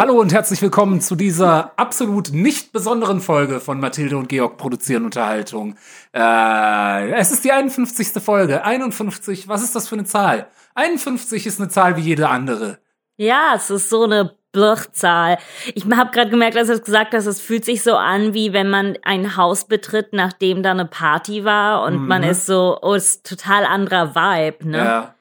Hallo 0.00 0.18
und 0.18 0.32
herzlich 0.32 0.62
willkommen 0.62 1.02
zu 1.02 1.14
dieser 1.14 1.72
absolut 1.76 2.32
nicht 2.32 2.72
besonderen 2.72 3.20
Folge 3.20 3.60
von 3.60 3.78
Mathilde 3.80 4.16
und 4.16 4.30
Georg 4.30 4.56
produzieren 4.56 5.04
Unterhaltung. 5.04 5.76
Äh, 6.14 7.10
es 7.18 7.30
ist 7.32 7.44
die 7.44 7.52
51. 7.52 8.12
Folge. 8.22 8.64
51, 8.64 9.46
was 9.46 9.62
ist 9.62 9.76
das 9.76 9.88
für 9.88 9.96
eine 9.96 10.04
Zahl? 10.04 10.46
51 10.74 11.46
ist 11.46 11.60
eine 11.60 11.68
Zahl 11.68 11.98
wie 11.98 12.00
jede 12.00 12.30
andere. 12.30 12.78
Ja, 13.18 13.52
es 13.54 13.68
ist 13.68 13.90
so 13.90 14.04
eine 14.04 14.34
Blöchzahl. 14.52 15.36
Ich 15.74 15.84
habe 15.84 16.10
gerade 16.12 16.30
gemerkt, 16.30 16.56
als 16.56 16.68
du 16.68 16.72
es 16.72 16.82
gesagt 16.82 17.12
hast, 17.12 17.26
es 17.26 17.42
fühlt 17.42 17.66
sich 17.66 17.82
so 17.82 17.94
an, 17.94 18.32
wie 18.32 18.54
wenn 18.54 18.70
man 18.70 18.96
ein 19.02 19.36
Haus 19.36 19.66
betritt, 19.66 20.14
nachdem 20.14 20.62
da 20.62 20.70
eine 20.70 20.86
Party 20.86 21.44
war 21.44 21.82
und 21.82 22.00
mhm. 22.00 22.08
man 22.08 22.22
ist 22.22 22.46
so, 22.46 22.78
oh, 22.80 22.94
ist 22.94 23.28
total 23.28 23.66
anderer 23.66 24.14
Vibe, 24.14 24.66
ne? 24.66 24.78
Ja. 24.78 25.14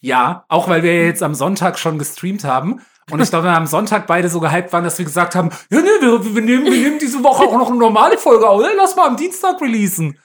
Ja, 0.00 0.44
auch 0.48 0.68
weil 0.68 0.82
wir 0.82 1.06
jetzt 1.06 1.22
am 1.22 1.34
Sonntag 1.34 1.78
schon 1.78 1.98
gestreamt 1.98 2.42
haben. 2.42 2.82
Und 3.10 3.20
ich 3.20 3.30
glaube, 3.30 3.44
wir 3.44 3.56
am 3.56 3.66
Sonntag 3.66 4.06
beide 4.06 4.28
so 4.28 4.40
gehypt 4.40 4.72
waren, 4.72 4.84
dass 4.84 4.98
wir 4.98 5.04
gesagt 5.04 5.34
haben, 5.34 5.50
ja, 5.70 5.80
nee, 5.80 5.88
wir, 6.00 6.34
wir, 6.34 6.42
nehmen, 6.42 6.64
wir 6.64 6.72
nehmen 6.72 6.98
diese 6.98 7.22
Woche 7.24 7.44
auch 7.44 7.56
noch 7.56 7.68
eine 7.68 7.78
normale 7.78 8.18
Folge 8.18 8.48
auf. 8.48 8.62
Lass 8.76 8.96
mal 8.96 9.06
am 9.06 9.16
Dienstag 9.16 9.60
releasen. 9.60 10.18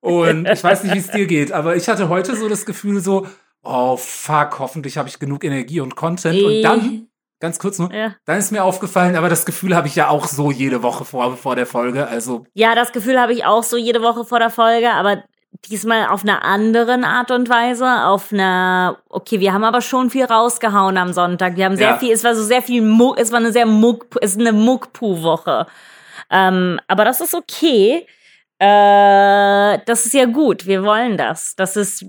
Und 0.00 0.48
ich 0.48 0.62
weiß 0.62 0.84
nicht, 0.84 0.94
wie 0.94 0.98
es 0.98 1.10
dir 1.10 1.26
geht, 1.26 1.52
aber 1.52 1.76
ich 1.76 1.88
hatte 1.88 2.08
heute 2.08 2.36
so 2.36 2.48
das 2.48 2.66
Gefühl 2.66 3.00
so, 3.00 3.26
oh 3.62 3.96
fuck, 3.96 4.58
hoffentlich 4.58 4.96
habe 4.98 5.08
ich 5.08 5.18
genug 5.18 5.44
Energie 5.44 5.80
und 5.80 5.96
Content. 5.96 6.42
Und 6.42 6.62
dann, 6.62 7.08
ganz 7.40 7.58
kurz 7.58 7.78
nur, 7.78 7.92
ja. 7.92 8.14
dann 8.24 8.38
ist 8.38 8.52
mir 8.52 8.64
aufgefallen, 8.64 9.16
aber 9.16 9.28
das 9.28 9.44
Gefühl 9.44 9.74
habe 9.74 9.88
ich 9.88 9.96
ja 9.96 10.08
auch 10.08 10.26
so 10.26 10.50
jede 10.50 10.82
Woche 10.82 11.04
vor, 11.04 11.36
vor 11.36 11.56
der 11.56 11.66
Folge. 11.66 12.06
Also. 12.06 12.44
Ja, 12.54 12.74
das 12.74 12.92
Gefühl 12.92 13.20
habe 13.20 13.32
ich 13.32 13.44
auch 13.44 13.62
so 13.62 13.76
jede 13.76 14.02
Woche 14.02 14.24
vor 14.24 14.38
der 14.38 14.50
Folge, 14.50 14.90
aber 14.90 15.22
diesmal 15.68 16.08
auf 16.08 16.22
einer 16.22 16.44
anderen 16.44 17.04
Art 17.04 17.30
und 17.30 17.48
Weise, 17.48 18.04
auf 18.04 18.32
einer, 18.32 18.98
okay, 19.08 19.40
wir 19.40 19.52
haben 19.52 19.64
aber 19.64 19.80
schon 19.80 20.10
viel 20.10 20.24
rausgehauen 20.24 20.96
am 20.96 21.12
Sonntag. 21.12 21.56
Wir 21.56 21.66
haben 21.66 21.76
sehr 21.76 21.90
ja. 21.90 21.96
viel, 21.96 22.12
es 22.12 22.24
war 22.24 22.34
so 22.34 22.42
sehr 22.42 22.62
viel 22.62 22.82
Muck, 22.82 23.18
es 23.18 23.30
war 23.32 23.38
eine 23.38 23.52
sehr 23.52 23.66
Muck, 23.66 24.06
es 24.20 24.32
ist 24.32 24.40
eine 24.40 24.52
Muckpu-Woche. 24.52 25.66
Ähm, 26.30 26.80
aber 26.86 27.04
das 27.04 27.20
ist 27.20 27.34
okay. 27.34 28.06
Äh, 28.58 29.78
das 29.86 30.04
ist 30.04 30.12
ja 30.12 30.26
gut. 30.26 30.66
Wir 30.66 30.82
wollen 30.84 31.16
das. 31.16 31.56
Das 31.56 31.76
ist. 31.76 32.04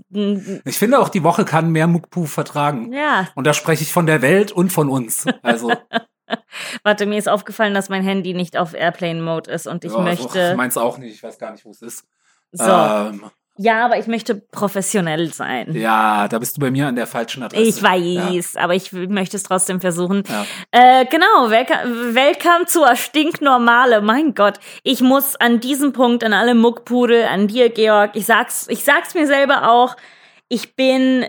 Ich 0.66 0.78
finde 0.78 1.00
auch, 1.00 1.08
die 1.10 1.24
Woche 1.24 1.46
kann 1.46 1.72
mehr 1.72 1.88
Muckpu 1.88 2.26
vertragen. 2.26 2.92
Ja. 2.92 3.30
Und 3.36 3.48
da 3.48 3.54
spreche 3.54 3.84
ich 3.84 3.94
von 3.94 4.06
der 4.06 4.22
Welt 4.22 4.52
und 4.52 4.72
von 4.72 4.90
uns. 4.90 5.26
Also. 5.42 5.72
Warte, 6.84 7.06
mir 7.06 7.18
ist 7.18 7.30
aufgefallen, 7.30 7.74
dass 7.74 7.90
mein 7.90 8.04
Handy 8.04 8.34
nicht 8.34 8.58
auf 8.58 8.74
Airplane 8.74 9.22
Mode 9.22 9.52
ist 9.52 9.68
und 9.68 9.84
ich 9.84 9.94
ja, 9.94 10.00
möchte. 10.00 10.50
Ich 10.52 10.58
meins 10.58 10.78
auch 10.78 10.98
nicht. 10.98 11.16
Ich 11.16 11.24
weiß 11.24 11.38
gar 11.40 11.52
nicht, 11.52 11.66
wo 11.66 11.72
es 11.72 11.82
ist. 11.82 12.06
So. 12.52 12.64
Ähm, 12.64 13.32
ja, 13.62 13.86
aber 13.86 14.00
ich 14.00 14.08
möchte 14.08 14.36
professionell 14.36 15.32
sein. 15.32 15.76
Ja, 15.76 16.28
da 16.28 16.40
bist 16.40 16.58
du 16.58 16.62
bei 16.62 16.72
mir 16.72 16.88
an 16.88 16.96
der 16.96 17.06
falschen 17.06 17.44
Adresse. 17.44 17.64
Ich 17.64 17.84
weiß, 17.84 18.54
ja. 18.54 18.62
aber 18.62 18.74
ich 18.74 18.92
möchte 18.92 19.38
es 19.38 19.44
trotzdem 19.44 19.80
versuchen. 19.80 20.24
Ja. 20.28 20.46
Äh, 20.72 21.06
genau, 21.06 21.52
welcome 21.52 22.66
zur 22.66 22.96
stinknormale. 22.96 24.02
Mein 24.02 24.34
Gott, 24.34 24.60
ich 24.82 25.02
muss 25.02 25.36
an 25.36 25.60
diesem 25.60 25.94
Punkt 25.94 26.24
an 26.24 26.34
alle 26.34 26.56
Muckpudel, 26.56 27.26
an 27.26 27.48
dir, 27.48 27.70
Georg, 27.70 28.16
ich 28.16 28.26
sag's, 28.26 28.66
ich 28.68 28.84
sag's 28.84 29.14
mir 29.14 29.28
selber 29.28 29.70
auch, 29.70 29.96
ich 30.50 30.76
bin, 30.76 31.28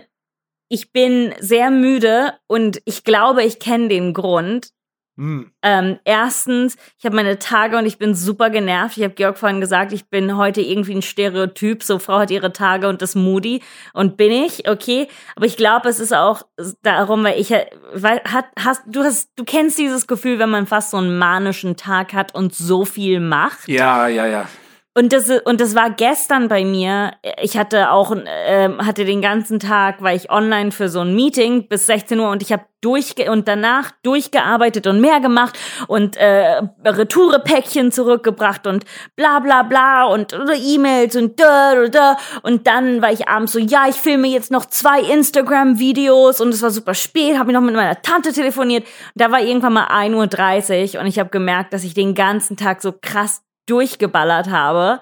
ich 0.69 0.91
bin 0.91 1.35
sehr 1.39 1.69
müde 1.69 2.33
und 2.47 2.81
ich 2.85 3.03
glaube, 3.03 3.43
ich 3.43 3.59
kenne 3.59 3.89
den 3.89 4.13
Grund. 4.13 4.69
Mm. 5.15 5.43
Ähm, 5.61 5.99
erstens, 6.05 6.75
ich 6.97 7.05
habe 7.05 7.15
meine 7.15 7.37
Tage 7.37 7.77
und 7.77 7.85
ich 7.85 7.97
bin 7.97 8.15
super 8.15 8.49
genervt. 8.49 8.97
Ich 8.97 9.03
habe 9.03 9.13
Georg 9.13 9.37
vorhin 9.37 9.61
gesagt, 9.61 9.93
ich 9.93 10.09
bin 10.09 10.37
heute 10.37 10.61
irgendwie 10.61 10.95
ein 10.95 11.01
Stereotyp. 11.01 11.83
So, 11.83 11.99
Frau 11.99 12.19
hat 12.19 12.31
ihre 12.31 12.51
Tage 12.51 12.87
und 12.89 13.01
das 13.01 13.13
Moody. 13.13 13.61
Und 13.93 14.17
bin 14.17 14.31
ich, 14.31 14.67
okay. 14.69 15.07
Aber 15.35 15.45
ich 15.45 15.57
glaube, 15.57 15.89
es 15.89 15.99
ist 15.99 16.13
auch 16.13 16.43
darum, 16.81 17.23
weil 17.23 17.39
ich, 17.39 17.51
weil, 17.93 18.21
hat, 18.23 18.45
hast, 18.57 18.81
du 18.87 19.03
hast, 19.03 19.29
du 19.35 19.43
kennst 19.43 19.77
dieses 19.77 20.07
Gefühl, 20.07 20.39
wenn 20.39 20.49
man 20.49 20.65
fast 20.65 20.91
so 20.91 20.97
einen 20.97 21.17
manischen 21.17 21.75
Tag 21.75 22.13
hat 22.13 22.33
und 22.33 22.55
so 22.55 22.85
viel 22.85 23.19
macht. 23.19 23.67
Ja, 23.67 24.07
ja, 24.07 24.25
ja. 24.25 24.47
Und 24.95 25.11
das, 25.11 25.27
und 25.45 25.59
das 25.59 25.73
war 25.73 25.89
gestern 25.89 26.49
bei 26.49 26.63
mir. 26.63 27.13
Ich 27.41 27.57
hatte 27.57 27.89
auch, 27.89 28.15
äh, 28.15 28.69
hatte 28.77 29.05
den 29.05 29.21
ganzen 29.23 29.59
Tag, 29.59 30.03
war 30.03 30.13
ich 30.13 30.29
online 30.29 30.71
für 30.71 30.87
so 30.87 30.99
ein 30.99 31.15
Meeting 31.15 31.67
bis 31.67 31.87
16 31.87 32.19
Uhr 32.19 32.29
und 32.29 32.43
ich 32.43 32.53
habe 32.53 32.65
durchge 32.81 33.31
und 33.31 33.47
danach 33.47 33.89
durchgearbeitet 34.03 34.85
und 34.85 35.01
mehr 35.01 35.19
gemacht 35.19 35.57
und 35.87 36.15
äh, 36.17 36.61
Retourepäckchen 36.85 37.91
zurückgebracht 37.91 38.67
und 38.67 38.85
bla 39.15 39.39
bla 39.39 39.63
bla 39.63 40.05
und 40.05 40.31
E-Mails 40.33 41.15
und 41.15 41.39
da, 41.39 41.73
da, 41.73 41.87
da. 41.87 42.17
Und 42.43 42.67
dann 42.67 43.01
war 43.01 43.11
ich 43.11 43.27
abends 43.27 43.53
so, 43.53 43.59
ja, 43.59 43.87
ich 43.89 43.95
filme 43.95 44.27
jetzt 44.27 44.51
noch 44.51 44.65
zwei 44.65 45.01
Instagram-Videos 45.01 46.39
und 46.39 46.49
es 46.49 46.61
war 46.61 46.69
super 46.69 46.93
spät, 46.93 47.39
habe 47.39 47.49
ich 47.49 47.55
noch 47.55 47.61
mit 47.61 47.73
meiner 47.73 47.99
Tante 48.03 48.31
telefoniert. 48.31 48.85
Da 49.15 49.31
war 49.31 49.41
irgendwann 49.41 49.73
mal 49.73 49.87
1.30 49.87 50.95
Uhr 50.95 51.01
und 51.01 51.07
ich 51.07 51.17
habe 51.17 51.29
gemerkt, 51.29 51.73
dass 51.73 51.83
ich 51.83 51.95
den 51.95 52.13
ganzen 52.13 52.57
Tag 52.57 52.83
so 52.83 52.91
krass 52.91 53.41
durchgeballert 53.65 54.49
habe. 54.49 54.99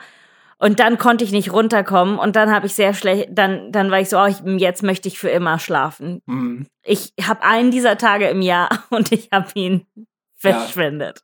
Und 0.57 0.79
dann 0.79 0.99
konnte 0.99 1.23
ich 1.23 1.31
nicht 1.31 1.51
runterkommen 1.51 2.19
und 2.19 2.35
dann 2.35 2.51
habe 2.51 2.67
ich 2.67 2.75
sehr 2.75 2.93
schlecht, 2.93 3.29
dann, 3.31 3.71
dann 3.71 3.89
war 3.89 3.99
ich 3.99 4.09
so, 4.09 4.19
oh, 4.19 4.27
ich, 4.27 4.41
jetzt 4.59 4.83
möchte 4.83 5.07
ich 5.07 5.17
für 5.17 5.29
immer 5.29 5.57
schlafen. 5.57 6.21
Mhm. 6.27 6.67
Ich 6.83 7.13
habe 7.23 7.41
einen 7.41 7.71
dieser 7.71 7.97
Tage 7.97 8.27
im 8.27 8.43
Jahr 8.43 8.69
und 8.91 9.11
ich 9.11 9.29
habe 9.31 9.49
ihn 9.55 9.87
verschwendet. 10.35 11.23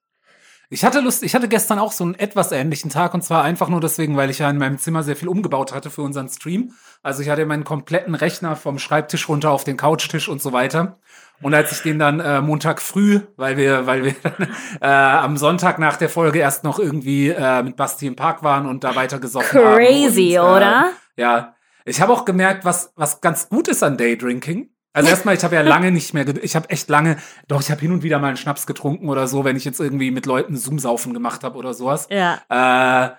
Ich 0.70 0.84
hatte 0.84 1.00
Lust, 1.00 1.24
ich 1.24 1.34
hatte 1.34 1.48
gestern 1.48 1.80
auch 1.80 1.94
so 1.94 2.04
einen 2.04 2.16
etwas 2.16 2.52
ähnlichen 2.52 2.92
Tag 2.92 3.14
und 3.14 3.24
zwar 3.24 3.44
einfach 3.44 3.70
nur 3.70 3.80
deswegen, 3.80 4.18
weil 4.18 4.30
ich 4.30 4.40
ja 4.40 4.50
in 4.50 4.58
meinem 4.58 4.78
Zimmer 4.78 5.02
sehr 5.02 5.16
viel 5.16 5.30
umgebaut 5.30 5.74
hatte 5.74 5.90
für 5.90 6.02
unseren 6.02 6.28
Stream. 6.28 6.74
Also 7.02 7.22
ich 7.22 7.30
hatte 7.30 7.46
meinen 7.46 7.64
kompletten 7.64 8.16
Rechner 8.16 8.58
vom 8.58 8.78
Schreibtisch 8.78 9.30
runter 9.30 9.52
auf 9.52 9.64
den 9.64 9.78
Couchtisch 9.78 10.28
und 10.28 10.42
so 10.42 10.52
weiter. 10.52 11.00
Und 11.42 11.54
als 11.54 11.72
ich 11.72 11.84
den 11.84 12.00
dann 12.00 12.20
äh, 12.20 12.42
Montag 12.42 12.82
früh, 12.82 13.22
weil 13.38 13.56
wir, 13.56 13.86
weil 13.86 14.04
wir 14.04 14.16
äh, 14.82 14.88
am 14.88 15.38
Sonntag 15.38 15.80
nach 15.80 15.96
der 15.96 16.10
Folge 16.10 16.40
erst 16.40 16.66
noch 16.66 16.80
irgendwie 16.80 17.30
äh, 17.30 17.64
mit 17.64 17.78
Basti 17.78 18.08
im 18.08 18.18
Park 18.18 18.44
waren 18.44 18.66
und 18.66 18.84
da 18.84 18.94
weiter 18.96 19.20
gesoffen 19.20 19.64
haben. 19.64 19.76
Crazy, 19.76 20.38
oder? 20.38 20.92
Ja. 21.16 21.56
Ich 21.86 22.02
habe 22.02 22.12
auch 22.12 22.26
gemerkt, 22.26 22.66
was, 22.66 22.92
was 22.96 23.22
ganz 23.22 23.48
gut 23.48 23.70
ist 23.70 23.84
an 23.84 23.96
Daydrinking. 23.96 24.70
Also 24.98 25.12
erstmal, 25.12 25.36
ich 25.36 25.44
habe 25.44 25.54
ja 25.54 25.62
lange 25.62 25.92
nicht 25.92 26.16
mehr, 26.16 26.26
ich 26.42 26.56
habe 26.56 26.72
echt 26.72 26.90
lange, 26.90 27.18
doch 27.48 27.62
ich 27.62 27.70
habe 27.70 27.80
hin 27.82 27.92
und 27.92 28.02
wieder 28.02 28.18
mal 28.18 28.30
einen 28.30 28.38
Schnaps 28.38 28.66
getrunken 28.66 29.10
oder 29.10 29.28
so, 29.28 29.46
wenn 29.46 29.56
ich 29.56 29.64
jetzt 29.64 29.80
irgendwie 29.80 30.10
mit 30.10 30.26
Leuten 30.26 30.58
Zoom-Saufen 30.58 31.14
gemacht 31.14 31.44
habe 31.44 31.56
oder 31.56 31.76
sowas. 31.76 32.08
Ja. 32.10 32.42
Äh, 32.50 33.12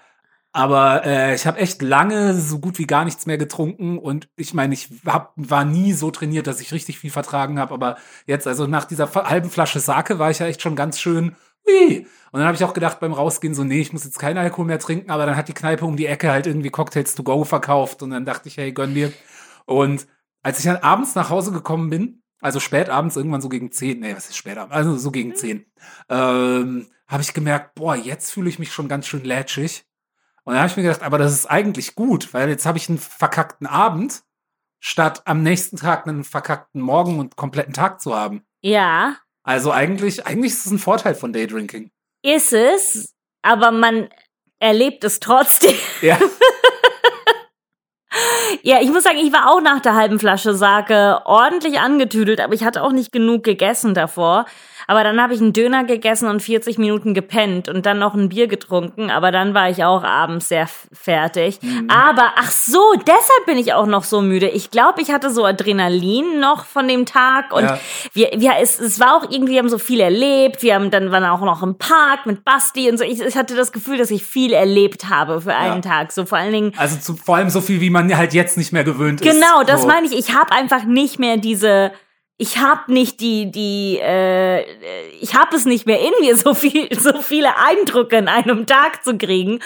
aber 0.53 1.05
äh, 1.07 1.37
ich 1.37 1.47
habe 1.47 1.59
echt 1.59 1.81
lange 1.81 2.35
so 2.35 2.59
gut 2.59 2.81
wie 2.81 2.87
gar 2.89 3.05
nichts 3.05 3.27
mehr 3.27 3.39
getrunken 3.39 3.97
und 3.97 4.29
ich 4.35 4.55
meine, 4.55 4.75
ich 4.75 4.89
hab, 5.07 5.33
war 5.37 5.65
nie 5.65 5.93
so 5.93 6.11
trainiert, 6.11 6.49
dass 6.49 6.61
ich 6.61 6.73
richtig 6.73 6.99
viel 6.99 7.13
vertragen 7.13 7.61
habe. 7.61 7.75
Aber 7.75 7.97
jetzt, 8.27 8.49
also 8.49 8.67
nach 8.67 8.85
dieser 8.85 9.15
halben 9.15 9.49
Flasche 9.49 9.79
Sake, 9.79 10.19
war 10.19 10.33
ich 10.33 10.41
ja 10.41 10.47
echt 10.47 10.61
schon 10.61 10.75
ganz 10.75 10.99
schön. 10.99 11.37
Ui. 11.65 12.07
Und 12.33 12.41
dann 12.41 12.47
habe 12.47 12.57
ich 12.57 12.65
auch 12.65 12.75
gedacht 12.75 12.99
beim 12.99 13.13
Rausgehen 13.13 13.55
so, 13.55 13.63
nee, 13.63 13.81
ich 13.81 13.93
muss 13.93 14.05
jetzt 14.05 14.19
keinen 14.19 14.39
Alkohol 14.39 14.67
mehr 14.67 14.81
trinken. 14.81 15.13
Aber 15.13 15.27
dann 15.27 15.37
hat 15.37 15.47
die 15.47 15.55
Kneipe 15.55 15.85
um 15.85 15.97
die 15.97 16.07
Ecke 16.07 16.33
halt 16.33 16.49
irgendwie 16.49 16.71
Cocktails 16.71 17.15
to 17.15 17.23
go 17.23 17.45
verkauft 17.45 18.03
und 18.03 18.11
dann 18.11 18.25
dachte 18.25 18.49
ich, 18.49 18.57
hey, 18.57 18.73
gönn 18.73 18.95
dir. 18.95 19.13
Und 19.65 20.09
als 20.43 20.59
ich 20.59 20.65
dann 20.65 20.77
abends 20.77 21.15
nach 21.15 21.31
Hause 21.31 21.53
gekommen 21.53 21.91
bin, 21.91 22.23
also 22.41 22.61
spät 22.61 22.89
abends, 22.89 23.17
irgendwann 23.17 23.41
so 23.41 23.49
gegen 23.49 23.73
zehn, 23.73 24.01
nee, 24.01 24.15
was 24.15 24.29
ist 24.29 24.37
spät 24.37 24.59
abends, 24.59 24.75
also 24.75 24.97
so 24.97 25.11
gegen 25.11 25.35
zehn, 25.35 25.67
ähm, 26.09 26.89
habe 27.07 27.23
ich 27.23 27.35
gemerkt, 27.35 27.75
boah, 27.75 27.97
jetzt 27.97 28.31
fühle 28.31 28.49
ich 28.49 28.59
mich 28.59 28.73
schon 28.73 28.89
ganz 28.89 29.07
schön 29.07 29.25
lätschig. 29.25 29.85
Und 30.45 30.55
da 30.55 30.61
habe 30.61 30.69
ich 30.69 30.77
mir 30.77 30.85
gedacht, 30.85 31.03
aber 31.03 31.19
das 31.19 31.33
ist 31.33 31.47
eigentlich 31.47 31.95
gut, 31.95 32.33
weil 32.33 32.49
jetzt 32.49 32.65
habe 32.65 32.79
ich 32.79 32.89
einen 32.89 32.99
verkackten 32.99 33.67
Abend, 33.67 34.23
statt 34.81 35.23
am 35.25 35.43
nächsten 35.43 35.77
Tag 35.77 36.07
einen 36.07 36.25
verkackten 36.25 36.81
Morgen 36.81 37.19
und 37.19 37.37
kompletten 37.37 37.75
Tag 37.75 38.01
zu 38.01 38.15
haben. 38.15 38.47
Ja. 38.61 39.17
Also 39.43 39.73
eigentlich, 39.73 40.27
eigentlich 40.27 40.53
ist 40.53 40.67
es 40.67 40.73
ein 40.73 40.79
Vorteil 40.79 41.15
von 41.15 41.33
Daydrinking. 41.33 41.91
Ist 42.23 42.53
es, 42.53 43.15
aber 43.43 43.71
man 43.71 44.09
erlebt 44.59 45.05
es 45.05 45.21
trotzdem. 45.21 45.75
Ja. 46.03 46.19
ja, 48.63 48.81
ich 48.81 48.91
muss 48.91 49.05
sagen, 49.05 49.19
ich 49.19 49.33
war 49.33 49.51
auch 49.51 49.61
nach 49.61 49.81
der 49.81 49.95
halben 49.95 50.19
Flasche 50.19 50.55
Sake 50.55 51.21
ordentlich 51.25 51.81
angetüdelt, 51.81 52.41
aber 52.41 52.55
ich 52.55 52.65
hatte 52.65 52.83
auch 52.83 52.93
nicht 52.93 53.13
genug 53.13 53.45
gegessen 53.45 53.95
davor. 53.95 54.47
Aber 54.91 55.05
dann 55.05 55.21
habe 55.21 55.35
ich 55.35 55.41
einen 55.43 55.53
Döner 55.53 55.85
gegessen 55.85 56.29
und 56.29 56.41
40 56.41 56.79
Minuten 56.79 57.13
gepennt 57.13 57.69
und 57.69 57.85
dann 57.85 57.99
noch 57.99 58.15
ein 58.15 58.31
Bier 58.31 58.47
getrunken. 58.47 59.11
Aber 59.11 59.31
dann 59.31 59.53
war 59.53 59.69
ich 59.69 59.85
auch 59.85 60.03
abends 60.03 60.49
sehr 60.49 60.67
fertig. 60.67 61.59
Mhm. 61.61 61.91
Aber 61.91 62.33
ach 62.37 62.51
so, 62.51 62.81
deshalb 62.97 63.45
bin 63.45 63.59
ich 63.59 63.75
auch 63.75 63.85
noch 63.85 64.03
so 64.03 64.23
müde. 64.23 64.49
Ich 64.49 64.71
glaube, 64.71 65.03
ich 65.03 65.11
hatte 65.11 65.31
so 65.31 65.45
Adrenalin 65.45 66.41
noch 66.41 66.65
von 66.65 66.89
dem 66.89 67.05
Tag 67.05 67.53
und 67.53 67.65
ja. 67.65 67.79
wir, 68.15 68.31
wir, 68.37 68.53
es, 68.63 68.81
es 68.81 68.99
war 68.99 69.15
auch 69.19 69.31
irgendwie, 69.31 69.53
wir 69.53 69.59
haben 69.59 69.69
so 69.69 69.77
viel 69.77 70.01
erlebt. 70.01 70.63
Wir 70.63 70.75
haben 70.75 70.91
dann 70.91 71.13
waren 71.13 71.25
auch 71.25 71.43
noch 71.43 71.63
im 71.63 71.77
Park 71.77 72.25
mit 72.25 72.43
Basti 72.43 72.91
und 72.91 72.97
so. 72.97 73.05
Ich, 73.05 73.21
ich 73.21 73.37
hatte 73.37 73.55
das 73.55 73.73
Gefühl, 73.73 73.99
dass 73.99 74.11
ich 74.11 74.25
viel 74.25 74.55
erlebt 74.55 75.11
habe 75.11 75.43
für 75.43 75.55
einen 75.55 75.83
ja. 75.83 75.91
Tag. 75.91 76.13
So 76.13 76.25
vor 76.25 76.39
allen 76.39 76.53
Dingen. 76.53 76.73
Also 76.79 76.97
zu, 76.97 77.15
vor 77.15 77.37
allem 77.37 77.51
so 77.51 77.61
viel, 77.61 77.83
wie 77.83 77.91
man 77.91 78.17
halt 78.17 78.33
jetzt 78.39 78.57
nicht 78.57 78.73
mehr 78.73 78.85
gewöhnt 78.85 79.21
genau, 79.21 79.35
ist. 79.35 79.41
Genau, 79.41 79.63
das 79.65 79.83
so. 79.83 79.87
meine 79.87 80.07
ich. 80.07 80.17
Ich 80.17 80.35
habe 80.35 80.53
einfach 80.53 80.85
nicht 80.85 81.19
mehr 81.19 81.37
diese 81.37 81.93
ich 82.39 82.59
habe 82.59 82.93
nicht 82.93 83.21
die 83.21 83.51
die 83.51 83.99
äh, 84.01 84.65
ich 85.21 85.35
habe 85.35 85.57
es 85.57 85.65
nicht 85.65 85.87
mehr 85.87 86.01
in 86.01 86.13
mir 86.21 86.37
so 86.45 86.55
viel 86.55 86.89
so 86.99 87.21
viele 87.21 87.59
Eindrücke 87.59 88.17
in 88.17 88.29
einem 88.29 88.67
Tag 88.67 89.05
zu 89.05 89.19
kriegen 89.19 89.61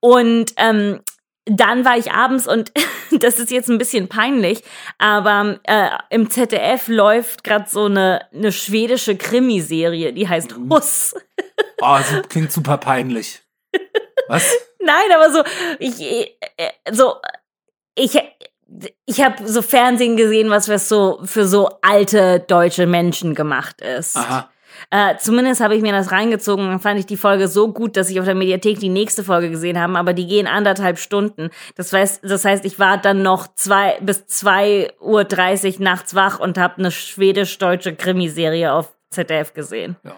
und 0.00 0.54
ähm, 0.56 1.00
dann 1.44 1.84
war 1.84 1.98
ich 1.98 2.12
abends 2.12 2.46
und 2.46 2.72
das 3.10 3.38
ist 3.40 3.50
jetzt 3.50 3.68
ein 3.68 3.78
bisschen 3.78 4.08
peinlich, 4.08 4.62
aber 4.98 5.58
äh, 5.64 5.90
im 6.10 6.30
ZDF 6.30 6.86
läuft 6.86 7.42
gerade 7.42 7.68
so 7.68 7.86
eine, 7.86 8.28
eine 8.32 8.52
schwedische 8.52 9.16
Krimiserie, 9.16 10.12
die 10.12 10.28
heißt 10.28 10.56
Mhm. 10.56 10.72
Huss. 10.72 11.14
Oh, 11.80 11.98
das 11.98 12.28
klingt 12.28 12.52
super 12.52 12.78
peinlich. 12.78 13.42
Was? 14.28 14.56
Nein, 14.78 15.12
aber 15.12 15.32
so 15.32 15.42
ich 15.80 16.00
äh, 16.00 16.70
so 16.92 17.16
ich 17.94 18.18
ich 19.04 19.22
habe 19.22 19.46
so 19.46 19.60
Fernsehen 19.62 20.16
gesehen, 20.16 20.50
was 20.50 20.66
für 20.66 20.78
so 20.78 21.20
für 21.24 21.46
so 21.46 21.68
alte 21.82 22.40
deutsche 22.40 22.86
Menschen 22.86 23.34
gemacht 23.34 23.80
ist. 23.80 24.16
Aha. 24.16 24.48
Äh, 24.90 25.16
zumindest 25.18 25.60
habe 25.60 25.76
ich 25.76 25.82
mir 25.82 25.92
das 25.92 26.12
reingezogen 26.12 26.68
und 26.68 26.80
fand 26.80 26.98
ich 26.98 27.06
die 27.06 27.16
Folge 27.16 27.48
so 27.48 27.72
gut, 27.72 27.96
dass 27.96 28.10
ich 28.10 28.18
auf 28.18 28.26
der 28.26 28.34
Mediathek 28.34 28.78
die 28.78 28.88
nächste 28.88 29.22
Folge 29.22 29.50
gesehen 29.50 29.78
habe, 29.78 29.96
aber 29.98 30.12
die 30.12 30.26
gehen 30.26 30.46
anderthalb 30.46 30.98
Stunden. 30.98 31.50
Das 31.76 31.92
heißt, 31.92 32.24
das 32.24 32.44
heißt 32.44 32.64
ich 32.64 32.78
war 32.78 32.98
dann 32.98 33.22
noch 33.22 33.54
zwei 33.54 33.98
bis 34.00 34.20
2.30 34.22 35.78
Uhr 35.78 35.82
nachts 35.82 36.14
wach 36.14 36.40
und 36.40 36.58
habe 36.58 36.78
eine 36.78 36.90
schwedisch-deutsche 36.90 37.94
Krimiserie 37.94 38.72
auf 38.72 38.92
ZDF 39.10 39.54
gesehen. 39.54 39.96
Ja. 40.04 40.16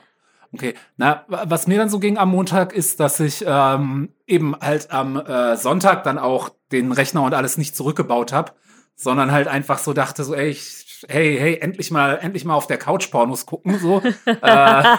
Okay. 0.55 0.75
Na, 0.97 1.25
wa- 1.29 1.45
was 1.49 1.67
mir 1.67 1.79
dann 1.79 1.89
so 1.89 1.99
ging 1.99 2.17
am 2.17 2.31
Montag 2.31 2.73
ist, 2.73 3.01
dass 3.01 3.21
ich 3.21 3.45
ähm, 3.47 4.11
eben 4.27 4.55
halt 4.61 4.91
am 4.91 5.17
äh, 5.17 5.57
Sonntag 5.57 6.05
dann 6.05 6.19
auch 6.19 6.51
den 6.73 6.93
Rechner 6.93 7.23
und 7.23 7.35
alles 7.35 7.59
nicht 7.59 7.77
zurückgebaut 7.77 8.33
habe, 8.33 8.53
sondern 8.97 9.33
halt 9.33 9.49
einfach 9.49 9.79
so 9.79 9.93
dachte 9.93 10.23
so, 10.25 10.35
ey, 10.35 10.49
ich, 10.51 11.05
hey, 11.09 11.37
hey, 11.39 11.59
endlich 11.61 11.91
mal, 11.91 12.19
endlich 12.23 12.45
mal 12.45 12.55
auf 12.55 12.67
der 12.69 12.79
Couch 12.79 13.11
Pornos 13.11 13.45
gucken, 13.47 13.79
so. 13.79 14.01
äh, 14.27 14.35
da 14.41 14.99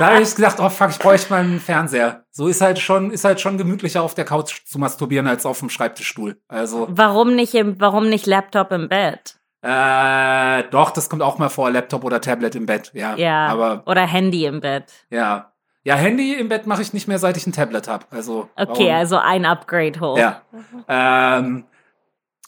habe 0.00 0.22
ich 0.22 0.34
gedacht, 0.34 0.58
oh 0.60 0.68
fuck, 0.68 0.90
ich 0.90 0.98
bräuchte 0.98 1.30
mal 1.32 1.40
einen 1.40 1.60
Fernseher. 1.60 2.24
So 2.30 2.48
ist 2.48 2.60
halt 2.60 2.78
schon, 2.78 3.10
ist 3.10 3.24
halt 3.24 3.40
schon 3.40 3.58
gemütlicher 3.58 4.02
auf 4.02 4.14
der 4.14 4.24
Couch 4.24 4.64
zu 4.64 4.78
masturbieren 4.78 5.26
als 5.26 5.46
auf 5.46 5.58
dem 5.60 5.70
Schreibtischstuhl. 5.70 6.40
Also, 6.48 6.86
Warum 6.90 7.34
nicht 7.34 7.54
im, 7.54 7.80
warum 7.80 8.08
nicht 8.08 8.26
Laptop 8.26 8.72
im 8.72 8.88
Bett? 8.88 9.36
Äh, 9.62 10.64
doch, 10.70 10.90
das 10.90 11.10
kommt 11.10 11.22
auch 11.22 11.38
mal 11.38 11.50
vor, 11.50 11.70
Laptop 11.70 12.04
oder 12.04 12.20
Tablet 12.20 12.54
im 12.54 12.66
Bett, 12.66 12.90
ja. 12.94 13.14
Ja. 13.16 13.48
Aber 13.48 13.82
Oder 13.86 14.06
Handy 14.06 14.46
im 14.46 14.60
Bett. 14.60 14.84
Ja. 15.10 15.52
Ja, 15.82 15.96
Handy 15.96 16.34
im 16.34 16.48
Bett 16.48 16.66
mache 16.66 16.82
ich 16.82 16.92
nicht 16.92 17.08
mehr, 17.08 17.18
seit 17.18 17.36
ich 17.36 17.46
ein 17.46 17.52
Tablet 17.52 17.88
habe. 17.88 18.06
Also. 18.10 18.48
Okay, 18.56 18.86
warum? 18.86 18.94
also 18.94 19.18
ein 19.18 19.44
Upgrade 19.46 19.98
hoch. 20.00 20.18
Ja. 20.18 20.42
Ähm, 20.88 21.64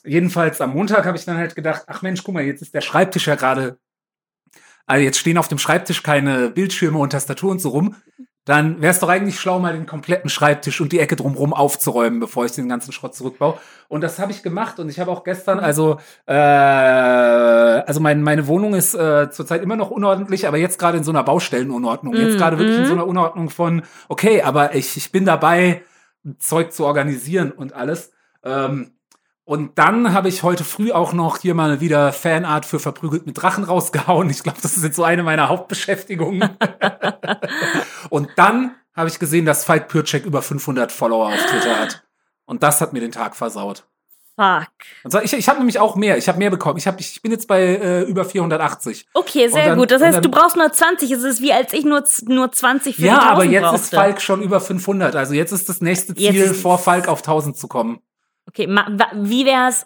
jedenfalls 0.03 0.61
am 0.61 0.73
Montag 0.73 1.05
habe 1.05 1.17
ich 1.17 1.25
dann 1.25 1.37
halt 1.37 1.55
gedacht, 1.55 1.83
ach 1.87 2.01
Mensch, 2.01 2.23
guck 2.23 2.35
mal, 2.35 2.43
jetzt 2.43 2.61
ist 2.61 2.73
der 2.73 2.81
Schreibtisch 2.81 3.27
ja 3.27 3.35
gerade. 3.35 3.79
Also 4.85 5.03
jetzt 5.03 5.17
stehen 5.17 5.37
auf 5.37 5.47
dem 5.47 5.57
Schreibtisch 5.57 6.03
keine 6.03 6.49
Bildschirme 6.49 6.97
und 6.99 7.11
Tastatur 7.11 7.51
und 7.51 7.59
so 7.59 7.69
rum. 7.69 7.95
Dann 8.45 8.81
wäre 8.81 8.91
es 8.91 8.99
doch 8.99 9.07
eigentlich 9.07 9.39
schlau, 9.39 9.59
mal 9.59 9.73
den 9.73 9.85
kompletten 9.85 10.29
Schreibtisch 10.29 10.81
und 10.81 10.91
die 10.91 10.99
Ecke 10.99 11.15
drumherum 11.15 11.53
aufzuräumen, 11.53 12.19
bevor 12.19 12.43
ich 12.43 12.51
den 12.51 12.67
ganzen 12.67 12.91
Schrott 12.91 13.15
zurückbaue. 13.15 13.57
Und 13.87 14.01
das 14.01 14.19
habe 14.19 14.33
ich 14.33 14.43
gemacht 14.43 14.79
und 14.79 14.89
ich 14.89 14.99
habe 14.99 15.11
auch 15.11 15.23
gestern, 15.23 15.59
also 15.59 15.97
äh, 16.25 16.33
also 16.33 18.01
mein, 18.01 18.21
meine 18.21 18.47
Wohnung 18.47 18.73
ist 18.73 18.95
äh, 18.95 19.29
zurzeit 19.31 19.61
immer 19.61 19.77
noch 19.77 19.91
unordentlich, 19.91 20.45
aber 20.45 20.57
jetzt 20.57 20.77
gerade 20.77 20.97
in 20.97 21.05
so 21.05 21.11
einer 21.11 21.23
Baustellenunordnung. 21.23 22.13
Jetzt 22.15 22.37
gerade 22.37 22.59
wirklich 22.59 22.79
in 22.79 22.85
so 22.85 22.93
einer 22.93 23.07
Unordnung 23.07 23.49
von, 23.49 23.83
okay, 24.09 24.41
aber 24.41 24.75
ich, 24.75 24.97
ich 24.97 25.11
bin 25.11 25.23
dabei, 25.23 25.81
Zeug 26.39 26.73
zu 26.73 26.85
organisieren 26.85 27.51
und 27.51 27.73
alles. 27.73 28.11
Ähm, 28.43 28.91
und 29.45 29.77
dann 29.77 30.13
habe 30.13 30.29
ich 30.29 30.43
heute 30.43 30.63
früh 30.63 30.91
auch 30.91 31.13
noch 31.13 31.37
hier 31.37 31.53
mal 31.53 31.79
wieder 31.81 32.13
Fanart 32.13 32.65
für 32.65 32.79
Verprügelt 32.79 33.25
mit 33.25 33.41
Drachen 33.41 33.63
rausgehauen. 33.63 34.29
Ich 34.29 34.43
glaube, 34.43 34.59
das 34.61 34.77
ist 34.77 34.83
jetzt 34.83 34.95
so 34.95 35.03
eine 35.03 35.23
meiner 35.23 35.49
Hauptbeschäftigungen. 35.49 36.57
und 38.09 38.29
dann 38.35 38.75
habe 38.95 39.09
ich 39.09 39.19
gesehen, 39.19 39.45
dass 39.45 39.65
Fight 39.65 39.87
Pürcek 39.87 40.25
über 40.25 40.41
500 40.41 40.91
Follower 40.91 41.27
auf 41.27 41.45
Twitter 41.47 41.79
hat. 41.79 42.03
Und 42.45 42.63
das 42.63 42.81
hat 42.81 42.93
mir 42.93 42.99
den 42.99 43.11
Tag 43.11 43.35
versaut. 43.35 43.85
Fuck. 44.35 44.67
Und 45.03 45.11
so, 45.11 45.19
ich 45.19 45.31
ich 45.33 45.47
habe 45.47 45.59
nämlich 45.59 45.77
auch 45.79 45.95
mehr. 45.95 46.17
Ich 46.17 46.27
habe 46.27 46.39
mehr 46.39 46.49
bekommen. 46.49 46.77
Ich, 46.77 46.87
hab, 46.87 46.99
ich 46.99 47.21
bin 47.21 47.31
jetzt 47.31 47.47
bei 47.47 47.61
äh, 47.61 48.01
über 48.01 48.25
480. 48.25 49.05
Okay, 49.13 49.47
sehr 49.47 49.67
dann- 49.67 49.77
gut. 49.77 49.91
Das 49.91 50.01
heißt, 50.01 50.15
dann- 50.15 50.23
du 50.23 50.31
brauchst 50.31 50.55
nur 50.55 50.71
20. 50.71 51.11
Es 51.11 51.21
ist 51.23 51.41
wie 51.41 51.53
als 51.53 51.71
ich 51.73 51.85
nur, 51.85 52.03
nur 52.25 52.51
20 52.51 52.95
für 52.95 53.01
Ja, 53.03 53.13
die 53.13 53.19
1000 53.19 53.31
aber 53.31 53.45
jetzt 53.45 53.61
brauchte. 53.63 53.75
ist 53.81 53.93
Falk 53.93 54.21
schon 54.21 54.41
über 54.41 54.59
500. 54.59 55.15
Also 55.15 55.33
jetzt 55.35 55.51
ist 55.51 55.69
das 55.69 55.81
nächste 55.81 56.15
Ziel, 56.15 56.53
vor 56.55 56.79
Falk 56.79 57.07
auf 57.07 57.19
1000 57.19 57.57
zu 57.57 57.67
kommen. 57.67 57.99
Okay, 58.47 58.67
ma, 58.67 58.87
wie 59.13 59.45
wär's, 59.45 59.85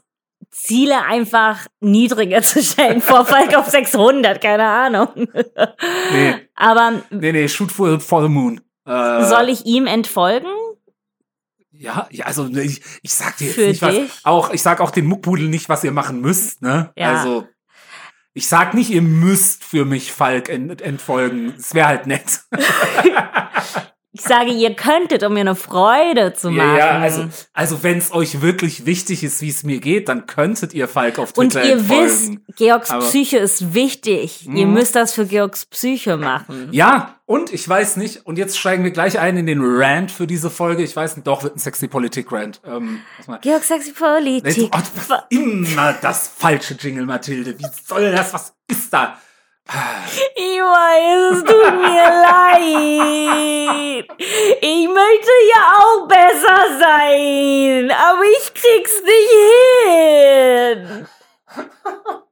Ziele 0.51 1.03
einfach 1.03 1.67
niedriger 1.79 2.41
zu 2.43 2.61
stellen, 2.63 3.01
vor 3.01 3.25
Falk 3.25 3.55
auf 3.55 3.69
600, 3.69 4.41
keine 4.41 4.65
Ahnung. 4.67 5.09
Nee, 6.11 6.35
Aber 6.55 7.03
nee, 7.09 7.31
nee, 7.31 7.47
shoot 7.47 7.71
for, 7.71 7.99
for 7.99 8.21
the 8.21 8.29
moon. 8.29 8.61
Äh, 8.85 9.25
soll 9.25 9.49
ich 9.49 9.65
ihm 9.65 9.85
entfolgen? 9.87 10.49
Ja, 11.71 12.07
ja, 12.09 12.25
also 12.25 12.47
ich, 12.47 12.81
ich 13.01 13.13
sag 13.13 13.37
dir 13.37 13.47
jetzt 13.47 13.55
Für 13.55 13.67
nicht 13.67 13.81
was. 13.81 13.95
dich? 13.95 14.11
Auch 14.23 14.51
ich 14.51 14.61
sag 14.61 14.79
auch 14.79 14.91
den 14.91 15.05
Muckpudel 15.05 15.47
nicht, 15.49 15.69
was 15.69 15.83
ihr 15.83 15.91
machen 15.91 16.21
müsst, 16.21 16.61
ne? 16.61 16.91
Ja. 16.95 17.11
Also 17.17 17.47
ich 18.33 18.47
sag 18.47 18.73
nicht, 18.73 18.89
ihr 18.89 19.01
müsst 19.01 19.63
für 19.63 19.85
mich 19.85 20.11
Falk 20.11 20.49
ent 20.49 20.81
entfolgen. 20.81 21.53
Es 21.57 21.73
wäre 21.73 21.87
halt 21.87 22.07
nett. 22.07 22.43
Ich 24.19 24.25
sage, 24.25 24.51
ihr 24.51 24.73
könntet, 24.73 25.23
um 25.23 25.33
mir 25.33 25.41
eine 25.41 25.55
Freude 25.55 26.33
zu 26.33 26.49
machen. 26.49 26.69
Ja, 26.69 26.77
ja, 26.77 26.99
also, 26.99 27.25
also 27.53 27.83
wenn 27.83 27.97
es 27.99 28.11
euch 28.11 28.41
wirklich 28.41 28.85
wichtig 28.85 29.23
ist, 29.23 29.41
wie 29.41 29.49
es 29.49 29.63
mir 29.63 29.79
geht, 29.79 30.09
dann 30.09 30.25
könntet 30.25 30.73
ihr 30.73 30.87
Falk 30.87 31.19
auf 31.19 31.33
Und 31.37 31.51
Twitter 31.53 31.65
ihr 31.65 31.73
entfolgen. 31.77 32.41
wisst, 32.47 32.57
Georgs 32.57 32.89
Aber- 32.89 33.05
Psyche 33.05 33.37
ist 33.37 33.73
wichtig. 33.75 34.47
Ihr 34.47 34.65
Mhm. 34.65 34.73
müsst 34.73 34.95
das 34.95 35.13
für 35.13 35.25
Georgs 35.25 35.65
Psyche 35.67 36.17
machen. 36.17 36.69
Ja, 36.71 37.19
und 37.25 37.53
ich 37.53 37.67
weiß 37.67 37.97
nicht, 37.97 38.25
und 38.25 38.37
jetzt 38.37 38.57
steigen 38.57 38.83
wir 38.83 38.91
gleich 38.91 39.19
ein 39.19 39.37
in 39.37 39.45
den 39.45 39.61
Rant 39.61 40.11
für 40.11 40.25
diese 40.25 40.49
Folge. 40.49 40.81
Ich 40.83 40.95
weiß 40.95 41.15
nicht, 41.17 41.27
doch, 41.27 41.43
wird 41.43 41.55
ein 41.55 41.59
sexy 41.59 41.87
Politik-Rant. 41.87 42.61
Ähm, 42.65 43.01
was 43.17 43.27
mal. 43.27 43.39
Georg 43.41 43.63
Sexy 43.63 43.91
Politik. 43.91 44.71
Oh, 44.75 44.79
was, 45.07 45.23
immer 45.29 45.93
das 46.01 46.27
falsche 46.27 46.73
Jingle, 46.73 47.05
Mathilde. 47.05 47.57
Wie 47.59 47.65
soll 47.85 48.11
das? 48.11 48.33
Was 48.33 48.53
ist 48.67 48.91
da? 48.91 49.17
Ich 50.35 50.59
weiß, 50.59 51.37
es 51.37 51.43
tut 51.43 51.73
mir 51.79 52.09
leid. 52.27 54.05
Ich 54.61 54.87
möchte 54.87 55.31
ja 55.53 55.61
auch 55.77 56.07
besser 56.07 56.79
sein, 56.79 57.91
aber 57.91 58.23
ich 58.39 58.53
krieg's 58.53 59.01
nicht 59.03 59.31
hin. 59.85 61.07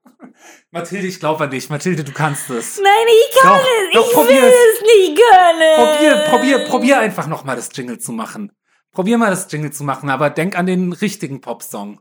Mathilde, 0.72 1.08
ich 1.08 1.20
glaube 1.20 1.44
an 1.46 1.50
dich. 1.52 1.70
Mathilde, 1.70 2.04
du 2.04 2.12
kannst 2.12 2.50
es. 2.50 2.80
Nein, 2.82 3.08
ich 3.08 3.38
kann 3.40 3.54
Doch, 3.54 3.60
es. 3.64 3.94
doch, 3.94 4.08
ich 4.08 4.14
probier 4.14 4.42
will 4.42 4.52
es. 4.74 4.82
nicht 4.82 5.22
können. 5.22 5.76
Probier, 5.78 6.16
probier, 6.30 6.60
probier 6.66 7.00
einfach 7.00 7.28
noch 7.28 7.44
mal 7.46 7.56
das 7.56 7.70
Jingle 7.74 7.98
zu 8.00 8.12
machen. 8.12 8.52
Probier 8.92 9.18
mal 9.18 9.30
das 9.30 9.48
Jingle 9.52 9.72
zu 9.72 9.84
machen, 9.84 10.10
aber 10.10 10.30
denk 10.30 10.58
an 10.58 10.66
den 10.66 10.92
richtigen 10.94 11.42
Popsong, 11.42 12.00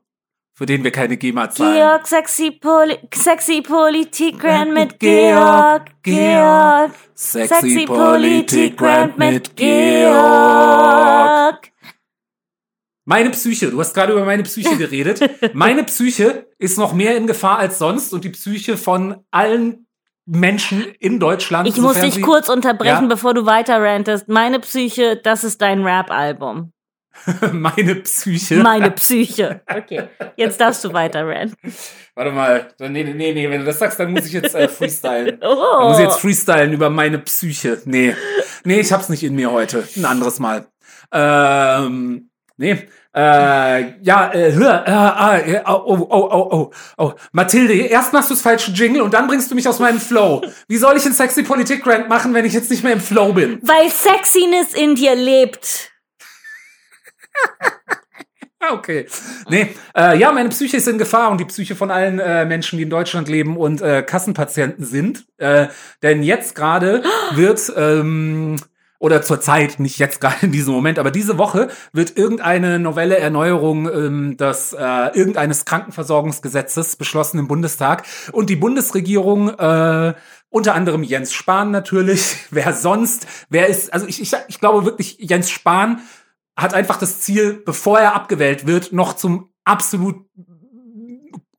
für 0.55 0.67
den 0.67 0.85
wir 0.85 0.93
keine 0.93 1.17
GEMA 1.17 1.51
zahlen. 1.51 1.75
Georg 1.75 2.07
Sexy, 2.07 2.53
Poli 2.53 2.97
Sexy 3.13 3.61
Politik 3.61 4.39
Grand 4.39 4.73
Mit 4.73 5.01
Georg. 5.01 5.91
Georg. 6.03 6.93
Sexy 7.15 7.85
Politik 7.87 8.81
Rant 8.81 9.19
mit 9.19 9.57
Georg. 9.57 11.59
Meine 13.07 13.31
Psyche, 13.31 13.71
du 13.71 13.79
hast 13.81 13.93
gerade 13.93 14.13
über 14.13 14.25
meine 14.25 14.45
Psyche 14.45 14.77
geredet. 14.79 15.55
Meine 15.55 15.85
Psyche 15.85 16.47
ist 16.59 16.79
noch 16.79 16.95
mehr 16.95 17.17
in 17.17 17.27
Gefahr 17.27 17.59
als 17.59 17.79
sonst 17.79 18.15
und 18.15 18.25
die 18.25 18.31
Psyche 18.31 18.77
von 18.79 19.17
allen 19.31 19.87
Menschen 20.27 20.87
in 21.01 21.21
Deutschland. 21.21 21.69
Ich 21.69 21.77
muss 21.77 22.01
dich 22.01 22.23
kurz 22.23 22.49
unterbrechen, 22.49 23.03
Ja. 23.03 23.07
bevor 23.09 23.35
du 23.35 23.45
weiter 23.45 23.83
rantest. 23.83 24.29
Meine 24.29 24.59
Psyche, 24.61 25.21
das 25.23 25.45
ist 25.45 25.61
dein 25.61 25.83
Rap-Album. 25.85 26.73
meine 27.53 27.97
Psyche. 27.97 28.57
Meine 28.57 28.91
Psyche. 28.91 29.61
Okay, 29.67 30.05
jetzt 30.37 30.61
darfst 30.61 30.85
du 30.85 30.93
weiter 30.93 31.27
ranten. 31.27 31.73
Warte 32.15 32.31
mal. 32.31 32.69
Nee, 32.79 33.05
nee, 33.05 33.33
nee, 33.33 33.51
wenn 33.51 33.61
du 33.61 33.67
das 33.67 33.79
sagst, 33.79 33.99
dann 33.99 34.13
muss 34.13 34.27
ich 34.27 34.33
jetzt 34.33 34.55
äh, 34.55 34.69
freestylen. 34.69 35.39
Oh. 35.45 35.79
Ich 35.83 35.89
muss 35.89 35.99
jetzt 35.99 36.21
freestylen 36.21 36.73
über 36.73 36.91
meine 36.91 37.19
Psyche. 37.19 37.81
Nee. 37.85 38.15
Nee, 38.65 38.81
ich 38.81 38.93
hab's 38.93 39.09
nicht 39.09 39.23
in 39.23 39.35
mir 39.35 39.51
heute. 39.51 39.87
Ein 39.97 40.05
anderes 40.05 40.39
Mal. 40.39 40.67
Ähm, 41.13 42.31
nee. 42.57 42.87
Äh, 43.15 44.01
ja, 44.03 44.33
äh, 44.33 44.53
hör, 44.53 44.85
äh, 44.87 44.91
ah, 44.91 45.39
äh, 45.39 45.63
oh, 45.67 45.83
oh, 45.87 46.09
oh, 46.11 46.49
oh, 46.51 46.71
oh. 46.99 47.13
Mathilde, 47.31 47.75
erst 47.75 48.13
machst 48.13 48.31
du 48.31 48.35
das 48.35 48.43
falsche 48.43 48.73
Jingle 48.73 49.03
und 49.03 49.15
dann 49.15 49.29
bringst 49.29 49.51
du 49.51 49.55
mich 49.55 49.69
aus 49.69 49.79
meinem 49.79 50.01
Flow. 50.01 50.43
Wie 50.67 50.79
soll 50.79 50.97
ich 50.97 51.05
einen 51.05 51.15
sexy 51.15 51.45
Politik 51.45 51.87
Rant 51.87 52.09
machen, 52.09 52.35
wenn 52.35 52.45
ich 52.45 52.53
jetzt 52.53 52.71
nicht 52.71 52.83
mehr 52.83 52.93
im 52.93 53.01
Flow 53.01 53.33
bin? 53.33 53.61
Weil 53.63 53.89
Sexiness 53.89 54.75
in 54.75 54.97
dir 54.97 55.15
lebt. 55.15 55.93
Ah, 58.67 58.75
Okay. 58.75 59.07
Nee, 59.49 59.75
äh, 59.97 60.19
ja, 60.19 60.33
meine 60.33 60.49
Psyche 60.49 60.79
ist 60.79 60.89
in 60.89 60.99
Gefahr 60.99 61.31
und 61.31 61.39
die 61.39 61.45
Psyche 61.45 61.75
von 61.75 61.91
allen 61.91 62.19
äh, 62.19 62.45
Menschen, 62.47 62.77
die 62.79 62.85
in 62.85 62.91
Deutschland 62.91 63.29
leben 63.29 63.57
und 63.57 63.83
äh, 63.83 64.03
Kassenpatienten 64.03 64.85
sind. 64.85 65.27
Äh, 65.37 65.69
denn 66.03 66.23
jetzt 66.23 66.55
gerade 66.55 67.03
wird, 67.35 67.73
ähm, 67.77 68.57
oder 68.99 69.21
zurzeit, 69.21 69.81
nicht 69.81 69.99
jetzt 69.99 70.21
gerade 70.21 70.47
in 70.47 70.53
diesem 70.53 70.73
Moment, 70.73 70.99
aber 70.99 71.11
diese 71.11 71.37
Woche 71.37 71.69
wird 71.93 72.17
irgendeine 72.17 72.79
Novelle 72.79 73.19
Erneuerung 73.19 73.87
ähm, 73.93 74.37
des 74.39 74.73
äh, 74.73 75.09
irgendeines 75.13 75.67
Krankenversorgungsgesetzes 75.67 76.97
beschlossen 76.97 77.39
im 77.39 77.49
Bundestag. 77.49 78.05
Und 78.33 78.49
die 78.49 78.57
Bundesregierung, 78.57 79.51
äh, 79.51 80.15
unter 80.49 80.75
anderem 80.75 81.03
Jens 81.03 81.35
Spahn 81.35 81.71
natürlich, 81.71 82.37
wer 82.51 82.73
sonst, 82.73 83.27
wer 83.51 83.67
ist, 83.67 83.93
also 83.93 84.07
ich, 84.07 84.23
ich, 84.23 84.33
ich 84.49 84.59
glaube 84.59 84.87
wirklich, 84.87 85.19
Jens 85.19 85.51
Spahn 85.51 86.01
hat 86.57 86.75
einfach 86.75 86.99
das 86.99 87.21
Ziel, 87.21 87.63
bevor 87.65 87.99
er 87.99 88.15
abgewählt 88.15 88.67
wird, 88.67 88.93
noch 88.93 89.15
zum 89.15 89.51
absolut 89.65 90.27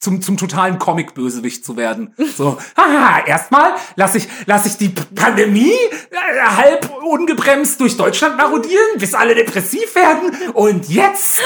zum, 0.06 0.22
zum 0.22 0.38
totalen 0.38 0.78
Comic-Bösewicht 0.78 1.66
zu 1.66 1.76
werden. 1.78 2.14
So, 2.38 2.58
haha, 2.78 3.26
erstmal 3.26 3.72
lasse 3.96 4.20
ich, 4.20 4.28
lass 4.46 4.68
ich 4.68 4.78
die 4.78 4.90
Pandemie 4.90 5.72
äh, 5.72 6.48
halb 6.48 6.92
ungebremst 7.04 7.82
durch 7.82 7.98
Deutschland 7.98 8.38
marodieren, 8.38 9.00
bis 9.00 9.16
alle 9.16 9.34
depressiv 9.34 9.96
werden. 9.96 10.32
Und 10.54 10.88
jetzt, 10.90 11.42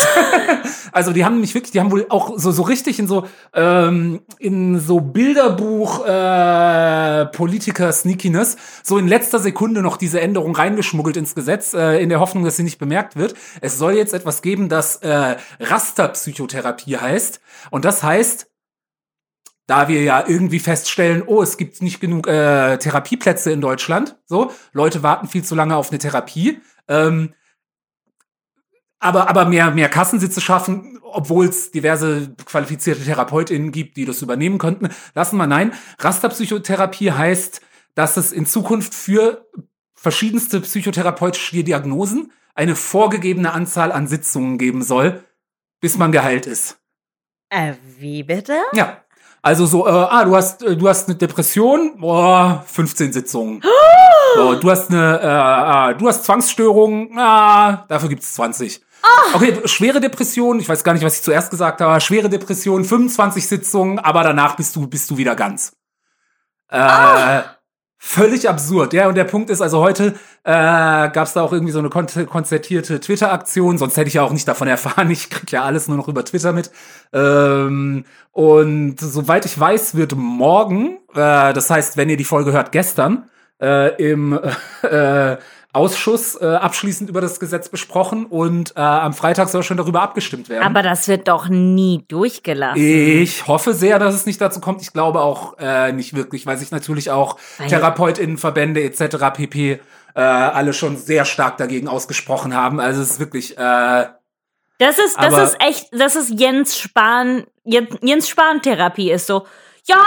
also 0.92 1.14
die 1.14 1.24
haben 1.24 1.36
nämlich 1.36 1.56
wirklich, 1.56 1.72
die 1.72 1.80
haben 1.80 1.90
wohl 1.90 2.06
auch 2.10 2.34
so, 2.38 2.52
so 2.52 2.64
richtig 2.64 3.00
in 3.00 3.08
so, 3.08 3.26
ähm, 3.54 4.20
in 4.40 4.80
so 4.80 5.00
Bilderbuch 5.00 6.06
äh, 6.06 7.28
Politiker-Sneakiness 7.28 8.58
so 8.84 8.98
in 8.98 9.08
letzter 9.08 9.40
Sekunde 9.40 9.82
noch 9.82 9.96
diese 9.96 10.20
Änderung 10.20 10.54
reingeschmuggelt 10.54 11.16
ins 11.16 11.34
Gesetz, 11.34 11.74
äh, 11.74 12.02
in 12.04 12.10
der 12.10 12.20
Hoffnung, 12.20 12.44
dass 12.44 12.58
sie 12.58 12.64
nicht 12.64 12.78
bemerkt 12.78 13.16
wird. 13.16 13.36
Es 13.62 13.78
soll 13.78 13.94
jetzt 13.94 14.14
etwas 14.14 14.42
geben, 14.42 14.68
das 14.68 14.98
äh, 14.98 15.38
Rasterpsychotherapie 15.62 16.98
heißt. 16.98 17.40
Und 17.72 17.86
das 17.86 18.04
heißt, 18.04 18.49
da 19.70 19.88
wir 19.88 20.02
ja 20.02 20.28
irgendwie 20.28 20.60
feststellen, 20.60 21.22
oh, 21.24 21.44
es 21.44 21.56
gibt 21.56 21.80
nicht 21.84 22.00
genug 22.00 22.28
äh, 22.28 22.78
Therapieplätze 22.78 23.52
in 23.52 23.62
Deutschland, 23.62 24.18
so, 24.26 24.52
Leute 24.74 25.04
warten 25.04 25.28
viel 25.28 25.44
zu 25.44 25.54
lange 25.54 25.76
auf 25.76 25.92
eine 25.92 26.00
Therapie, 26.00 26.60
ähm, 26.88 27.36
aber, 28.98 29.30
aber 29.30 29.46
mehr, 29.46 29.70
mehr 29.70 29.88
Kassensitze 29.88 30.42
schaffen, 30.42 31.00
obwohl 31.04 31.46
es 31.46 31.70
diverse 31.70 32.34
qualifizierte 32.46 33.04
TherapeutInnen 33.04 33.72
gibt, 33.72 33.96
die 33.96 34.06
das 34.06 34.24
übernehmen 34.24 34.58
könnten. 34.58 34.90
Lassen 35.14 35.38
wir 35.38 35.48
nein. 35.48 35.74
Rasterpsychotherapie 36.00 37.12
heißt, 37.12 37.62
dass 37.94 38.18
es 38.18 38.32
in 38.32 38.48
Zukunft 38.48 38.96
für 38.96 39.48
verschiedenste 39.94 40.62
psychotherapeutische 40.62 41.64
Diagnosen 41.64 42.32
eine 42.56 42.76
vorgegebene 42.76 43.54
Anzahl 43.54 43.92
an 43.92 44.08
Sitzungen 44.08 44.58
geben 44.58 44.82
soll, 44.82 45.24
bis 45.80 45.98
man 45.98 46.12
geheilt 46.12 46.48
ist. 46.48 46.80
Äh, 47.50 47.74
wie 48.00 48.24
bitte? 48.24 48.58
Ja. 48.74 49.04
Also 49.50 49.66
so, 49.66 49.88
äh, 49.88 49.90
ah, 49.90 50.24
du 50.26 50.36
hast, 50.36 50.62
äh, 50.62 50.78
du 50.78 50.88
hast 50.88 51.08
eine 51.08 51.18
Depression, 51.18 51.98
boah, 51.98 52.64
15 52.68 53.14
Sitzungen. 53.14 53.64
So, 54.36 54.54
du 54.54 54.70
hast 54.70 54.92
eine, 54.92 55.20
äh, 55.20 55.26
ah, 55.26 55.94
du 55.94 56.08
hast 56.08 56.24
Zwangsstörungen, 56.24 57.18
ah, 57.18 57.84
dafür 57.88 58.10
gibt's 58.10 58.36
20. 58.36 58.80
Okay, 59.34 59.60
schwere 59.66 60.00
Depression, 60.00 60.60
ich 60.60 60.70
weiß 60.70 60.84
gar 60.84 60.94
nicht, 60.94 61.04
was 61.04 61.16
ich 61.16 61.24
zuerst 61.24 61.50
gesagt 61.50 61.82
habe, 61.82 62.00
schwere 62.00 62.30
Depression, 62.30 62.86
25 62.86 63.48
Sitzungen, 63.48 63.98
aber 63.98 64.22
danach 64.22 64.56
bist 64.56 64.76
du, 64.76 64.86
bist 64.86 65.10
du 65.10 65.18
wieder 65.18 65.36
ganz. 65.36 65.74
Äh, 66.70 67.42
Völlig 68.02 68.48
absurd, 68.48 68.94
ja. 68.94 69.10
Und 69.10 69.16
der 69.16 69.26
Punkt 69.26 69.50
ist, 69.50 69.62
also 69.62 69.82
heute 69.82 70.16
äh, 70.46 70.52
gab 70.54 71.24
es 71.24 71.34
da 71.34 71.42
auch 71.42 71.52
irgendwie 71.52 71.74
so 71.74 71.80
eine 71.80 71.90
kon 71.90 72.08
konzertierte 72.28 73.02
Twitter-Aktion, 73.02 73.78
sonst 73.78 73.98
hätte 73.98 74.08
ich 74.08 74.14
ja 74.14 74.24
auch 74.24 74.32
nicht 74.32 74.48
davon 74.48 74.70
erfahren. 74.70 75.12
Ich 75.12 75.30
krieg 75.30 75.52
ja 75.52 75.64
alles 75.64 75.90
nur 75.90 75.98
noch 75.98 76.08
über 76.08 76.24
Twitter 76.24 76.54
mit. 76.54 76.72
Ähm, 77.12 78.06
und 78.32 79.02
soweit 79.02 79.46
ich 79.46 79.60
weiß, 79.60 79.96
wird 79.96 80.16
morgen, 80.16 80.98
äh, 81.14 81.52
das 81.52 81.70
heißt, 81.70 81.98
wenn 81.98 82.10
ihr 82.10 82.16
die 82.16 82.24
Folge 82.24 82.54
hört, 82.54 82.72
gestern, 82.72 83.30
äh, 83.62 83.94
im 84.02 84.40
äh, 84.82 85.36
Ausschuss 85.72 86.36
äh, 86.42 86.46
abschließend 86.46 87.10
über 87.12 87.22
das 87.22 87.40
Gesetz 87.40 87.70
besprochen 87.70 88.26
und 88.26 88.76
äh, 88.76 88.80
am 88.80 89.14
Freitag 89.14 89.50
soll 89.50 89.62
schon 89.62 89.78
darüber 89.78 90.02
abgestimmt 90.02 90.50
werden. 90.50 90.64
Aber 90.64 90.82
das 90.82 91.08
wird 91.08 91.28
doch 91.28 91.48
nie 91.48 92.04
durchgelassen. 92.08 92.82
Ich 92.82 93.46
hoffe 93.48 93.76
sehr, 93.76 94.00
dass 94.00 94.16
es 94.16 94.26
nicht 94.26 94.42
dazu 94.42 94.62
kommt. 94.62 94.82
Ich 94.82 94.94
glaube 94.94 95.22
auch 95.22 95.58
äh, 95.60 95.92
nicht 95.92 96.16
wirklich, 96.16 96.48
weil 96.48 96.58
sich 96.58 96.72
natürlich 96.72 97.12
auch 97.12 97.38
Weil- 97.60 97.68
TherapeutInnenverbände 97.68 98.82
etc. 98.84 99.18
pp. 99.34 99.80
Äh, 100.16 100.22
alle 100.22 100.74
schon 100.74 100.98
sehr 100.98 101.24
stark 101.24 101.58
dagegen 101.58 101.88
ausgesprochen 101.88 102.56
haben. 102.56 102.80
Also 102.80 103.02
es 103.04 103.12
ist 103.12 103.20
wirklich 103.20 103.56
äh, 103.56 104.06
Das 104.80 104.98
ist, 104.98 105.18
das 105.22 105.52
ist 105.52 105.58
echt, 105.62 105.90
das 105.92 106.16
ist 106.16 106.32
Jens 106.40 106.80
Spahn, 106.80 107.46
Jens, 107.64 107.96
Jens 108.02 108.28
Spahn 108.28 108.64
Therapie 108.64 109.12
ist 109.12 109.28
so, 109.28 109.46
ja, 109.86 110.04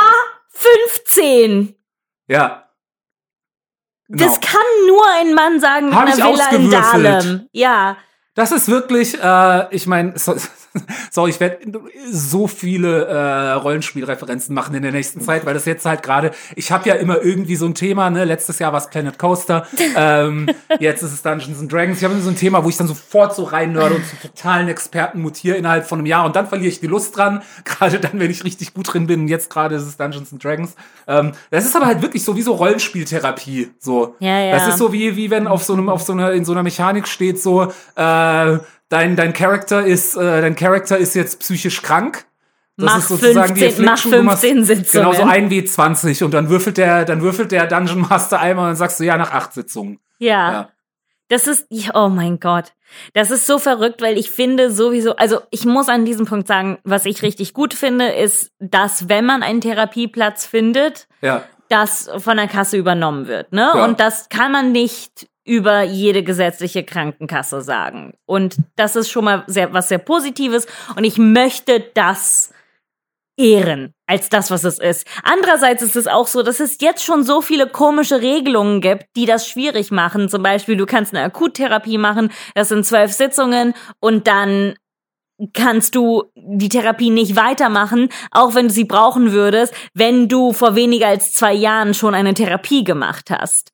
15. 0.51 1.77
ja. 2.27 2.62
Das 4.15 4.41
Genau. 4.41 4.53
kann 4.53 4.87
nur 4.87 5.05
ein 5.21 5.35
Mann 5.35 5.61
sagen 5.61 5.87
mit 5.87 5.95
Hab 5.95 6.03
einer 6.07 6.17
ich 6.17 6.25
Villa 6.25 6.49
in. 6.51 6.71
Dahlem. 6.71 7.49
Ja. 7.53 7.97
Das 8.35 8.53
ist 8.53 8.69
wirklich, 8.69 9.19
äh, 9.23 9.75
ich 9.75 9.87
meine, 9.87 10.19
so, 10.19 10.35
sorry, 11.11 11.31
ich 11.31 11.41
werde 11.41 11.59
so 12.11 12.47
viele 12.47 13.07
äh, 13.07 13.53
Rollenspielreferenzen 13.53 14.55
machen 14.55 14.75
in 14.75 14.83
der 14.83 14.93
nächsten 14.93 15.21
Zeit, 15.21 15.45
weil 15.45 15.55
das 15.55 15.65
jetzt 15.65 15.85
halt 15.85 16.03
gerade, 16.03 16.33
ich 16.57 16.73
habe 16.73 16.89
ja 16.89 16.95
immer 16.95 17.23
irgendwie 17.23 17.57
so 17.57 17.67
ein 17.67 17.75
Thema, 17.75 18.11
ne? 18.11 18.25
Letztes 18.25 18.59
Jahr 18.59 18.73
war 18.73 18.81
es 18.81 18.89
Planet 18.89 19.19
Coaster, 19.19 19.67
ähm, 19.97 20.49
jetzt 20.81 21.03
ist 21.03 21.13
es 21.13 21.23
Dungeons 21.23 21.61
and 21.61 21.73
Dragons. 21.73 21.99
Ich 21.99 22.05
habe 22.05 22.15
immer 22.15 22.23
so 22.23 22.31
ein 22.31 22.37
Thema, 22.37 22.65
wo 22.65 22.69
ich 22.69 22.77
dann 22.77 22.89
sofort 22.89 23.35
so 23.35 23.45
reinnörde 23.45 23.97
und 23.97 24.07
zum 24.07 24.21
totalen 24.21 24.69
Experten 24.69 25.21
mutiere 25.21 25.57
innerhalb 25.57 25.87
von 25.87 25.99
einem 25.99 26.07
Jahr 26.07 26.25
und 26.25 26.37
dann 26.37 26.47
verliere 26.47 26.69
ich 26.69 26.81
die 26.81 26.87
Lust 26.87 27.17
dran, 27.17 27.43
gerade 27.65 27.99
dann, 27.99 28.19
wenn 28.19 28.31
ich 28.31 28.45
richtig 28.45 28.75
gut 28.75 28.93
drin 28.93 29.07
bin. 29.07 29.21
Und 29.23 29.29
jetzt 29.29 29.51
gerade 29.51 29.75
ist 29.75 29.85
es 29.85 29.97
Dungeons 29.97 30.33
and 30.33 30.43
Dragons. 30.43 30.75
Ähm, 31.07 31.33
das 31.51 31.65
ist 31.65 31.77
aber 31.77 31.87
halt 31.87 32.03
wirklich 32.03 32.25
so 32.25 32.37
wie 32.37 32.43
so 32.43 32.55
Rollenspieltherapie, 32.55 33.71
so. 33.79 34.17
Ja, 34.21 34.41
ja. 34.41 34.53
Das 34.53 34.69
ist 34.69 34.79
so 34.79 34.93
wie, 34.93 35.17
wie 35.17 35.31
wenn 35.31 35.47
auf 35.47 35.63
so 35.63 35.75
einem, 35.75 35.89
auf 35.89 36.03
so 36.03 36.13
einer, 36.13 36.33
in 36.33 36.45
so 36.45 36.53
einer 36.53 36.63
Mechanik 36.63 37.07
steht 37.07 37.41
so, 37.41 37.73
äh, 37.97 38.59
dein, 38.93 39.17
dein 39.17 39.33
Charakter 39.33 39.85
ist, 39.85 40.17
äh, 40.17 40.41
dein 40.43 40.55
Charakter 40.55 40.99
ist 40.99 41.15
jetzt 41.15 41.41
psychisch 41.41 41.83
krank. 41.83 42.25
Das 42.77 42.87
Mach 42.87 42.99
ist 42.99 43.09
sozusagen 43.09 43.57
15 43.57 43.85
mach 43.85 43.93
Affliction, 43.93 44.13
du 44.13 44.23
machst 44.23 44.45
15 44.45 44.65
Sitzungen. 44.65 45.11
Genau 45.11 45.25
so 45.25 45.29
ein 45.31 45.51
W20 45.51 46.25
und 46.25 46.33
dann 46.33 46.49
würfelt 46.49 46.79
der, 46.79 47.05
dann 47.05 47.21
würfelt 47.21 47.53
der 47.53 47.67
Dungeon 47.67 48.01
Master 48.09 48.41
einmal 48.41 48.65
und 48.65 48.71
dann 48.71 48.77
sagst 48.77 48.99
du 49.01 49.05
ja 49.05 49.17
nach 49.19 49.33
acht 49.33 49.53
Sitzungen. 49.53 49.99
Ja. 50.19 50.53
Ja. 50.53 50.69
Das 51.29 51.47
ist, 51.47 51.67
oh 51.95 52.09
mein 52.09 52.41
Gott. 52.41 52.73
Das 53.15 53.31
ist 53.31 53.47
so 53.47 53.59
verrückt, 53.59 54.03
weil 54.03 54.19
ich 54.19 54.31
finde 54.31 54.71
sowieso, 54.71 55.17
also 55.17 55.41
ich 55.51 55.65
muss 55.65 55.89
an 55.89 56.05
diesem 56.05 56.27
Punkt 56.27 56.47
sagen, 56.47 56.79
was 56.85 57.07
ich 57.07 57.23
richtig 57.23 57.55
gut 57.55 57.73
finde, 57.73 58.09
ist, 58.09 58.51
dass 58.59 59.09
wenn 59.09 59.25
man 59.25 59.43
einen 59.43 59.63
Therapieplatz 59.63 60.45
findet, 60.45 61.09
Ja. 61.23 61.43
das 61.71 62.11
von 62.19 62.37
der 62.37 62.49
Kasse 62.49 62.77
übernommen 62.77 63.29
wird, 63.29 63.53
ne? 63.53 63.71
Ja. 63.75 63.85
Und 63.85 63.99
das 64.01 64.29
kann 64.29 64.53
man 64.53 64.73
nicht 64.73 65.27
über 65.45 65.83
jede 65.83 66.23
gesetzliche 66.23 66.85
Krankenkasse 66.85 67.63
sagen. 67.63 68.15
Und 68.27 68.57
das 68.77 68.97
ist 68.97 69.11
schon 69.11 69.25
mal 69.25 69.45
sehr, 69.47 69.73
was 69.73 69.89
sehr 69.89 69.99
Positives. 69.99 70.67
Und 70.97 71.05
ich 71.05 71.19
möchte 71.19 71.81
das 71.95 72.53
ehren 73.37 73.95
als 74.07 74.29
das, 74.29 74.51
was 74.51 74.65
es 74.65 74.79
ist. 74.79 75.07
Andererseits 75.23 75.83
ist 75.83 75.97
es 75.97 76.07
auch 76.07 76.27
so, 76.27 76.43
dass 76.43 76.61
es 76.61 76.77
jetzt 76.81 77.03
schon 77.03 77.25
so 77.25 77.41
viele 77.41 77.67
komische 77.67 78.21
Regelungen 78.21 78.81
gibt, 78.81 79.07
die 79.17 79.25
das 79.27 79.49
schwierig 79.49 79.91
machen. 79.91 80.29
Zum 80.29 80.43
Beispiel, 80.43 80.77
du 80.77 80.87
kannst 80.87 81.15
eine 81.15 81.25
Akuttherapie 81.25 81.99
machen, 81.99 82.31
das 82.55 82.69
sind 82.69 82.85
zwölf 82.85 83.13
Sitzungen 83.13 83.75
und 84.01 84.27
dann 84.27 84.75
kannst 85.55 85.95
du 85.95 86.25
die 86.37 86.69
Therapie 86.69 87.11
nicht 87.11 87.35
weitermachen, 87.35 88.11
auch 88.31 88.55
wenn 88.55 88.69
du 88.69 88.75
sie 88.75 88.85
brauchen 88.85 89.33
würdest, 89.33 89.75
wenn 89.95 90.29
du 90.29 90.53
vor 90.53 90.77
weniger 90.77 91.09
als 91.09 91.33
zwei 91.33 91.53
Jahren 91.53 91.95
schon 91.95 92.15
eine 92.15 92.35
Therapie 92.35 92.85
gemacht 92.85 93.31
hast. 93.31 93.72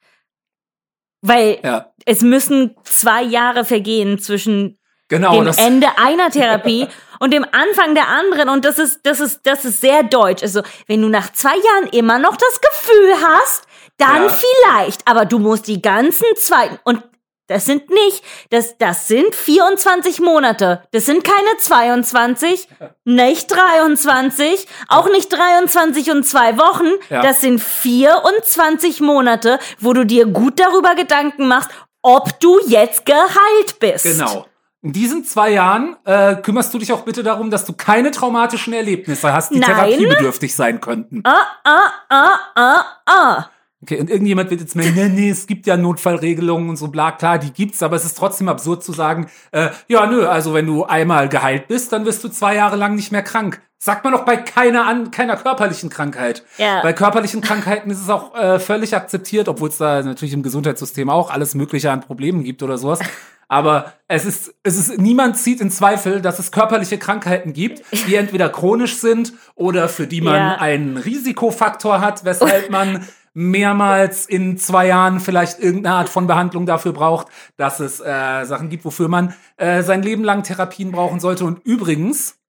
Weil 1.21 1.59
Ja. 1.65 1.93
es 2.07 2.23
müssen 2.23 2.75
zwei 2.85 3.23
Jahre 3.23 3.65
vergehen 3.65 4.19
zwischen 4.19 4.79
Genau, 5.09 5.43
dem 5.43 5.53
Ende 5.57 5.87
einer 5.97 6.31
Therapie 6.31 6.87
und 7.21 7.33
dem 7.33 7.45
Anfang 7.45 7.95
der 7.95 8.09
anderen. 8.09 8.49
Und 8.51 8.65
das 8.65 8.79
ist, 8.79 9.01
das 9.05 9.21
ist, 9.21 9.41
das 9.45 9.65
ist 9.65 9.81
sehr 9.81 10.03
deutsch. 10.03 10.43
Also, 10.43 10.63
wenn 10.87 11.01
du 11.03 11.09
nach 11.09 11.33
zwei 11.33 11.55
Jahren 11.57 11.89
immer 11.93 12.19
noch 12.19 12.37
das 12.37 12.61
Gefühl 12.61 13.15
hast, 13.23 13.63
dann 13.97 14.25
Ja. 14.25 14.29
vielleicht. 14.29 15.09
Aber 15.09 15.25
du 15.25 15.39
musst 15.39 15.67
die 15.67 15.81
ganzen 15.83 16.27
zwei, 16.37 16.71
und 16.85 17.03
das 17.49 17.65
sind 17.65 17.91
nicht, 17.91 18.23
das, 18.51 18.77
das 18.79 19.09
sind 19.09 19.35
24 19.35 20.21
Monate. 20.21 20.83
Das 20.93 21.07
sind 21.07 21.25
keine 21.25 21.57
22, 21.59 22.69
nicht 23.05 23.51
23, 23.51 24.67
auch 24.89 25.11
nicht 25.11 25.33
23 25.33 26.11
und 26.11 26.27
zwei 26.27 26.59
Wochen. 26.59 26.89
Ja. 27.09 27.23
Das 27.23 27.41
sind 27.41 27.61
24 27.61 29.01
Monate, 29.01 29.59
wo 29.81 29.95
du 29.95 30.05
dir 30.05 30.27
gut 30.27 30.61
darüber 30.61 30.95
Gedanken 30.95 31.49
machst, 31.49 31.71
ob 32.03 32.39
du 32.41 32.61
jetzt 32.67 33.07
geheilt 33.07 33.81
bist. 33.81 34.05
genau. 34.05 34.47
In 34.81 34.93
diesen 34.93 35.25
zwei 35.25 35.51
Jahren 35.51 35.97
äh, 36.05 36.37
kümmerst 36.37 36.73
du 36.73 36.79
dich 36.79 36.93
auch 36.93 37.01
bitte 37.01 37.25
darum, 37.25 37.51
dass 37.51 37.65
du 37.65 37.73
keine 37.73 38.13
traumatischen 38.13 38.73
Erlebnisse 38.73 39.33
hast, 39.33 39.53
die 39.53 39.59
Nein. 39.59 39.71
therapiebedürftig 39.71 40.55
sein 40.55 40.81
könnten. 40.81 41.23
Ah, 41.25 41.47
ah, 41.65 41.91
ah, 42.09 42.39
ah, 42.55 42.85
ah. 43.07 43.51
Okay, 43.81 44.01
und 44.01 44.11
irgendjemand 44.11 44.51
wird 44.51 44.61
jetzt 44.61 44.75
meinen, 44.75 44.95
nee, 44.95 45.09
nee, 45.09 45.31
es 45.31 45.47
gibt 45.47 45.67
ja 45.69 45.77
Notfallregelungen 45.77 46.69
und 46.69 46.77
so, 46.77 46.89
bla, 46.89 47.13
klar, 47.13 47.39
die 47.39 47.53
gibt's, 47.53 47.81
aber 47.83 47.95
es 47.95 48.05
ist 48.05 48.19
trotzdem 48.19 48.49
absurd 48.49 48.83
zu 48.83 48.93
sagen, 48.93 49.29
äh, 49.53 49.69
ja, 49.87 50.07
nö, 50.07 50.27
also 50.27 50.53
wenn 50.53 50.67
du 50.67 50.85
einmal 50.85 51.29
geheilt 51.29 51.69
bist, 51.69 51.93
dann 51.93 52.05
wirst 52.05 52.25
du 52.25 52.29
zwei 52.29 52.57
Jahre 52.57 52.75
lang 52.77 52.97
nicht 52.97 53.13
mehr 53.13 53.23
krank. 53.23 53.61
Sagt 53.81 54.03
man 54.03 54.13
doch 54.13 54.25
bei 54.25 54.37
keiner 54.37 54.87
an, 54.87 55.13
keiner 55.13 55.37
körperlichen 55.37 55.91
Krankheit. 55.91 56.43
Ja. 56.57 56.83
Bei 56.83 56.93
körperlichen 56.93 57.41
Krankheiten 57.41 57.89
ist 57.93 58.03
es 58.03 58.09
auch 58.11 58.35
äh, 58.37 58.59
völlig 58.59 58.97
akzeptiert, 58.97 59.49
obwohl 59.49 59.69
es 59.69 59.79
da 59.79 60.03
natürlich 60.03 60.35
im 60.35 60.43
Gesundheitssystem 60.43 61.09
auch 61.09 61.31
alles 61.31 61.55
Mögliche 61.55 61.93
an 61.93 62.01
Problemen 62.01 62.43
gibt 62.43 62.65
oder 62.65 62.77
sowas. 62.79 62.99
Aber 63.47 63.95
es 64.09 64.27
ist, 64.27 64.53
es 64.65 64.77
ist, 64.77 64.99
niemand 64.99 65.39
zieht 65.39 65.61
in 65.61 65.71
Zweifel, 65.71 66.21
dass 66.21 66.39
es 66.41 66.51
körperliche 66.53 66.99
Krankheiten 66.99 67.53
gibt, 67.55 67.83
die 68.09 68.17
entweder 68.17 68.49
chronisch 68.51 68.97
sind 68.97 69.33
oder 69.55 69.89
für 69.89 70.07
die 70.09 70.21
man 70.21 70.35
Ja. 70.35 70.55
einen 70.57 70.97
Risikofaktor 70.97 72.01
hat, 72.01 72.25
weshalb 72.25 72.71
man 72.71 73.07
mehrmals 73.39 74.27
in 74.27 74.59
zwei 74.59 74.89
Jahren 74.89 75.21
vielleicht 75.21 75.61
irgendeine 75.61 75.95
Art 75.95 76.09
von 76.09 76.27
Behandlung 76.27 76.67
dafür 76.67 76.93
braucht, 76.93 77.29
dass 77.57 77.79
es 77.79 78.01
äh, 78.01 78.45
Sachen 78.45 78.69
gibt, 78.69 78.85
wofür 78.85 79.07
man 79.07 79.33
äh, 79.57 79.85
sein 79.85 80.03
Leben 80.03 80.25
lang 80.25 80.43
Therapien 80.43 80.91
brauchen 80.91 81.21
sollte. 81.21 81.45
Und 81.45 81.65
übrigens, 81.65 82.41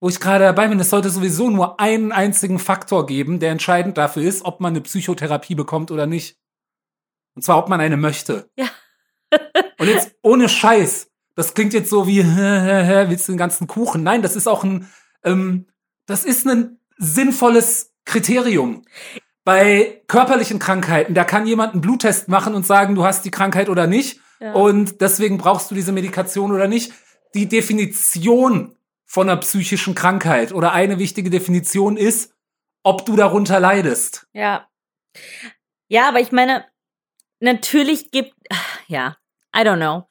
wo 0.00 0.08
ich 0.08 0.20
gerade 0.20 0.44
dabei 0.44 0.68
bin, 0.68 0.78
es 0.78 0.90
sollte 0.90 1.10
sowieso 1.10 1.50
nur 1.50 1.80
einen 1.80 2.12
einzigen 2.12 2.60
Faktor 2.60 3.06
geben, 3.06 3.40
der 3.40 3.50
entscheidend 3.50 3.98
dafür 3.98 4.22
ist, 4.22 4.44
ob 4.44 4.60
man 4.60 4.72
eine 4.72 4.82
Psychotherapie 4.82 5.56
bekommt 5.56 5.90
oder 5.90 6.06
nicht. 6.06 6.38
Und 7.34 7.42
zwar, 7.42 7.58
ob 7.58 7.68
man 7.68 7.80
eine 7.80 7.96
möchte. 7.96 8.48
Ja. 8.56 8.68
Und 9.78 9.88
jetzt 9.88 10.14
ohne 10.22 10.48
Scheiß. 10.48 11.10
Das 11.34 11.54
klingt 11.54 11.74
jetzt 11.74 11.90
so 11.90 12.06
wie, 12.06 12.24
willst 12.24 13.26
du 13.26 13.32
den 13.32 13.38
ganzen 13.38 13.66
Kuchen? 13.66 14.04
Nein, 14.04 14.22
das 14.22 14.36
ist 14.36 14.46
auch 14.46 14.62
ein, 14.62 14.88
ähm, 15.24 15.66
das 16.06 16.24
ist 16.24 16.46
ein 16.46 16.78
sinnvolles 16.98 17.94
Kriterium. 18.04 18.84
Bei 19.46 20.02
körperlichen 20.08 20.58
Krankheiten, 20.58 21.14
da 21.14 21.22
kann 21.22 21.46
jemand 21.46 21.72
einen 21.72 21.80
Bluttest 21.80 22.26
machen 22.26 22.56
und 22.56 22.66
sagen, 22.66 22.96
du 22.96 23.04
hast 23.04 23.24
die 23.24 23.30
Krankheit 23.30 23.68
oder 23.68 23.86
nicht. 23.86 24.18
Ja. 24.40 24.54
Und 24.54 25.00
deswegen 25.00 25.38
brauchst 25.38 25.70
du 25.70 25.76
diese 25.76 25.92
Medikation 25.92 26.50
oder 26.50 26.66
nicht. 26.66 26.92
Die 27.32 27.48
Definition 27.48 28.76
von 29.04 29.30
einer 29.30 29.38
psychischen 29.38 29.94
Krankheit 29.94 30.50
oder 30.52 30.72
eine 30.72 30.98
wichtige 30.98 31.30
Definition 31.30 31.96
ist, 31.96 32.34
ob 32.82 33.06
du 33.06 33.14
darunter 33.14 33.60
leidest. 33.60 34.26
Ja. 34.32 34.66
Ja, 35.86 36.08
aber 36.08 36.18
ich 36.18 36.32
meine, 36.32 36.64
natürlich 37.38 38.10
gibt, 38.10 38.34
ja, 38.88 39.16
I 39.54 39.60
don't 39.60 39.76
know. 39.76 40.08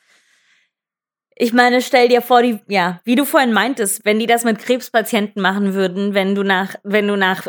Ich 1.38 1.52
meine, 1.52 1.82
stell 1.82 2.08
dir 2.08 2.22
vor, 2.22 2.42
die, 2.42 2.60
ja, 2.70 3.02
wie 3.04 3.16
du 3.16 3.26
vorhin 3.26 3.52
meintest, 3.52 4.06
wenn 4.06 4.20
die 4.20 4.26
das 4.26 4.46
mit 4.46 4.58
Krebspatienten 4.60 5.42
machen 5.42 5.74
würden, 5.74 6.14
wenn 6.14 6.34
du 6.34 6.44
nach, 6.44 6.76
wenn 6.84 7.10
du 7.10 7.18
nach, 7.18 7.46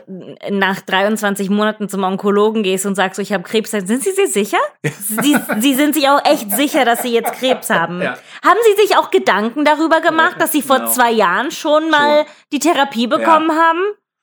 nach 0.51 0.81
23 0.81 1.51
Monaten 1.51 1.89
zum 1.89 2.03
Onkologen 2.03 2.65
gehst 2.65 2.85
und 2.85 2.97
sagst, 2.97 3.15
so, 3.17 3.23
ich 3.23 3.33
habe 3.33 3.45
Krebs, 3.45 3.71
dann 3.71 3.87
sind 3.87 4.03
sie 4.03 4.11
sich 4.11 4.33
sicher? 4.33 4.59
Sie, 4.83 5.37
sie 5.61 5.75
sind 5.75 5.95
sich 5.95 6.09
auch 6.09 6.21
echt 6.25 6.51
sicher, 6.51 6.85
dass 6.85 7.03
sie 7.03 7.13
jetzt 7.13 7.33
Krebs 7.35 7.71
haben. 7.71 8.03
Ja. 8.03 8.17
Haben 8.45 8.59
sie 8.77 8.83
sich 8.83 8.97
auch 8.97 9.13
Gedanken 9.13 9.65
darüber 9.65 10.01
gemacht, 10.01 10.35
dass 10.41 10.51
sie 10.51 10.63
vor 10.63 10.79
Genau. 10.79 10.91
zwei 10.91 11.13
Jahren 11.13 11.53
schon 11.53 11.89
mal 11.89 12.27
die 12.53 12.59
Therapie 12.59 13.07
bekommen 13.07 13.53
haben? 13.53 13.81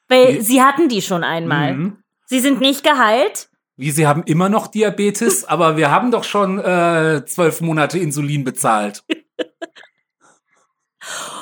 Weil 0.10 0.34
Nee. 0.34 0.40
sie 0.42 0.62
hatten 0.62 0.90
die 0.90 1.02
schon 1.02 1.24
einmal. 1.24 1.74
Mhm. 1.76 1.98
Sie 2.26 2.40
sind 2.42 2.60
nicht 2.60 2.84
geheilt. 2.84 3.48
Wie, 3.78 3.92
sie 3.92 4.06
haben 4.08 4.24
immer 4.26 4.50
noch 4.50 4.68
Diabetes, 4.68 5.46
aber 5.48 5.78
wir 5.78 5.90
haben 5.90 6.12
doch 6.12 6.26
schon 6.26 6.60
äh, 6.60 7.24
zwölf 7.26 7.62
Monate 7.62 7.98
Insulin 7.98 8.44
bezahlt. 8.44 9.04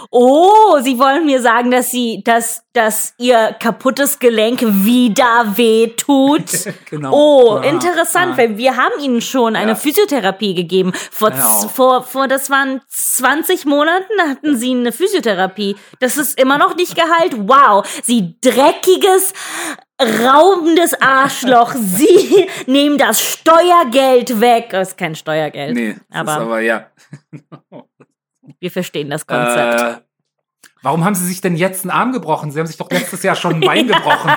Oh, 0.10 0.80
Sie 0.82 0.98
wollen 1.00 1.26
mir 1.26 1.42
sagen, 1.42 1.72
dass 1.72 1.92
Sie, 1.92 2.22
dass, 2.26 2.64
dass 2.74 3.14
Ihr 3.18 3.56
kaputtes 3.60 4.20
Gelenk 4.20 4.62
wieder 4.62 5.54
weh 5.56 5.88
tut. 5.96 6.46
Genau. 6.90 7.12
Oh, 7.14 7.52
Ah, 7.62 7.64
interessant, 7.64 8.34
ah. 8.34 8.38
weil 8.38 8.58
wir 8.58 8.76
haben 8.76 9.00
Ihnen 9.02 9.22
schon 9.22 9.56
eine 9.56 9.72
Ja. 9.72 9.76
Physiotherapie 9.76 10.54
gegeben. 10.54 10.92
Vor, 11.12 11.32
Genau. 11.32 11.68
vor, 11.70 12.04
vor, 12.04 12.28
das 12.28 12.50
waren 12.50 12.82
20 12.90 13.66
Monaten, 13.66 14.12
hatten 14.28 14.58
Sie 14.58 14.72
eine 14.72 14.92
Physiotherapie. 14.92 15.78
Das 16.00 16.18
ist 16.18 16.38
immer 16.40 16.58
noch 16.58 16.76
nicht 16.76 16.96
geheilt. 16.96 17.34
Wow, 17.38 17.86
Sie 18.04 18.36
dreckiges, 18.42 19.34
raubendes 20.02 21.00
Arschloch. 21.02 21.74
Sie 21.76 22.48
nehmen 22.68 22.98
das 22.98 23.22
Steuergeld 23.22 24.42
weg. 24.42 24.70
Das 24.72 24.90
ist 24.90 24.98
kein 24.98 25.16
Steuergeld. 25.16 25.74
Nee, 25.76 25.96
das 26.10 26.20
aber, 26.20 26.32
ist 26.34 26.38
aber 26.40 26.60
ja. 26.60 26.86
wir 28.60 28.72
verstehen 28.72 29.10
das 29.10 29.26
Konzept. 29.28 29.82
Äh, 29.82 30.02
warum 30.82 31.04
haben 31.06 31.16
Sie 31.16 31.26
sich 31.26 31.42
denn 31.42 31.56
jetzt 31.56 31.84
einen 31.84 31.92
Arm 31.92 32.12
gebrochen? 32.12 32.52
Sie 32.52 32.60
haben 32.60 32.68
sich 32.68 32.78
doch 32.78 32.90
letztes 32.90 33.24
Jahr 33.24 33.36
schon 33.36 33.56
ein 33.56 33.60
Bein 33.62 33.88
gebrochen. 33.88 34.32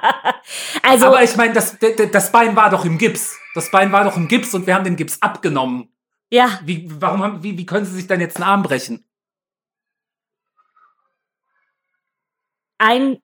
also, 0.82 1.06
Aber 1.06 1.22
ich 1.22 1.36
meine, 1.36 1.52
das, 1.52 1.76
das 1.78 2.32
Bein 2.32 2.56
war 2.56 2.70
doch 2.70 2.84
im 2.84 2.98
Gips. 2.98 3.36
Das 3.54 3.70
Bein 3.70 3.92
war 3.92 4.04
doch 4.04 4.16
im 4.16 4.28
Gips 4.28 4.54
und 4.54 4.66
wir 4.66 4.74
haben 4.74 4.84
den 4.84 4.96
Gips 4.96 5.20
abgenommen. 5.20 5.88
ja, 6.30 6.58
Wie, 6.64 6.86
warum 7.00 7.22
haben, 7.22 7.42
wie, 7.42 7.58
wie 7.58 7.66
können 7.66 7.84
Sie 7.86 7.92
sich 7.94 8.06
dann 8.06 8.20
jetzt 8.20 8.36
einen 8.36 8.44
Arm 8.48 8.62
brechen? 8.62 9.04
ein, 12.82 13.22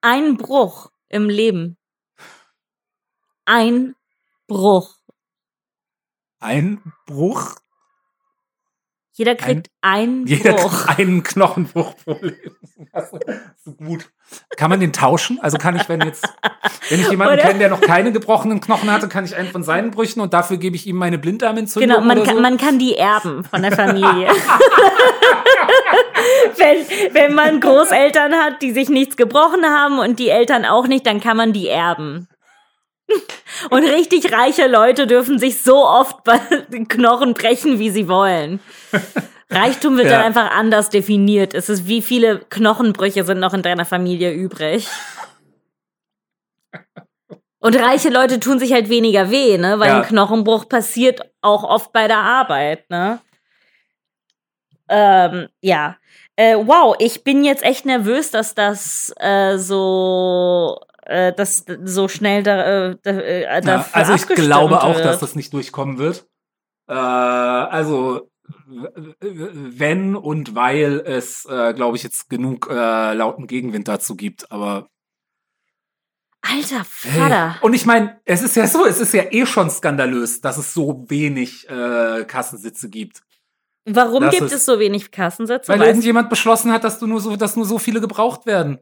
ein 0.00 0.38
Bruch 0.38 0.90
im 1.08 1.28
Leben. 1.28 1.76
Ein 3.44 3.94
Bruch. 4.46 4.96
Ein 6.40 6.80
Bruch? 7.06 7.56
Jeder 9.14 9.34
kriegt 9.34 9.68
einen 9.82 10.26
Jeder 10.26 10.54
Bruch. 10.54 10.86
kriegt 10.86 10.98
einen 10.98 11.22
Knochenbruch 11.22 11.94
pro 12.02 12.16
Leben. 12.20 12.56
Das 12.92 13.12
ist 13.12 13.20
so 13.64 13.72
gut. 13.72 14.10
Kann 14.56 14.70
man 14.70 14.80
den 14.80 14.92
tauschen? 14.94 15.38
Also 15.42 15.58
kann 15.58 15.76
ich, 15.76 15.86
wenn 15.88 16.00
jetzt, 16.00 16.26
wenn 16.88 16.98
ich 17.00 17.10
jemanden 17.10 17.38
kenne, 17.38 17.58
der 17.58 17.68
noch 17.68 17.82
keine 17.82 18.10
gebrochenen 18.12 18.60
Knochen 18.60 18.90
hatte, 18.90 19.08
kann 19.08 19.26
ich 19.26 19.36
einen 19.36 19.50
von 19.50 19.62
seinen 19.62 19.90
Brüchen 19.90 20.22
und 20.22 20.32
dafür 20.32 20.56
gebe 20.56 20.76
ich 20.76 20.86
ihm 20.86 20.96
meine 20.96 21.18
Blinddarmentzündung 21.18 21.88
Genau, 21.96 22.06
man 22.06 22.24
kann, 22.24 22.36
so? 22.36 22.42
man 22.42 22.56
kann 22.56 22.78
die 22.78 22.96
erben 22.96 23.44
von 23.44 23.60
der 23.60 23.72
Familie. 23.72 24.28
wenn, 26.56 27.14
wenn 27.14 27.34
man 27.34 27.60
Großeltern 27.60 28.32
hat, 28.34 28.62
die 28.62 28.72
sich 28.72 28.88
nichts 28.88 29.16
gebrochen 29.16 29.64
haben 29.66 29.98
und 29.98 30.18
die 30.18 30.30
Eltern 30.30 30.64
auch 30.64 30.86
nicht, 30.86 31.06
dann 31.06 31.20
kann 31.20 31.36
man 31.36 31.52
die 31.52 31.68
erben. 31.68 32.28
Und 33.70 33.84
richtig 33.84 34.32
reiche 34.32 34.66
Leute 34.66 35.06
dürfen 35.06 35.38
sich 35.38 35.62
so 35.62 35.84
oft 35.86 36.24
bei 36.24 36.38
den 36.68 36.88
Knochen 36.88 37.34
brechen, 37.34 37.78
wie 37.78 37.90
sie 37.90 38.08
wollen. 38.08 38.60
Reichtum 39.50 39.96
wird 39.98 40.06
Ja. 40.06 40.16
dann 40.18 40.26
einfach 40.26 40.50
anders 40.50 40.88
definiert. 40.88 41.52
Es 41.54 41.68
ist, 41.68 41.86
wie 41.86 42.00
viele 42.02 42.38
Knochenbrüche 42.48 43.24
sind 43.24 43.38
noch 43.40 43.52
in 43.54 43.62
deiner 43.62 43.84
Familie 43.84 44.32
übrig? 44.32 44.88
Und 47.60 47.76
reiche 47.76 48.08
Leute 48.08 48.40
tun 48.40 48.58
sich 48.58 48.72
halt 48.72 48.88
weniger 48.88 49.30
weh, 49.30 49.56
ne? 49.58 49.78
Weil 49.78 49.88
Ja. 49.90 49.96
ein 49.98 50.02
Knochenbruch 50.08 50.68
passiert 50.68 51.20
auch 51.42 51.62
oft 51.62 51.92
bei 51.92 52.08
der 52.08 52.18
Arbeit, 52.18 52.90
ne? 52.90 53.20
Ähm, 54.88 55.48
ja. 55.60 55.96
Äh, 56.34 56.56
wow, 56.56 56.96
ich 56.98 57.22
bin 57.22 57.44
jetzt 57.44 57.62
echt 57.62 57.84
nervös, 57.86 58.30
dass 58.30 58.54
das 58.54 59.12
äh, 59.20 59.58
so, 59.58 60.80
äh, 61.12 61.34
dass 61.34 61.64
so 61.84 62.08
schnell 62.08 62.42
da, 62.42 62.90
äh, 62.90 62.96
da, 63.02 63.10
äh, 63.10 63.60
dafür 63.60 63.96
also 63.96 64.14
ich 64.14 64.26
glaube 64.26 64.82
auch, 64.82 64.94
wird. 64.94 65.04
dass 65.04 65.20
das 65.20 65.36
nicht 65.36 65.52
durchkommen 65.52 65.98
wird. 65.98 66.26
Äh, 66.88 66.94
also 66.94 68.28
wenn 68.68 70.16
und 70.16 70.54
weil 70.54 71.00
es, 71.00 71.44
äh, 71.46 71.74
glaube 71.74 71.96
ich, 71.96 72.02
jetzt 72.02 72.28
genug 72.28 72.68
äh, 72.70 73.14
lauten 73.14 73.46
Gegenwind 73.46 73.88
dazu 73.88 74.16
gibt, 74.16 74.50
aber 74.50 74.88
Alter 76.42 76.84
hey. 77.02 77.20
Vater. 77.20 77.56
Und 77.60 77.72
ich 77.72 77.86
meine, 77.86 78.20
es 78.24 78.42
ist 78.42 78.56
ja 78.56 78.66
so, 78.66 78.84
es 78.84 79.00
ist 79.00 79.14
ja 79.14 79.24
eh 79.30 79.46
schon 79.46 79.70
skandalös, 79.70 80.40
dass 80.40 80.58
es 80.58 80.74
so 80.74 81.04
wenig 81.08 81.68
äh, 81.68 82.24
Kassensitze 82.24 82.90
gibt. 82.90 83.22
Warum 83.84 84.22
das 84.22 84.32
gibt 84.32 84.46
ist- 84.46 84.52
es 84.52 84.64
so 84.64 84.78
wenig 84.78 85.10
Kassensätze? 85.12 85.70
Weil 85.70 85.82
irgendjemand 85.82 86.30
beschlossen 86.30 86.72
hat, 86.72 86.84
dass 86.84 86.98
du 86.98 87.06
nur 87.06 87.20
so, 87.20 87.36
dass 87.36 87.56
nur 87.56 87.64
so 87.64 87.78
viele 87.78 88.00
gebraucht 88.00 88.46
werden. 88.46 88.78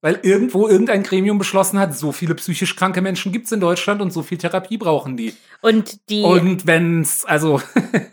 Weil 0.00 0.20
irgendwo 0.22 0.68
irgendein 0.68 1.02
Gremium 1.02 1.38
beschlossen 1.38 1.78
hat, 1.78 1.96
so 1.96 2.12
viele 2.12 2.36
psychisch 2.36 2.76
kranke 2.76 3.02
Menschen 3.02 3.32
gibt's 3.32 3.50
in 3.50 3.58
Deutschland 3.58 4.00
und 4.00 4.12
so 4.12 4.22
viel 4.22 4.38
Therapie 4.38 4.78
brauchen 4.78 5.16
die. 5.16 5.34
und 5.60 6.08
die, 6.08 6.22
Und 6.22 6.66
wenn's, 6.66 7.24
also, 7.24 7.60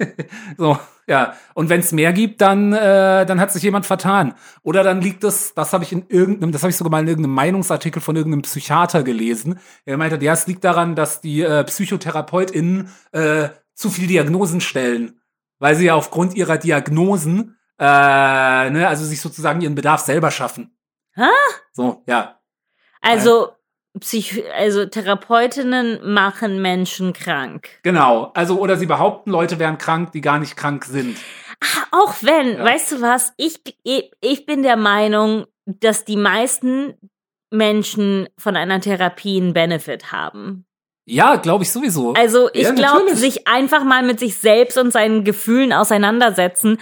so, 0.57 0.79
ja, 1.07 1.35
und 1.53 1.69
wenn's 1.69 1.91
mehr 1.91 2.11
gibt, 2.13 2.41
dann, 2.41 2.73
äh, 2.73 3.25
dann 3.27 3.39
hat 3.39 3.51
sich 3.51 3.61
jemand 3.61 3.85
vertan. 3.85 4.33
Oder 4.63 4.83
dann 4.83 5.01
liegt 5.01 5.23
es, 5.23 5.53
das 5.53 5.73
habe 5.73 5.83
ich 5.83 5.91
in 5.91 6.05
irgendeinem, 6.09 6.51
das 6.51 6.63
habe 6.63 6.71
ich 6.71 6.77
sogar 6.77 6.89
mal 6.89 7.01
in 7.01 7.07
irgendeinem 7.07 7.35
Meinungsartikel 7.35 8.01
von 8.01 8.15
irgendeinem 8.15 8.41
Psychiater 8.41 9.03
gelesen. 9.03 9.59
Er 9.85 9.97
meinte, 9.97 10.23
ja, 10.23 10.33
es 10.33 10.47
liegt 10.47 10.63
daran, 10.63 10.95
dass 10.95 11.21
die 11.21 11.41
äh, 11.41 11.63
PsychotherapeutInnen 11.63 12.89
äh, 13.11 13.49
zu 13.75 13.91
viel 13.91 14.07
Diagnosen 14.07 14.61
stellen. 14.61 15.19
Weil 15.59 15.75
sie 15.75 15.85
ja 15.85 15.93
aufgrund 15.93 16.33
ihrer 16.33 16.57
Diagnosen, 16.57 17.57
äh, 17.77 17.83
ne, 18.71 18.87
also 18.87 19.05
sich 19.05 19.21
sozusagen 19.21 19.61
ihren 19.61 19.75
Bedarf 19.75 20.01
selber 20.01 20.31
schaffen. 20.31 20.74
Hä? 21.15 21.29
So, 21.73 22.03
ja. 22.07 22.39
also, 23.01 23.49
Psych 23.99 24.43
also 24.53 24.85
Therapeutinnen 24.85 25.99
machen 26.13 26.61
Menschen 26.61 27.13
krank. 27.13 27.69
Genau. 27.83 28.31
Also, 28.33 28.59
oder 28.59 28.75
sie 28.75 28.85
behaupten, 28.85 29.31
Leute 29.31 29.57
wären 29.57 29.77
krank, 29.77 30.11
die 30.11 30.21
gar 30.21 30.39
nicht 30.39 30.57
krank 30.57 30.83
sind. 30.85 31.17
Auch 31.91 32.15
wenn, 32.21 32.57
Ja. 32.57 32.65
weißt 32.65 32.91
du 32.91 33.01
was, 33.01 33.33
ich, 33.37 33.61
ich, 33.83 34.45
bin 34.45 34.63
der 34.63 34.75
Meinung, 34.75 35.45
dass 35.65 36.03
die 36.03 36.17
meisten 36.17 36.95
Menschen 37.51 38.27
von 38.37 38.57
einer 38.57 38.81
Therapie 38.81 39.37
einen 39.39 39.53
Benefit 39.53 40.11
haben. 40.11 40.65
Ja, 41.07 41.35
glaube 41.37 41.63
ich 41.63 41.71
sowieso. 41.71 42.13
Also 42.13 42.49
ich 42.51 42.63
Ja, 42.63 42.71
glaube, 42.71 43.15
sich 43.15 43.47
einfach 43.47 43.83
mal 43.83 44.03
mit 44.03 44.19
sich 44.19 44.37
selbst 44.37 44.77
und 44.77 44.91
seinen 44.91 45.23
Gefühlen 45.23 45.71
auseinandersetzen, 45.71 46.79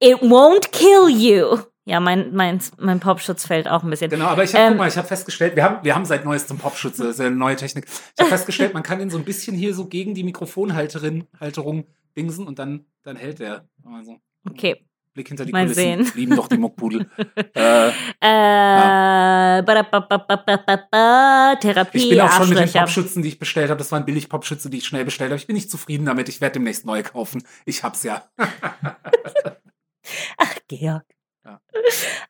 it 0.00 0.16
won't 0.22 0.70
kill 0.72 1.08
you. 1.08 1.58
Ja, 1.86 2.00
mein, 2.00 2.34
mein, 2.34 2.60
mein 2.78 2.98
Popschutz 3.00 3.46
fällt 3.46 3.68
auch 3.68 3.82
ein 3.82 3.90
bisschen. 3.90 4.08
Genau, 4.10 4.26
aber 4.26 4.42
ich 4.44 4.54
habe, 4.54 4.62
Ähm, 4.64 4.68
guck 4.70 4.78
mal, 4.78 4.88
ich 4.88 4.96
habe 4.96 5.06
festgestellt, 5.06 5.54
wir 5.54 5.64
haben, 5.64 5.84
wir 5.84 5.94
haben 5.94 6.06
seit 6.06 6.24
neuestem 6.24 6.56
Popschutz, 6.56 6.96
das 6.96 7.06
ist 7.08 7.18
ja 7.20 7.26
eine 7.26 7.36
neue 7.36 7.56
Technik. 7.56 7.84
Ich 7.86 8.20
habe 8.20 8.30
festgestellt, 8.30 8.72
man 8.72 8.82
kann 8.82 9.00
ihn 9.00 9.10
so 9.10 9.18
ein 9.18 9.24
bisschen 9.24 9.54
hier 9.54 9.74
so 9.74 9.86
gegen 9.86 10.14
die 10.14 10.24
Mikrofonhalterin, 10.24 11.26
Halterung 11.38 11.84
dingsen 12.16 12.46
und 12.46 12.58
dann, 12.58 12.86
dann 13.02 13.16
hält 13.16 13.38
der. 13.38 13.68
Also, 13.84 14.16
Okay. 14.48 14.84
Blick 15.12 15.28
hinter 15.28 15.44
die 15.44 15.52
Mal 15.52 15.62
Kulissen. 15.66 16.04
sehen. 16.04 16.12
Lieben 16.16 16.34
doch 16.36 16.48
die 16.48 16.58
Muckpudel. 16.58 17.08
äh, 17.54 17.88
Äh, 17.88 19.62
ba, 19.62 21.56
Therapie, 21.60 21.98
ich 21.98 22.08
bin 22.08 22.20
auch 22.20 22.32
schon 22.32 22.48
mit 22.48 22.58
den. 22.58 22.72
Popschützen, 22.72 23.22
die 23.22 23.28
ich 23.28 23.38
bestellt 23.38 23.70
habe. 23.70 23.78
Das 23.78 23.92
waren 23.92 24.04
billig 24.04 24.28
Popschütze, 24.28 24.70
die 24.70 24.78
ich 24.78 24.86
schnell 24.86 25.04
bestellt 25.04 25.30
habe. 25.30 25.38
Ich 25.38 25.46
bin 25.46 25.54
nicht 25.54 25.70
zufrieden 25.70 26.04
damit. 26.06 26.28
Ich 26.28 26.40
werde 26.40 26.54
demnächst 26.54 26.84
neue 26.84 27.02
kaufen. 27.04 27.44
Ich 27.64 27.84
hab's 27.84 28.02
ja. 28.02 28.24
Ach, 30.38 30.54
Georg. 30.68 31.04
Ja. 31.44 31.60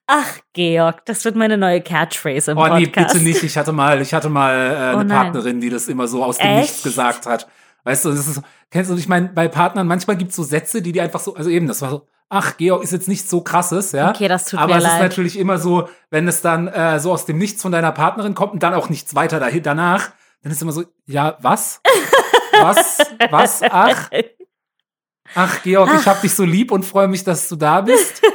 Ach, 0.07 0.39
Georg, 0.53 1.05
das 1.07 1.25
wird 1.25 1.37
meine 1.37 1.57
neue 1.57 1.81
Catchphrase 1.81 2.51
im 2.53 2.59
Oh 2.59 2.67
nee, 2.67 2.87
Podcast. 2.87 3.13
bitte 3.13 3.25
nicht. 3.25 3.43
Ich 3.43 3.57
hatte 3.57 3.73
mal, 3.73 4.01
ich 4.01 4.13
hatte 4.13 4.29
mal 4.29 4.55
äh, 4.55 4.97
eine 4.99 5.05
Oh. 5.05 5.17
Partnerin, 5.17 5.61
die 5.61 5.71
das 5.71 5.87
immer 5.89 6.09
so 6.09 6.25
aus 6.25 6.39
dem 6.39 6.47
Echt? 6.49 6.61
Nichts 6.63 6.83
gesagt 6.83 7.27
hat. 7.27 7.47
Weißt 7.85 8.05
du, 8.05 8.11
das 8.11 8.27
ist, 8.27 8.41
kennst 8.71 8.91
du, 8.91 8.97
ich 8.97 9.09
meine, 9.09 9.29
bei 9.29 9.47
Partnern 9.47 9.87
manchmal 9.87 10.17
gibt's 10.17 10.35
so 10.37 10.43
Sätze, 10.43 10.83
die 10.83 10.93
die 10.93 11.01
einfach 11.01 11.21
so, 11.21 11.35
also 11.35 11.49
eben, 11.51 11.69
das 11.69 11.81
war 11.83 11.91
so, 11.91 12.07
ach, 12.31 12.57
Georg 12.57 12.83
ist 12.83 12.93
jetzt 12.93 13.09
nicht 13.09 13.29
so 13.29 13.43
krasses, 13.43 13.93
ja. 13.93 14.11
Okay, 14.11 14.27
das 14.27 14.47
tut 14.47 14.59
Aber 14.59 14.73
mir 14.75 14.79
es 14.79 14.85
ist 14.85 14.91
leid. 14.91 15.03
natürlich 15.03 15.39
immer 15.39 15.59
so, 15.59 15.89
wenn 16.11 16.27
es 16.27 16.41
dann 16.41 16.67
äh, 16.69 16.99
so 16.99 17.13
aus 17.13 17.27
dem 17.27 17.39
Nichts 17.39 17.63
von 17.63 17.71
deiner 17.73 17.93
Partnerin 17.93 18.35
kommt 18.35 18.55
und 18.55 18.63
dann 18.63 18.75
auch 18.75 18.89
nichts 18.89 19.15
weiter 19.15 19.39
dahin, 19.39 19.63
danach, 19.63 20.11
dann 20.43 20.51
ist 20.51 20.61
immer 20.63 20.73
so, 20.73 20.85
ja, 21.07 21.37
was? 21.41 21.81
was? 22.61 22.99
Was? 23.31 23.61
Ach? 23.71 24.11
Ach, 25.35 25.63
Georg, 25.63 25.91
ich 26.01 26.07
hab 26.07 26.21
dich 26.21 26.35
so 26.35 26.45
lieb 26.45 26.71
und 26.73 26.85
freue 26.85 27.09
mich, 27.09 27.23
dass 27.25 27.49
du 27.49 27.57
da 27.57 27.81
bist. 27.83 28.23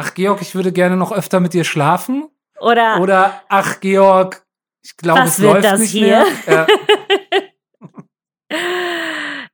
Ach, 0.00 0.14
Georg, 0.14 0.40
ich 0.42 0.54
würde 0.54 0.70
gerne 0.70 0.96
noch 0.96 1.10
öfter 1.10 1.40
mit 1.40 1.54
dir 1.54 1.64
schlafen. 1.64 2.28
Oder, 2.60 3.00
Oder, 3.00 3.42
ach, 3.48 3.80
Georg, 3.80 4.46
ich 4.80 4.96
glaube, 4.96 5.22
es 5.22 5.40
wird 5.40 5.54
läuft 5.54 5.64
das 5.64 5.80
nicht 5.80 5.90
hier? 5.90 6.24
mehr. 6.46 6.66
Ja. 6.66 6.66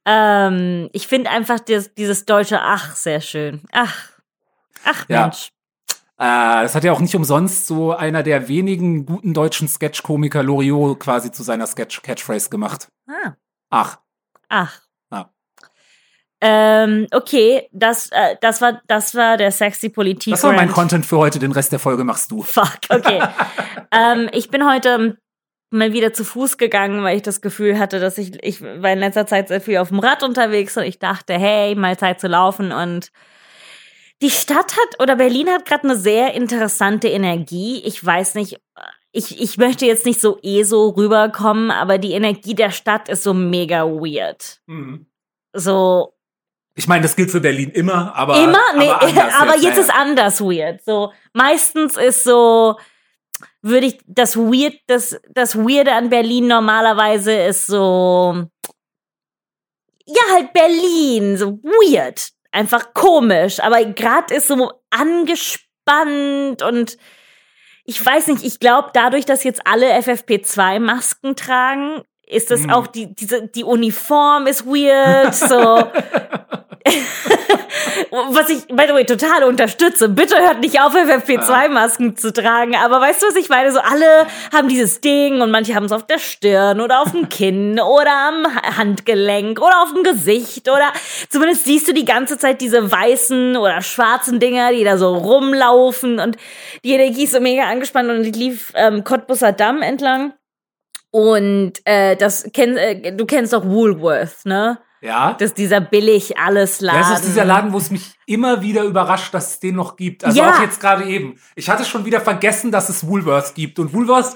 ähm, 0.56 0.90
ich 0.92 1.06
finde 1.06 1.30
einfach 1.30 1.60
dieses, 1.60 1.94
dieses 1.94 2.26
deutsche 2.26 2.60
Ach 2.60 2.94
sehr 2.94 3.22
schön. 3.22 3.62
Ach. 3.72 4.10
Ach, 4.84 5.08
Ja. 5.08 5.22
Mensch. 5.22 5.48
Äh, 6.18 6.62
das 6.62 6.74
hat 6.74 6.84
ja 6.84 6.92
auch 6.92 7.00
nicht 7.00 7.16
umsonst 7.16 7.66
so 7.66 7.94
einer 7.94 8.22
der 8.22 8.46
wenigen 8.46 9.06
guten 9.06 9.32
deutschen 9.32 9.66
Sketch-Komiker 9.66 10.42
Loriot 10.42 11.00
quasi 11.00 11.32
zu 11.32 11.42
seiner 11.42 11.66
Sketch-Catchphrase 11.66 12.50
gemacht. 12.50 12.88
Ah. 13.08 13.32
Ach, 13.70 13.98
Ach. 14.50 14.82
Ähm, 16.46 17.06
okay, 17.10 17.70
das, 17.72 18.10
äh, 18.12 18.36
das 18.42 18.60
war, 18.60 18.82
das 18.86 19.14
war 19.14 19.38
der 19.38 19.50
sexy 19.50 19.88
Politik. 19.88 20.34
das 20.34 20.42
war 20.42 20.52
mein. 20.52 20.70
Content 20.70 21.06
für 21.06 21.16
heute. 21.16 21.38
Den 21.38 21.52
Rest 21.52 21.72
der 21.72 21.78
Folge 21.78 22.04
machst 22.04 22.30
du. 22.30 22.42
Fuck, 22.42 22.80
okay. 22.90 23.22
ähm, 23.90 24.28
ich 24.30 24.50
bin 24.50 24.68
heute 24.68 25.16
mal 25.70 25.94
wieder 25.94 26.12
zu 26.12 26.22
Fuß 26.22 26.58
gegangen, 26.58 27.02
weil 27.02 27.16
ich 27.16 27.22
das 27.22 27.40
Gefühl 27.40 27.78
hatte, 27.78 27.98
dass 27.98 28.18
ich, 28.18 28.44
ich 28.44 28.60
war 28.60 28.92
in 28.92 28.98
letzter 28.98 29.26
Zeit 29.26 29.48
sehr 29.48 29.62
viel 29.62 29.78
auf 29.78 29.88
dem 29.88 30.00
Rad 30.00 30.22
unterwegs 30.22 30.76
und 30.76 30.82
ich 30.82 30.98
dachte, 30.98 31.32
hey, 31.32 31.74
mal 31.76 31.96
Zeit 31.96 32.20
zu 32.20 32.28
laufen 32.28 32.72
und 32.72 33.10
die 34.20 34.30
Stadt 34.30 34.76
hat 34.76 35.00
oder 35.00 35.16
Berlin 35.16 35.48
hat 35.48 35.64
gerade 35.64 35.84
eine 35.84 35.96
sehr 35.96 36.34
interessante 36.34 37.08
Energie. 37.08 37.82
Ich 37.84 38.04
weiß 38.04 38.34
nicht, 38.34 38.60
ich, 39.12 39.40
ich 39.40 39.56
möchte 39.56 39.86
jetzt 39.86 40.04
nicht 40.04 40.20
so 40.20 40.38
eh 40.42 40.62
so 40.62 40.90
rüberkommen, 40.90 41.70
aber 41.70 41.96
die 41.96 42.12
Energie 42.12 42.54
der 42.54 42.70
Stadt 42.70 43.08
ist 43.08 43.22
so 43.22 43.32
mega 43.32 43.84
weird. 43.84 44.60
So 45.54 46.13
Ich 46.76 46.88
meine, 46.88 47.02
das 47.02 47.14
gilt 47.14 47.30
für 47.30 47.40
Berlin 47.40 47.70
immer, 47.70 48.14
aber 48.16 48.36
Immer? 48.42 48.58
Nee, 48.76 48.88
aber, 48.90 49.02
anders 49.02 49.34
aber 49.40 49.54
jetzt 49.54 49.76
ja, 49.76 49.82
ist 49.82 49.94
anders 49.94 50.40
weird. 50.40 50.84
So, 50.84 51.12
meistens 51.32 51.96
ist 51.96 52.24
so, 52.24 52.76
würde 53.62 53.86
ich, 53.86 53.98
das 54.06 54.36
weird, 54.36 54.74
das, 54.86 55.20
das 55.30 55.56
Weirde 55.56 55.92
an 55.92 56.10
Berlin 56.10 56.48
normalerweise 56.48 57.32
ist 57.32 57.66
so, 57.66 58.44
ja, 60.06 60.22
halt 60.32 60.52
Berlin, 60.52 61.36
so 61.36 61.58
weird. 61.62 62.28
Einfach 62.50 62.92
komisch. 62.94 63.60
Aber 63.60 63.84
gerade 63.84 64.34
ist 64.34 64.48
so 64.48 64.72
angespannt 64.90 66.62
und 66.62 66.98
ich 67.84 68.04
weiß 68.04 68.28
nicht, 68.28 68.44
ich 68.44 68.60
glaube, 68.60 68.90
dadurch, 68.94 69.26
dass 69.26 69.44
jetzt 69.44 69.66
alle 69.66 69.92
FFP2-Masken 69.98 71.36
tragen, 71.36 72.02
ist 72.26 72.50
das 72.50 72.60
Mhm. 72.62 72.70
auch 72.70 72.86
die, 72.86 73.14
diese, 73.14 73.46
die 73.46 73.64
Uniform 73.64 74.46
ist 74.46 74.64
weird, 74.66 75.34
so. 75.34 75.84
was 78.10 78.50
ich, 78.50 78.66
by 78.66 78.84
the 78.86 78.92
way, 78.92 79.04
total 79.04 79.44
unterstütze. 79.44 80.08
Bitte 80.08 80.36
hört 80.36 80.60
nicht 80.60 80.80
auf, 80.80 80.94
FFP2-Masken 80.94 82.16
zu 82.16 82.32
tragen. 82.32 82.76
Aber 82.76 83.00
weißt 83.00 83.22
du, 83.22 83.26
was 83.28 83.36
ich 83.36 83.48
meine? 83.48 83.72
So 83.72 83.80
alle 83.80 84.26
haben 84.52 84.68
dieses 84.68 85.00
Ding 85.00 85.40
und 85.40 85.50
manche 85.50 85.74
haben 85.74 85.84
es 85.84 85.92
auf 85.92 86.06
der 86.06 86.18
Stirn 86.18 86.80
oder 86.80 87.00
auf 87.00 87.12
dem 87.12 87.28
Kinn 87.28 87.80
oder 87.80 88.12
am 88.12 88.46
Handgelenk 88.76 89.60
oder 89.60 89.82
auf 89.82 89.92
dem 89.92 90.02
Gesicht 90.02 90.68
oder 90.68 90.92
zumindest 91.30 91.64
siehst 91.64 91.88
du 91.88 91.94
die 91.94 92.04
ganze 92.04 92.36
Zeit 92.38 92.60
diese 92.60 92.90
weißen 92.90 93.56
oder 93.56 93.80
schwarzen 93.80 94.38
Dinger, 94.38 94.72
die 94.72 94.84
da 94.84 94.98
so 94.98 95.16
rumlaufen 95.16 96.20
und 96.20 96.36
die 96.84 96.92
Energie 96.92 97.24
ist 97.24 97.32
so 97.32 97.40
mega 97.40 97.64
angespannt 97.64 98.10
und 98.10 98.24
ich 98.24 98.36
lief 98.36 98.72
ähm, 98.74 99.04
Cottbusser 99.04 99.52
Damm 99.52 99.82
entlang. 99.82 100.34
Und 101.10 101.74
äh, 101.84 102.16
das 102.16 102.50
kenn, 102.52 102.76
äh, 102.76 103.12
du 103.12 103.24
kennst 103.24 103.52
doch 103.52 103.64
Woolworth, 103.64 104.44
ne? 104.46 104.78
Ja. 105.04 105.34
Das 105.38 105.50
ist 105.50 105.58
dieser 105.58 105.80
billig 105.82 106.38
alles 106.38 106.80
Laden. 106.80 106.98
Das 107.00 107.20
ist 107.20 107.26
dieser 107.28 107.44
Laden, 107.44 107.72
wo 107.72 107.78
es 107.78 107.90
mich 107.90 108.12
immer 108.26 108.62
wieder 108.62 108.84
überrascht, 108.84 109.34
dass 109.34 109.50
es 109.52 109.60
den 109.60 109.76
noch 109.76 109.96
gibt. 109.96 110.24
Also 110.24 110.38
Ja. 110.40 110.54
auch 110.54 110.60
jetzt 110.62 110.80
gerade 110.80 111.04
eben. 111.04 111.38
Ich 111.56 111.68
hatte 111.68 111.84
schon 111.84 112.06
wieder 112.06 112.20
vergessen, 112.22 112.72
dass 112.72 112.88
es 112.88 113.06
Woolworth 113.06 113.54
gibt. 113.54 113.78
Und 113.78 113.92
Woolworth 113.92 114.32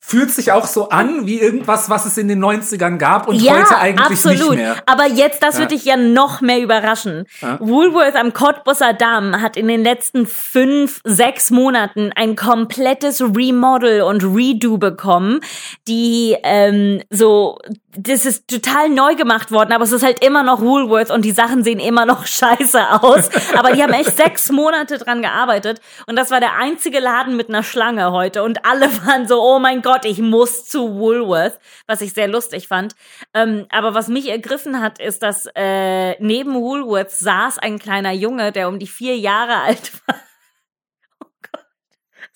fühlt 0.00 0.30
sich 0.30 0.52
auch 0.52 0.66
so 0.66 0.88
an 0.88 1.26
wie 1.26 1.38
irgendwas, 1.38 1.90
was 1.90 2.06
es 2.06 2.16
in 2.18 2.28
den 2.28 2.38
90ern 2.42 2.98
gab 2.98 3.28
und 3.28 3.34
ja, 3.36 3.52
heute 3.60 3.76
eigentlich 3.76 4.06
absolut. 4.06 4.50
nicht 4.50 4.58
mehr. 4.60 4.76
Aber 4.86 5.06
jetzt, 5.06 5.42
das 5.42 5.54
Ja. 5.56 5.60
wird 5.60 5.72
dich 5.72 5.84
ja 5.84 5.96
noch 5.96 6.40
mehr 6.40 6.60
überraschen. 6.60 7.26
Ja. 7.42 7.58
Woolworth 7.60 8.16
am 8.16 8.32
Cottbusser 8.32 8.94
Damm 8.94 9.40
hat 9.42 9.56
in 9.56 9.68
den 9.68 9.82
letzten 9.82 10.26
fünf, 10.26 11.00
sechs 11.04 11.50
Monaten 11.50 12.10
ein 12.16 12.36
komplettes 12.36 13.20
Remodel 13.20 14.02
und 14.02 14.22
Redo 14.24 14.78
bekommen, 14.78 15.40
die 15.86 16.36
ähm, 16.42 17.02
so, 17.10 17.58
das 17.96 18.26
ist 18.26 18.48
total 18.48 18.90
neu 18.90 19.14
gemacht 19.14 19.50
worden, 19.50 19.72
aber 19.72 19.84
es 19.84 19.92
ist 19.92 20.02
halt 20.02 20.22
immer 20.22 20.42
noch 20.42 20.60
Woolworth 20.60 21.10
und 21.10 21.24
die 21.24 21.30
Sachen 21.30 21.64
sehen 21.64 21.80
immer 21.80 22.04
noch 22.04 22.26
scheiße 22.26 23.02
aus. 23.02 23.30
aber 23.56 23.72
die 23.72 23.82
haben 23.82 23.94
echt 23.94 24.16
sechs 24.16 24.50
Monate 24.52 24.98
dran 24.98 25.22
gearbeitet 25.22 25.80
und 26.06 26.16
das 26.16 26.30
war 26.30 26.40
der 26.40 26.56
einzige 26.56 27.00
Laden 27.00 27.36
mit 27.36 27.48
einer 27.48 27.62
Schlange 27.62 28.12
heute 28.12 28.42
und 28.42 28.66
alle 28.66 28.86
waren 29.06 29.26
so, 29.26 29.42
oh 29.42 29.58
mein 29.58 29.80
Gott, 29.80 30.04
ich 30.04 30.18
muss 30.18 30.66
zu 30.66 30.98
Woolworth, 30.98 31.58
was 31.86 32.02
ich 32.02 32.12
sehr 32.12 32.28
lustig 32.28 32.68
fand. 32.68 32.94
Ähm, 33.32 33.66
aber 33.70 33.94
was 33.94 34.08
mich 34.08 34.28
ergriffen 34.28 34.80
hat, 34.80 35.00
ist, 35.00 35.22
dass 35.22 35.48
äh, 35.54 36.22
neben 36.22 36.54
Woolworth 36.54 37.10
saß 37.10 37.58
ein 37.58 37.78
kleiner 37.78 38.12
Junge, 38.12 38.52
der 38.52 38.68
um 38.68 38.78
die 38.78 38.86
vier 38.86 39.16
Jahre 39.16 39.56
alt 39.62 39.92
war. 40.06 40.16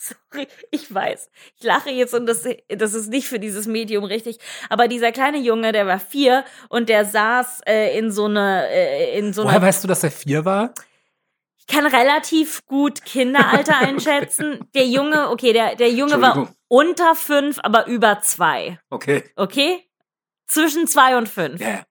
Sorry, 0.03 0.49
ich 0.73 0.93
weiß. 0.93 1.31
Ich 1.59 1.63
lache 1.63 1.91
jetzt 1.91 2.13
und 2.15 2.27
das, 2.27 2.43
das 2.69 2.95
ist 2.95 3.09
nicht 3.09 3.29
für 3.29 3.39
dieses 3.39 3.67
Medium 3.67 4.03
richtig. 4.03 4.39
Aber 4.69 4.89
dieser 4.89 5.13
kleine 5.13 5.39
Junge, 5.39 5.71
der 5.71 5.87
war 5.87 6.01
vier 6.01 6.45
und 6.69 6.89
der 6.89 7.05
saß 7.05 7.61
äh, 7.67 7.97
in 7.97 8.11
so 8.11 8.25
eine, 8.25 8.69
äh, 8.69 9.19
in 9.19 9.33
so 9.33 9.45
Woher 9.45 9.57
einer 9.57 9.67
weißt 9.67 9.85
du, 9.85 9.89
dass 9.89 10.03
er 10.03 10.11
vier 10.11 10.45
war? 10.45 10.75
ich 11.59 11.73
kann 11.73 11.87
relativ 11.87 12.67
gut 12.67 13.05
Kinderalter 13.05 13.79
einschätzen. 13.81 14.69
Der 14.75 14.87
Junge, 14.87 15.31
okay, 15.31 15.53
der, 15.53 15.77
der 15.77 15.91
Junge 15.91 16.21
war 16.21 16.37
Entschuldigung. 16.37 16.57
unter 16.69 17.15
fünf, 17.15 17.59
aber 17.63 17.87
über 17.87 18.21
zwei. 18.23 18.81
Okay. 18.91 19.23
Okay? 19.37 19.89
Zwischen 20.47 20.89
zwei 20.89 21.17
und 21.17 21.29
fünf. 21.29 21.61
Ja. 21.61 21.85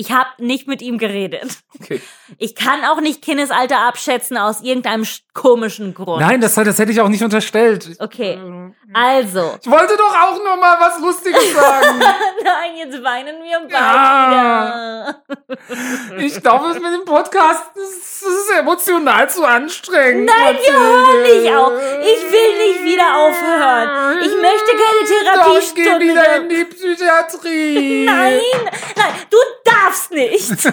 Ich 0.00 0.12
habe 0.12 0.28
nicht 0.38 0.68
mit 0.68 0.80
ihm 0.80 0.96
geredet. 0.98 1.58
Okay. 1.80 2.00
Ich 2.36 2.54
kann 2.54 2.84
auch 2.84 3.00
nicht 3.00 3.22
Kindesalter 3.22 3.78
abschätzen 3.88 4.36
aus 4.36 4.60
irgendeinem 4.60 5.02
sch- 5.04 5.22
komischen 5.32 5.94
Grund. 5.94 6.20
Nein, 6.20 6.42
das, 6.42 6.54
das 6.56 6.78
hätte 6.78 6.92
ich 6.92 7.00
auch 7.00 7.08
nicht 7.08 7.22
unterstellt. 7.24 7.96
Okay. 7.98 8.38
Also. 8.92 9.56
Ich 9.62 9.70
wollte 9.70 9.96
doch 9.96 10.14
auch 10.14 10.36
nur 10.36 10.56
mal 10.56 10.76
was 10.78 11.00
Lustiges 11.00 11.54
sagen. 11.54 11.98
Nein, 11.98 12.76
jetzt 12.76 13.02
weinen 13.02 13.42
wir 13.42 13.60
beide 13.60 13.72
Ja. 13.72 15.14
wieder. 15.56 16.18
Ich 16.18 16.40
glaube, 16.42 16.74
mit 16.74 16.82
dem 16.92 17.04
Podcast 17.06 17.62
das 17.74 18.22
ist 18.22 18.50
emotional 18.58 19.28
zu 19.30 19.42
anstrengend. 19.44 20.26
Nein, 20.30 20.56
wir 20.62 20.78
hören 20.78 21.22
nicht 21.22 21.50
auf. 21.56 21.72
Ich 22.02 22.30
will 22.30 22.68
nicht 22.68 22.84
wieder 22.84 23.16
aufhören. 23.16 24.18
Ich 24.20 24.34
möchte 24.36 24.70
keine 24.76 25.38
Doch, 25.44 25.58
ich 25.58 25.74
gehe 25.74 25.84
Therapiestunde. 25.84 26.04
wieder 26.12 26.36
in 26.36 26.48
die 26.50 26.64
Psychiatrie. 26.66 28.04
Nein, 28.04 28.40
nein, 28.96 29.12
du 29.30 29.36
darfst 29.64 29.87
nicht. 30.10 30.72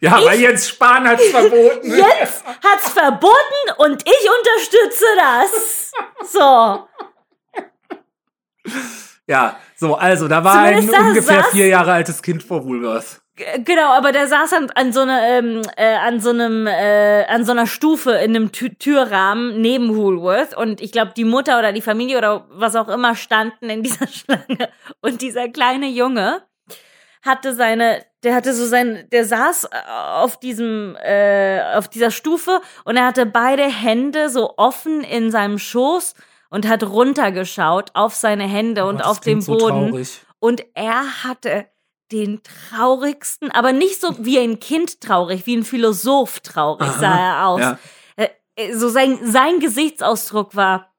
Ja, 0.00 0.24
weil 0.24 0.40
Jens 0.40 0.68
Spahn 0.68 1.06
hat's 1.08 1.26
verboten. 1.28 1.90
Jetzt 1.96 2.44
hat's 2.46 2.88
verboten 2.90 3.72
und 3.78 4.02
ich 4.06 4.28
unterstütze 4.38 5.04
das. 5.16 5.92
So. 6.30 6.88
Ja, 9.26 9.58
so, 9.76 9.96
also, 9.96 10.28
da 10.28 10.44
war 10.44 10.60
ein 10.60 10.76
Zumindest 10.76 10.94
da 10.94 11.00
ungefähr 11.08 11.44
saß- 11.44 11.50
vier 11.50 11.66
Jahre 11.66 11.92
altes 11.92 12.22
Kind 12.22 12.42
vor 12.44 12.64
Woolworth. 12.64 13.20
Genau, 13.36 13.90
aber 13.92 14.12
der 14.12 14.28
saß 14.28 14.54
an, 14.54 14.70
an 14.74 14.92
so 14.94 15.00
einer, 15.00 15.22
ähm, 15.22 15.62
äh, 15.76 15.94
an 15.96 16.20
so 16.20 16.30
einem, 16.30 16.66
äh, 16.66 17.24
an 17.26 17.44
so 17.44 17.52
einer 17.52 17.66
Stufe 17.66 18.12
in 18.12 18.34
einem 18.34 18.50
Tü 18.50 18.70
Türrahmen 18.70 19.60
neben 19.60 19.94
Woolworth 19.94 20.56
und 20.56 20.80
ich 20.80 20.90
glaube, 20.90 21.12
die 21.14 21.24
Mutter 21.24 21.58
oder 21.58 21.72
die 21.72 21.82
Familie 21.82 22.16
oder 22.16 22.46
was 22.50 22.74
auch 22.76 22.88
immer 22.88 23.14
standen 23.14 23.68
in 23.68 23.82
dieser 23.82 24.06
Schlange 24.08 24.70
und 25.02 25.20
dieser 25.20 25.48
kleine 25.48 25.88
Junge 25.88 26.42
hatte 27.22 27.54
seine, 27.54 28.04
der 28.22 28.34
hatte 28.34 28.54
so 28.54 28.64
sein, 28.64 29.06
der 29.12 29.26
saß 29.26 29.64
äh, 29.64 29.68
auf 29.90 30.38
diesem, 30.40 30.96
äh, 31.02 31.60
auf 31.74 31.88
dieser 31.88 32.10
Stufe 32.10 32.62
und 32.84 32.96
er 32.96 33.04
hatte 33.04 33.26
beide 33.26 33.64
Hände 33.64 34.30
so 34.30 34.54
offen 34.56 35.02
in 35.02 35.30
seinem 35.30 35.58
Schoß 35.58 36.14
und 36.48 36.66
hat 36.66 36.84
runtergeschaut 36.84 37.90
auf 37.92 38.14
seine 38.14 38.44
Hände 38.44 38.84
Oh 38.84 38.88
und 38.88 39.04
auf 39.04 39.20
den 39.20 39.42
so 39.42 39.58
Boden. 39.58 39.90
traurig. 39.90 40.20
Und 40.38 40.64
er 40.74 41.24
hatte 41.24 41.66
den 42.12 42.42
traurigsten, 42.42 43.50
aber 43.50 43.72
nicht 43.72 44.00
so 44.00 44.24
wie 44.24 44.38
ein 44.38 44.60
Kind 44.60 45.00
traurig, 45.00 45.46
wie 45.46 45.56
ein 45.56 45.64
Philosoph 45.64 46.40
traurig 46.40 46.88
Aha, 46.88 46.98
sah 46.98 47.18
er 47.18 47.46
aus. 47.46 47.60
Ja. 47.60 47.78
Äh, 48.16 48.74
So 48.74 48.88
sein, 48.88 49.18
sein 49.22 49.60
Gesichtsausdruck 49.60 50.54
war, 50.56 50.92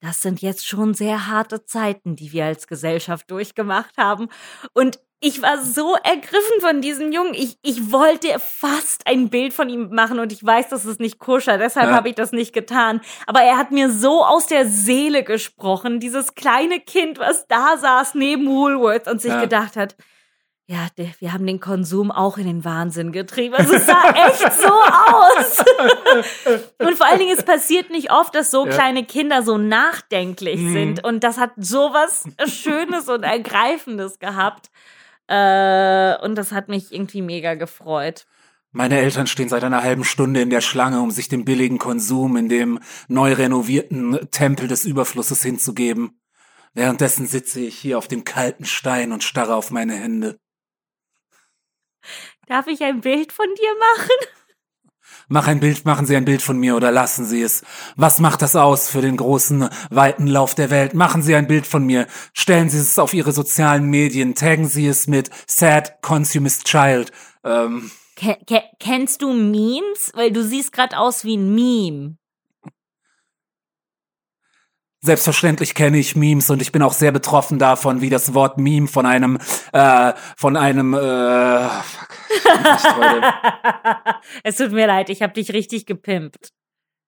das 0.00 0.20
sind 0.20 0.42
jetzt 0.42 0.66
schon 0.66 0.94
sehr 0.94 1.26
harte 1.26 1.64
Zeiten, 1.64 2.16
die 2.16 2.32
wir 2.32 2.44
als 2.44 2.66
Gesellschaft 2.66 3.30
durchgemacht 3.30 3.96
haben. 3.96 4.28
Und 4.72 5.00
ich 5.20 5.40
war 5.42 5.58
so 5.64 5.96
ergriffen 6.02 6.60
von 6.60 6.80
diesem 6.82 7.10
Jungen. 7.10 7.32
Ich, 7.34 7.56
ich 7.62 7.90
wollte 7.90 8.38
fast 8.38 9.06
ein 9.06 9.30
Bild 9.30 9.54
von 9.54 9.68
ihm 9.70 9.88
machen 9.90 10.18
und 10.18 10.30
ich 10.32 10.44
weiß, 10.44 10.68
das 10.68 10.84
ist 10.84 11.00
nicht 11.00 11.18
koscher, 11.18 11.56
deshalb 11.58 11.88
Ja. 11.90 11.94
habe 11.96 12.10
ich 12.10 12.14
das 12.14 12.32
nicht 12.32 12.52
getan. 12.52 13.00
Aber 13.26 13.40
er 13.40 13.56
hat 13.56 13.70
mir 13.72 13.90
so 13.90 14.24
aus 14.24 14.46
der 14.46 14.66
Seele 14.66 15.22
gesprochen, 15.24 16.00
dieses 16.00 16.34
kleine 16.34 16.80
Kind, 16.80 17.18
was 17.18 17.46
da 17.48 17.76
saß 17.78 18.14
neben 18.14 18.46
Woolworth 18.46 19.08
und 19.08 19.20
sich 19.22 19.32
Ja. 19.32 19.40
gedacht 19.40 19.76
hat, 19.76 19.96
ja, 20.68 20.88
wir 21.20 21.32
haben 21.32 21.46
den 21.46 21.60
Konsum 21.60 22.10
auch 22.10 22.38
in 22.38 22.46
den 22.46 22.64
Wahnsinn 22.64 23.12
getrieben. 23.12 23.54
Also 23.54 23.74
es 23.74 23.86
sah 23.86 24.02
echt 24.26 24.52
so 24.52 24.68
aus. 24.68 25.64
Und 26.80 26.96
vor 26.96 27.06
allen 27.06 27.20
Dingen, 27.20 27.36
es 27.38 27.44
passiert 27.44 27.90
nicht 27.90 28.10
oft, 28.10 28.34
dass 28.34 28.50
so 28.50 28.66
Ja. 28.66 28.72
kleine 28.72 29.04
Kinder 29.04 29.42
so 29.42 29.58
nachdenklich 29.58 30.58
Mhm. 30.60 30.72
sind. 30.72 31.04
Und 31.04 31.22
das 31.22 31.38
hat 31.38 31.52
sowas 31.56 32.24
Schönes 32.46 33.08
und 33.08 33.22
Ergreifendes 33.22 34.18
gehabt. 34.18 34.70
Äh, 35.28 36.16
und 36.24 36.36
das 36.36 36.52
hat 36.52 36.68
mich 36.68 36.92
irgendwie 36.92 37.22
mega 37.22 37.54
gefreut. 37.54 38.26
Meine 38.72 38.98
Eltern 38.98 39.26
stehen 39.26 39.48
seit 39.48 39.64
einer 39.64 39.82
halben 39.82 40.04
Stunde 40.04 40.42
in 40.42 40.50
der 40.50 40.60
Schlange, 40.60 41.00
um 41.00 41.10
sich 41.10 41.28
dem 41.28 41.44
billigen 41.44 41.78
Konsum 41.78 42.36
in 42.36 42.48
dem 42.48 42.78
neu 43.08 43.32
renovierten 43.32 44.30
Tempel 44.30 44.68
des 44.68 44.84
Überflusses 44.84 45.42
hinzugeben. 45.42 46.20
Währenddessen 46.74 47.26
sitze 47.26 47.60
ich 47.60 47.78
hier 47.78 47.96
auf 47.96 48.06
dem 48.06 48.24
kalten 48.24 48.66
Stein 48.66 49.12
und 49.12 49.24
starre 49.24 49.54
auf 49.54 49.70
meine 49.70 49.94
Hände. 49.94 50.38
Darf 52.46 52.66
ich 52.66 52.82
ein 52.82 53.00
Bild 53.00 53.32
von 53.32 53.46
dir 53.46 53.74
machen? 53.78 54.45
Mach 55.28 55.48
ein 55.48 55.58
Bild, 55.58 55.84
machen 55.84 56.06
Sie 56.06 56.14
ein 56.14 56.24
Bild 56.24 56.40
von 56.40 56.56
mir 56.56 56.76
oder 56.76 56.92
lassen 56.92 57.24
Sie 57.24 57.42
es. 57.42 57.64
Was 57.96 58.20
macht 58.20 58.42
das 58.42 58.54
aus 58.54 58.88
für 58.88 59.00
den 59.00 59.16
großen, 59.16 59.68
weiten 59.90 60.28
Lauf 60.28 60.54
der 60.54 60.70
Welt? 60.70 60.94
Machen 60.94 61.20
Sie 61.20 61.34
ein 61.34 61.48
Bild 61.48 61.66
von 61.66 61.84
mir. 61.84 62.06
Stellen 62.32 62.70
Sie 62.70 62.78
es 62.78 62.96
auf 62.96 63.12
Ihre 63.12 63.32
sozialen 63.32 63.86
Medien. 63.86 64.36
Taggen 64.36 64.68
Sie 64.68 64.86
es 64.86 65.08
mit 65.08 65.30
Sad 65.48 66.00
Consumist 66.00 66.66
Child. 66.66 67.10
Ähm, 67.42 67.90
Ke 68.14 68.38
ke 68.46 68.62
kennst 68.78 69.20
du 69.20 69.32
Memes? 69.32 70.12
Weil 70.14 70.30
du 70.30 70.44
siehst 70.44 70.72
gerade 70.72 70.96
aus 70.96 71.24
wie 71.24 71.36
ein 71.36 71.54
Meme. 71.54 72.16
Selbstverständlich 75.00 75.74
kenne 75.74 75.98
ich 75.98 76.16
Memes 76.16 76.50
und 76.50 76.62
ich 76.62 76.72
bin 76.72 76.82
auch 76.82 76.92
sehr 76.92 77.12
betroffen 77.12 77.58
davon, 77.58 78.00
wie 78.00 78.10
das 78.10 78.32
Wort 78.32 78.58
Meme 78.58 78.88
von 78.88 79.06
einem, 79.06 79.38
äh, 79.72 80.12
von 80.36 80.56
einem, 80.56 80.94
äh. 80.94 81.68
es 84.42 84.56
tut 84.56 84.72
mir 84.72 84.86
leid, 84.86 85.10
ich 85.10 85.22
habe 85.22 85.32
dich 85.32 85.52
richtig 85.52 85.86
gepimpt. 85.86 86.50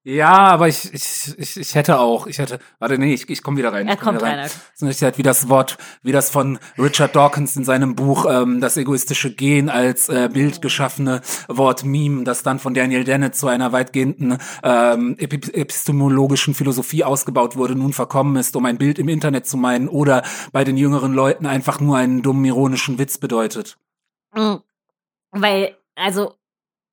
Ja, 0.05 0.39
aber 0.39 0.69
ich, 0.69 0.95
ich, 0.95 1.35
ich, 1.37 1.57
ich 1.59 1.75
hätte 1.75 1.99
auch, 1.99 2.27
ich 2.27 2.39
hätte, 2.39 2.61
warte, 2.79 2.97
nee, 2.97 3.13
ich, 3.13 3.29
ich 3.29 3.43
komme 3.43 3.59
wieder 3.59 3.75
rein. 3.75 3.89
Er 3.89 3.95
ich 3.95 4.01
komm 4.01 4.17
kommt 4.17 4.23
rein. 4.23 4.49
So 4.75 4.87
nicht 4.87 5.03
halt 5.03 5.19
wie 5.19 5.23
das 5.23 5.51
Wort, 5.51 5.77
wie 6.03 6.13
das 6.13 6.31
von 6.31 6.59
Richard 6.79 7.15
Dawkins 7.15 7.57
in 7.57 7.65
seinem 7.65 7.95
Buch 7.95 8.25
ähm, 8.27 8.63
Das 8.63 8.79
egoistische 8.79 9.35
Gen 9.35 9.69
als 9.69 10.09
äh, 10.09 10.31
Bild 10.33 10.63
geschaffene 10.63 11.21
Wort 11.49 11.85
Meme, 11.85 12.25
das 12.25 12.43
dann 12.43 12.59
von 12.59 12.73
Daniel 12.73 13.05
Dennett 13.05 13.35
zu 13.35 13.49
einer 13.49 13.73
weitgehenden 13.73 14.39
ähm, 14.63 15.17
epi- 15.19 15.53
epistemologischen 15.53 16.55
Philosophie 16.55 17.05
ausgebaut 17.05 17.57
wurde, 17.57 17.75
nun 17.75 17.93
verkommen 17.93 18.37
ist, 18.37 18.57
um 18.57 18.65
ein 18.65 18.79
Bild 18.79 18.99
im 18.99 19.09
Internet 19.09 19.47
zu 19.47 19.59
meinen 19.59 19.89
oder 19.89 20.23
bei 20.53 20.65
den 20.65 20.79
jüngeren 20.79 21.13
Leuten 21.13 21.45
einfach 21.45 21.81
nur 21.81 21.99
einen 21.99 22.23
dummen 22.23 22.47
ironischen 22.47 22.99
Witz 22.99 23.19
bedeutet. 23.19 23.77
Mm. 24.33 24.55
Weil, 25.41 25.77
also, 25.95 26.35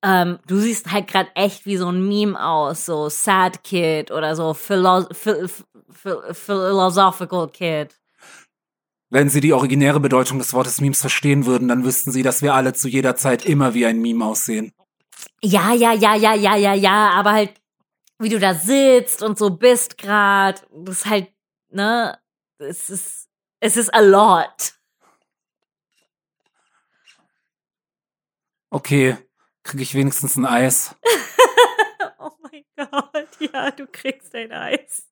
ähm, 0.04 0.40
du 0.48 0.58
siehst 0.58 0.92
halt 0.92 1.08
gerade 1.08 1.30
echt 1.36 1.66
wie 1.66 1.78
so 1.78 1.90
ein 1.90 2.08
Meme 2.08 2.40
aus, 2.40 2.86
so 2.86 3.10
Sad 3.10 3.64
Kid 3.64 4.12
oder 4.12 4.36
so 4.36 4.54
Philo 4.54 5.06
Phil 5.12 5.50
Phil 5.90 6.34
Philosophical 6.34 7.50
Kid. 7.50 8.00
Wenn 9.10 9.30
Sie 9.30 9.40
die 9.40 9.54
originäre 9.54 10.00
Bedeutung 10.00 10.40
des 10.40 10.54
Wortes 10.54 10.82
Memes 10.82 11.02
verstehen 11.02 11.46
würden, 11.46 11.68
dann 11.68 11.86
wüssten 11.86 12.12
Sie, 12.12 12.24
dass 12.24 12.42
wir 12.42 12.54
alle 12.54 12.74
zu 12.74 12.88
jeder 12.88 13.16
Zeit 13.16 13.46
immer 13.46 13.74
wie 13.74 13.86
ein 13.86 14.00
Meme 14.00 14.26
aussehen. 14.26 14.74
Ja, 15.44 15.74
ja, 15.74 15.94
ja, 15.94 16.16
ja, 16.16 16.34
ja, 16.34 16.56
ja, 16.56 16.74
ja, 16.74 17.12
aber 17.12 17.32
halt, 17.32 17.54
wie 18.20 18.30
du 18.30 18.40
da 18.40 18.54
sitzt 18.54 19.24
und 19.24 19.38
so 19.38 19.52
bist 19.52 19.98
grad, 19.98 20.66
das 20.72 20.98
ist 20.98 21.06
halt, 21.06 21.32
ne, 21.70 22.18
es 22.58 22.90
ist, 22.90 23.28
es 23.60 23.78
ist 23.78 23.94
a 23.94 24.02
lot. 24.02 24.75
Okay, 28.76 29.16
kriege 29.64 29.84
ich 29.84 29.96
wenigstens 29.96 30.36
ein 30.36 30.46
Eis. 30.46 30.98
Oh 32.20 32.32
mein 32.42 32.66
Gott, 32.76 33.30
ja, 33.40 33.72
du 33.72 33.88
kriegst 33.88 34.36
ein 34.36 34.52
Eis. 34.52 35.08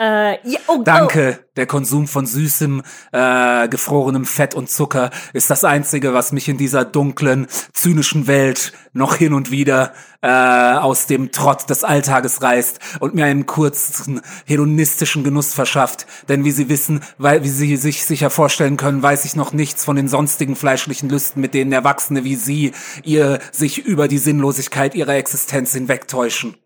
Äh, 0.00 0.38
ja, 0.48 0.58
oh, 0.66 0.80
Danke. 0.82 1.44
Der 1.56 1.66
Konsum 1.66 2.06
von 2.06 2.24
süßem, 2.24 2.82
äh, 3.12 3.68
gefrorenem 3.68 4.24
Fett 4.24 4.54
und 4.54 4.70
Zucker 4.70 5.10
ist 5.34 5.50
das 5.50 5.62
Einzige, 5.62 6.14
was 6.14 6.32
mich 6.32 6.48
in 6.48 6.56
dieser 6.56 6.86
dunklen, 6.86 7.48
zynischen 7.74 8.26
Welt 8.26 8.72
noch 8.94 9.16
hin 9.16 9.34
und 9.34 9.50
wieder 9.50 9.92
äh, 10.22 10.28
aus 10.28 11.06
dem 11.06 11.32
Trott 11.32 11.68
des 11.68 11.84
Alltages 11.84 12.40
reißt 12.40 12.78
und 13.00 13.14
mir 13.14 13.26
einen 13.26 13.44
kurzen 13.44 14.22
hedonistischen 14.46 15.22
Genuss 15.22 15.52
verschafft. 15.52 16.06
Denn 16.30 16.44
wie 16.44 16.52
Sie 16.52 16.70
wissen, 16.70 17.02
weil 17.18 17.44
wie 17.44 17.50
Sie 17.50 17.76
sich 17.76 18.06
sicher 18.06 18.30
vorstellen 18.30 18.78
können, 18.78 19.02
weiß 19.02 19.26
ich 19.26 19.36
noch 19.36 19.52
nichts 19.52 19.84
von 19.84 19.96
den 19.96 20.08
sonstigen 20.08 20.56
fleischlichen 20.56 21.10
Lüsten, 21.10 21.42
mit 21.42 21.52
denen 21.52 21.72
Erwachsene 21.72 22.24
wie 22.24 22.36
Sie 22.36 22.72
ihr 23.04 23.38
sich 23.52 23.84
über 23.84 24.08
die 24.08 24.18
Sinnlosigkeit 24.18 24.94
ihrer 24.94 25.16
Existenz 25.16 25.74
hinwegtäuschen. 25.74 26.56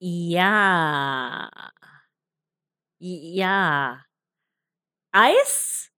Ja. 0.00 1.50
Ja. 3.00 4.04
Eis? 5.12 5.90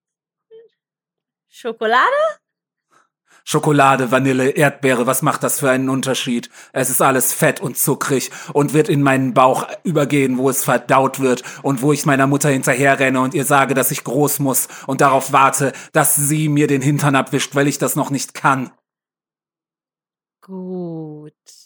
Schokolade? 1.48 2.40
Schokolade, 3.44 4.10
Vanille, 4.10 4.50
Erdbeere, 4.50 5.06
was 5.06 5.22
macht 5.22 5.42
das 5.42 5.58
für 5.60 5.70
einen 5.70 5.88
Unterschied? 5.88 6.50
Es 6.72 6.88
ist 6.88 7.02
alles 7.02 7.32
fett 7.32 7.60
und 7.60 7.76
zuckrig 7.76 8.30
und 8.52 8.74
wird 8.74 8.88
in 8.88 9.02
meinen 9.02 9.34
Bauch 9.34 9.66
übergehen, 9.82 10.38
wo 10.38 10.48
es 10.50 10.62
verdaut 10.64 11.20
wird 11.20 11.42
und 11.62 11.82
wo 11.82 11.92
ich 11.92 12.06
meiner 12.06 12.26
Mutter 12.26 12.48
hinterherrenne 12.50 13.20
und 13.20 13.34
ihr 13.34 13.44
sage, 13.44 13.74
dass 13.74 13.90
ich 13.90 14.04
groß 14.04 14.38
muss 14.38 14.68
und 14.86 15.00
darauf 15.00 15.32
warte, 15.32 15.72
dass 15.92 16.16
sie 16.16 16.48
mir 16.48 16.66
den 16.66 16.82
Hintern 16.82 17.16
abwischt, 17.16 17.54
weil 17.54 17.66
ich 17.66 17.78
das 17.78 17.96
noch 17.96 18.10
nicht 18.10 18.34
kann. 18.34 18.70
Gut. 20.42 21.59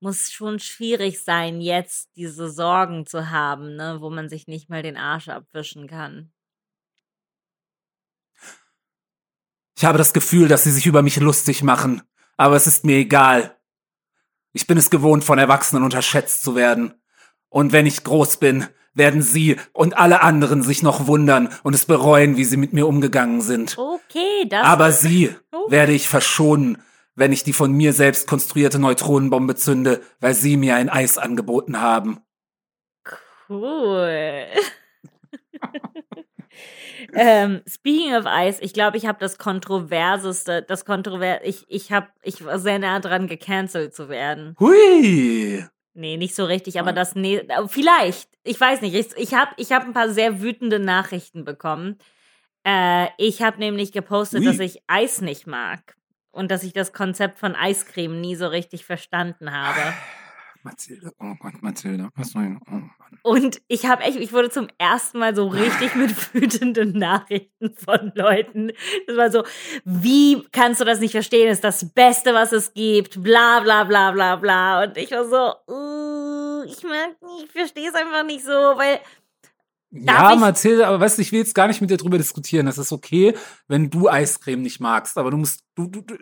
Muss 0.00 0.30
schon 0.30 0.60
schwierig 0.60 1.24
sein, 1.24 1.60
jetzt 1.60 2.10
diese 2.14 2.50
Sorgen 2.50 3.04
zu 3.06 3.30
haben, 3.30 3.74
ne, 3.76 3.98
wo 4.00 4.10
man 4.10 4.28
sich 4.28 4.46
nicht 4.46 4.70
mal 4.70 4.82
den 4.82 4.96
Arsch 4.96 5.28
abwischen 5.28 5.88
kann. 5.88 6.32
Ich 9.76 9.84
habe 9.84 9.98
das 9.98 10.12
Gefühl, 10.12 10.48
dass 10.48 10.64
sie 10.64 10.72
sich 10.72 10.86
über 10.86 11.02
mich 11.02 11.16
lustig 11.18 11.62
machen, 11.62 12.02
aber 12.36 12.56
es 12.56 12.66
ist 12.66 12.84
mir 12.84 12.96
egal. 12.96 13.56
Ich 14.52 14.66
bin 14.66 14.78
es 14.78 14.90
gewohnt, 14.90 15.24
von 15.24 15.38
Erwachsenen 15.38 15.84
unterschätzt 15.84 16.42
zu 16.42 16.54
werden. 16.56 16.94
Und 17.48 17.72
wenn 17.72 17.86
ich 17.86 18.02
groß 18.02 18.38
bin, 18.38 18.66
werden 18.94 19.22
sie 19.22 19.56
und 19.72 19.96
alle 19.96 20.22
anderen 20.22 20.62
sich 20.62 20.82
noch 20.82 21.06
wundern 21.06 21.48
und 21.62 21.74
es 21.74 21.86
bereuen, 21.86 22.36
wie 22.36 22.44
sie 22.44 22.56
mit 22.56 22.72
mir 22.72 22.86
umgegangen 22.86 23.40
sind. 23.40 23.78
Okay, 23.78 24.46
das 24.48 24.66
Aber 24.66 24.92
sie 24.92 25.34
Oh. 25.52 25.70
werde 25.70 25.92
ich 25.92 26.08
verschonen, 26.08 26.78
wenn 27.18 27.32
ich 27.32 27.42
die 27.42 27.52
von 27.52 27.72
mir 27.72 27.92
selbst 27.92 28.28
konstruierte 28.28 28.78
Neutronenbombe 28.78 29.56
zünde, 29.56 30.00
weil 30.20 30.34
sie 30.34 30.56
mir 30.56 30.76
ein 30.76 30.88
Eis 30.88 31.18
angeboten 31.18 31.80
haben. 31.80 32.20
cool. 33.48 34.46
ähm, 37.14 37.62
speaking 37.66 38.14
of 38.14 38.24
Ice, 38.26 38.62
ich 38.62 38.72
glaube, 38.72 38.96
ich 38.96 39.06
habe 39.06 39.18
das 39.18 39.38
kontroverseste, 39.38 40.62
das 40.62 40.84
kontrovers, 40.84 41.40
ich, 41.42 41.64
ich 41.68 41.90
habe, 41.90 42.08
ich 42.22 42.44
war 42.44 42.58
sehr 42.58 42.78
nah 42.78 43.00
dran, 43.00 43.26
gecancelt 43.26 43.94
zu 43.94 44.08
werden. 44.08 44.54
Hui! 44.60 45.64
Nee, 45.94 46.16
nicht 46.16 46.36
so 46.36 46.44
richtig, 46.44 46.78
aber 46.78 46.90
Ah. 46.90 46.92
das 46.92 47.16
nee, 47.16 47.38
äh, 47.38 47.66
vielleicht. 47.66 48.28
Ich 48.44 48.60
weiß 48.60 48.82
nicht. 48.82 48.94
Ich, 48.94 49.08
ich 49.16 49.34
habe 49.34 49.50
ich 49.56 49.72
hab 49.72 49.84
ein 49.84 49.92
paar 49.92 50.10
sehr 50.10 50.40
wütende 50.40 50.78
Nachrichten 50.78 51.44
bekommen. 51.44 51.98
Äh, 52.64 53.08
ich 53.18 53.42
habe 53.42 53.58
nämlich 53.58 53.90
gepostet, 53.90 54.40
Ui. 54.40 54.46
dass 54.46 54.60
ich 54.60 54.82
Eis 54.86 55.20
nicht 55.20 55.48
mag 55.48 55.97
und 56.30 56.50
dass 56.50 56.62
ich 56.62 56.72
das 56.72 56.92
Konzept 56.92 57.38
von 57.38 57.54
Eiscreme 57.54 58.20
nie 58.20 58.36
so 58.36 58.46
richtig 58.46 58.84
verstanden 58.84 59.52
habe. 59.52 59.94
Mathilde, 60.62 61.12
oh 61.20 61.34
Gott, 61.38 61.62
Mathilde, 61.62 62.08
was 62.16 62.30
soll 62.32 62.44
ich, 62.44 62.68
oh 62.68 62.74
Mann. 62.74 62.90
Und 63.22 63.62
ich 63.68 63.86
habe 63.86 64.02
echt, 64.02 64.16
ich 64.18 64.32
wurde 64.32 64.50
zum 64.50 64.68
ersten 64.78 65.18
Mal 65.18 65.34
so 65.34 65.46
richtig 65.46 65.94
mit 65.94 66.10
wütenden 66.34 66.92
Nachrichten 66.98 67.74
von 67.74 68.12
Leuten. 68.14 68.72
Das 69.06 69.16
war 69.16 69.30
so, 69.30 69.44
wie 69.84 70.42
kannst 70.52 70.80
du 70.80 70.84
das 70.84 71.00
nicht 71.00 71.12
verstehen? 71.12 71.48
ist 71.48 71.64
das 71.64 71.92
Beste, 71.92 72.34
was 72.34 72.52
es 72.52 72.74
gibt. 72.74 73.22
Bla 73.22 73.60
bla 73.60 73.84
bla 73.84 74.10
bla 74.10 74.36
bla. 74.36 74.82
Und 74.82 74.96
ich 74.96 75.10
war 75.12 75.24
so, 75.24 75.72
uh, 75.72 76.64
ich 76.64 76.82
nicht, 76.82 77.44
ich 77.44 77.52
verstehe 77.52 77.88
es 77.88 77.94
einfach 77.94 78.24
nicht 78.24 78.44
so, 78.44 78.52
weil 78.52 79.00
Darf 79.90 80.30
Ja, 80.32 80.36
Mathilde, 80.36 80.86
aber 80.86 81.00
weißt 81.00 81.16
du, 81.16 81.22
ich 81.22 81.32
will 81.32 81.38
jetzt 81.40 81.54
gar 81.54 81.66
nicht 81.66 81.80
mit 81.80 81.88
dir 81.90 81.96
drüber 81.96 82.18
diskutieren. 82.18 82.66
Das 82.66 82.76
ist 82.76 82.92
okay, 82.92 83.34
wenn 83.68 83.88
du 83.88 84.08
Eiscreme 84.08 84.60
nicht 84.62 84.80
magst, 84.80 85.16
aber 85.16 85.30
du 85.30 85.38
musst, 85.38 85.60
du, 85.76 85.86
du, 85.86 86.02
du, 86.02 86.18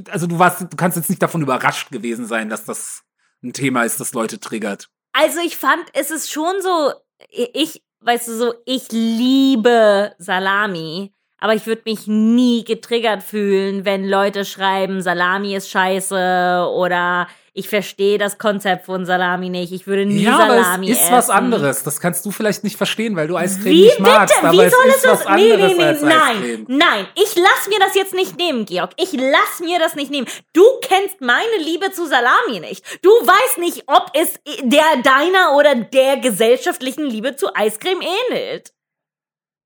du- 0.00 0.10
also 0.10 0.26
du 0.26 0.38
warst, 0.38 0.62
du 0.62 0.76
kannst 0.76 0.96
jetzt 0.96 1.10
nicht 1.10 1.22
davon 1.22 1.42
überrascht 1.42 1.90
gewesen 1.90 2.24
sein, 2.26 2.48
dass 2.48 2.64
das 2.64 3.02
ein 3.42 3.52
Thema 3.52 3.82
ist, 3.84 4.00
das 4.00 4.14
Leute 4.14 4.40
triggert. 4.40 4.88
Also 5.12 5.38
ich 5.44 5.56
fand, 5.56 5.82
es 5.92 6.10
ist 6.10 6.30
schon 6.32 6.62
so, 6.62 6.92
ich, 7.28 7.82
weißt 8.00 8.28
du, 8.28 8.32
so, 8.38 8.54
ich 8.64 8.90
liebe 8.90 10.12
Salami, 10.18 11.12
aber 11.38 11.54
ich 11.54 11.66
würde 11.66 11.82
mich 11.84 12.06
nie 12.06 12.64
getriggert 12.64 13.22
fühlen, 13.22 13.84
wenn 13.84 14.08
Leute 14.08 14.44
schreiben, 14.44 15.02
Salami 15.02 15.54
ist 15.56 15.68
scheiße 15.70 16.68
oder 16.74 17.28
ich 17.52 17.68
verstehe 17.68 18.16
das 18.18 18.38
Konzept 18.38 18.86
von 18.86 19.04
Salami 19.04 19.48
nicht, 19.48 19.72
ich 19.72 19.86
würde 19.86 20.06
nie 20.06 20.22
ja, 20.22 20.36
Salami 20.36 20.86
aber 20.86 20.92
es 20.92 20.98
ist 20.98 21.02
essen. 21.04 21.12
was 21.12 21.30
anderes. 21.30 21.82
Das 21.82 22.00
kannst 22.00 22.24
du 22.24 22.30
vielleicht 22.30 22.62
nicht 22.64 22.76
verstehen, 22.76 23.16
weil 23.16 23.26
du 23.28 23.36
Eiscreme 23.36 23.64
Wie 23.74 23.82
nicht 23.82 23.96
bitte? 23.98 24.02
magst, 24.10 24.34
Wie 24.42 24.56
soll 24.56 24.64
ist 24.64 24.96
es 24.96 25.02
das? 25.02 25.24
was 25.26 25.36
Nee, 25.36 25.52
anderes 25.52 25.72
nee, 25.72 25.78
nee, 25.78 25.84
als 25.84 26.02
nein, 26.02 26.64
nein, 26.68 27.06
ich 27.16 27.34
lass 27.36 27.68
mir 27.68 27.78
das 27.80 27.94
jetzt 27.94 28.14
nicht 28.14 28.36
nehmen, 28.36 28.66
Georg. 28.66 28.92
Ich 28.96 29.12
lass 29.12 29.60
mir 29.60 29.78
das 29.78 29.94
nicht 29.96 30.10
nehmen. 30.10 30.26
Du 30.52 30.62
kennst 30.82 31.20
meine 31.20 31.56
Liebe 31.64 31.90
zu 31.92 32.06
Salami 32.06 32.60
nicht. 32.60 32.84
Du 33.04 33.10
weißt 33.10 33.58
nicht, 33.58 33.84
ob 33.88 34.10
es 34.14 34.34
der 34.62 35.02
deiner 35.02 35.56
oder 35.56 35.74
der 35.74 36.18
gesellschaftlichen 36.18 37.04
Liebe 37.06 37.36
zu 37.36 37.54
Eiscreme 37.54 38.02
ähnelt. 38.30 38.72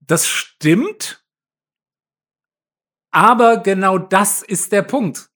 Das 0.00 0.26
stimmt. 0.26 1.22
Aber 3.10 3.58
genau 3.58 3.98
das 3.98 4.42
ist 4.42 4.72
der 4.72 4.82
Punkt. 4.82 5.28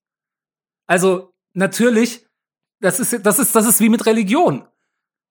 Also, 0.87 1.33
natürlich, 1.53 2.25
das 2.79 2.99
ist, 2.99 3.25
das 3.25 3.39
ist, 3.39 3.55
das 3.55 3.65
ist 3.65 3.81
wie 3.81 3.89
mit 3.89 4.05
Religion. 4.05 4.67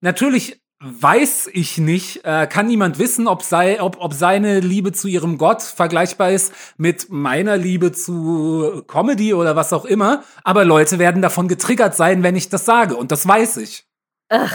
Natürlich 0.01 0.61
weiß 0.81 1.51
ich 1.53 1.79
nicht, 1.79 2.25
äh, 2.25 2.47
kann 2.47 2.69
niemand 2.69 2.99
wissen, 2.99 3.27
ob, 3.27 3.43
sei, 3.43 3.83
ob, 3.83 3.97
ob 4.01 4.15
seine 4.15 4.61
Liebe 4.61 4.93
zu 4.93 5.09
ihrem 5.09 5.37
Gott 5.37 5.63
vergleichbar 5.63 6.31
ist 6.31 6.53
mit 6.77 7.11
meiner 7.11 7.57
Liebe 7.57 7.91
zu 7.91 8.85
Comedy 8.87 9.35
oder 9.35 9.57
was 9.57 9.73
auch 9.73 9.85
immer. 9.85 10.23
Aber 10.45 10.65
Leute 10.65 10.99
werden 11.01 11.21
davon 11.21 11.49
getriggert 11.49 11.97
sein, 11.97 12.23
wenn 12.23 12.37
ich 12.37 12.49
das 12.49 12.65
sage. 12.65 12.97
Und 12.97 13.11
das 13.11 13.27
weiß 13.27 13.57
ich. 13.57 13.87
Ugh. 14.33 14.49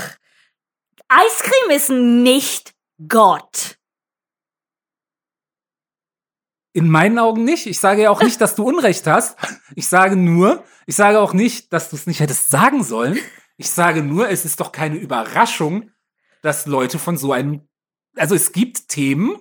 Eiscreme 1.09 1.75
ist 1.75 1.89
nicht 1.89 2.73
Gott. 3.07 3.77
In 6.73 6.89
meinen 6.89 7.19
Augen 7.19 7.43
nicht. 7.43 7.67
Ich 7.67 7.79
sage 7.79 8.03
ja 8.03 8.09
auch 8.09 8.21
nicht, 8.21 8.41
dass 8.41 8.55
du 8.55 8.63
Unrecht 8.63 9.05
hast. 9.07 9.37
Ich 9.75 9.87
sage 9.87 10.15
nur, 10.15 10.63
ich 10.87 10.95
sage 10.95 11.19
auch 11.19 11.33
nicht, 11.33 11.71
dass 11.71 11.89
du 11.89 11.95
es 11.95 12.07
nicht 12.07 12.19
hättest 12.19 12.49
sagen 12.49 12.83
sollen. 12.83 13.17
Ich 13.57 13.69
sage 13.69 14.01
nur, 14.01 14.29
es 14.29 14.45
ist 14.45 14.59
doch 14.59 14.71
keine 14.71 14.97
Überraschung, 14.97 15.91
dass 16.41 16.65
Leute 16.65 16.97
von 16.97 17.15
so 17.17 17.31
einem, 17.31 17.67
also 18.15 18.33
es 18.33 18.51
gibt 18.51 18.89
Themen, 18.89 19.37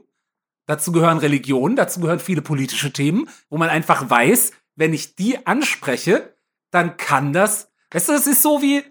dazu 0.66 0.92
gehören 0.92 1.18
Religionen, 1.18 1.76
dazu 1.76 2.00
gehören 2.00 2.20
viele 2.20 2.42
politische 2.42 2.92
Themen, 2.92 3.28
wo 3.48 3.56
man 3.56 3.70
einfach 3.70 4.08
weiß, 4.08 4.52
wenn 4.76 4.92
ich 4.92 5.16
die 5.16 5.46
anspreche, 5.46 6.36
dann 6.70 6.96
kann 6.96 7.32
das, 7.32 7.70
weißt 7.90 8.08
du, 8.08 8.12
das 8.12 8.26
ist 8.26 8.42
so 8.42 8.62
wie, 8.62 8.82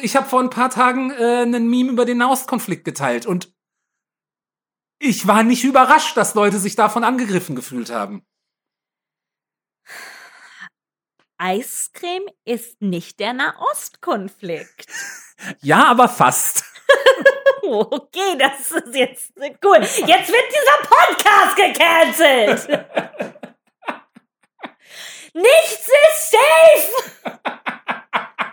ich 0.00 0.16
habe 0.16 0.28
vor 0.28 0.40
ein 0.40 0.50
paar 0.50 0.70
Tagen 0.70 1.10
äh, 1.10 1.42
einen 1.42 1.68
Meme 1.68 1.90
über 1.90 2.04
den 2.04 2.18
Nahostkonflikt 2.18 2.84
geteilt 2.84 3.26
und 3.26 3.52
ich 4.98 5.26
war 5.26 5.42
nicht 5.42 5.64
überrascht, 5.64 6.16
dass 6.16 6.34
Leute 6.34 6.58
sich 6.58 6.76
davon 6.76 7.04
angegriffen 7.04 7.56
gefühlt 7.56 7.90
haben. 7.90 8.26
Eiscreme 11.38 12.26
ist 12.44 12.82
nicht 12.82 13.20
der 13.20 13.32
Nahostkonflikt. 13.32 14.86
Ja, 15.60 15.86
aber 15.86 16.08
fast. 16.08 16.64
Okay, 17.70 18.38
das 18.38 18.70
ist 18.70 18.94
jetzt 18.94 19.32
cool. 19.62 19.76
Jetzt 19.80 20.32
wird 20.32 20.44
dieser 20.48 20.78
Podcast 20.88 21.54
gecancelt. 21.54 22.66
Nichts 25.34 25.90
ist 26.08 26.30
safe. 26.30 26.92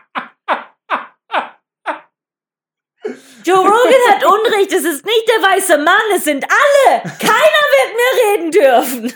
Joe 3.46 3.58
Rogan 3.60 4.02
hat 4.10 4.26
Unrecht. 4.26 4.72
Es 4.74 4.84
ist 4.84 5.06
nicht 5.06 5.28
der 5.30 5.48
weiße 5.50 5.78
Mann. 5.78 6.02
Es 6.16 6.24
sind 6.24 6.44
alle. 6.46 7.02
Keiner 7.20 7.64
wird 7.76 7.96
mehr 7.96 8.14
reden 8.34 8.52
dürfen. 8.52 9.14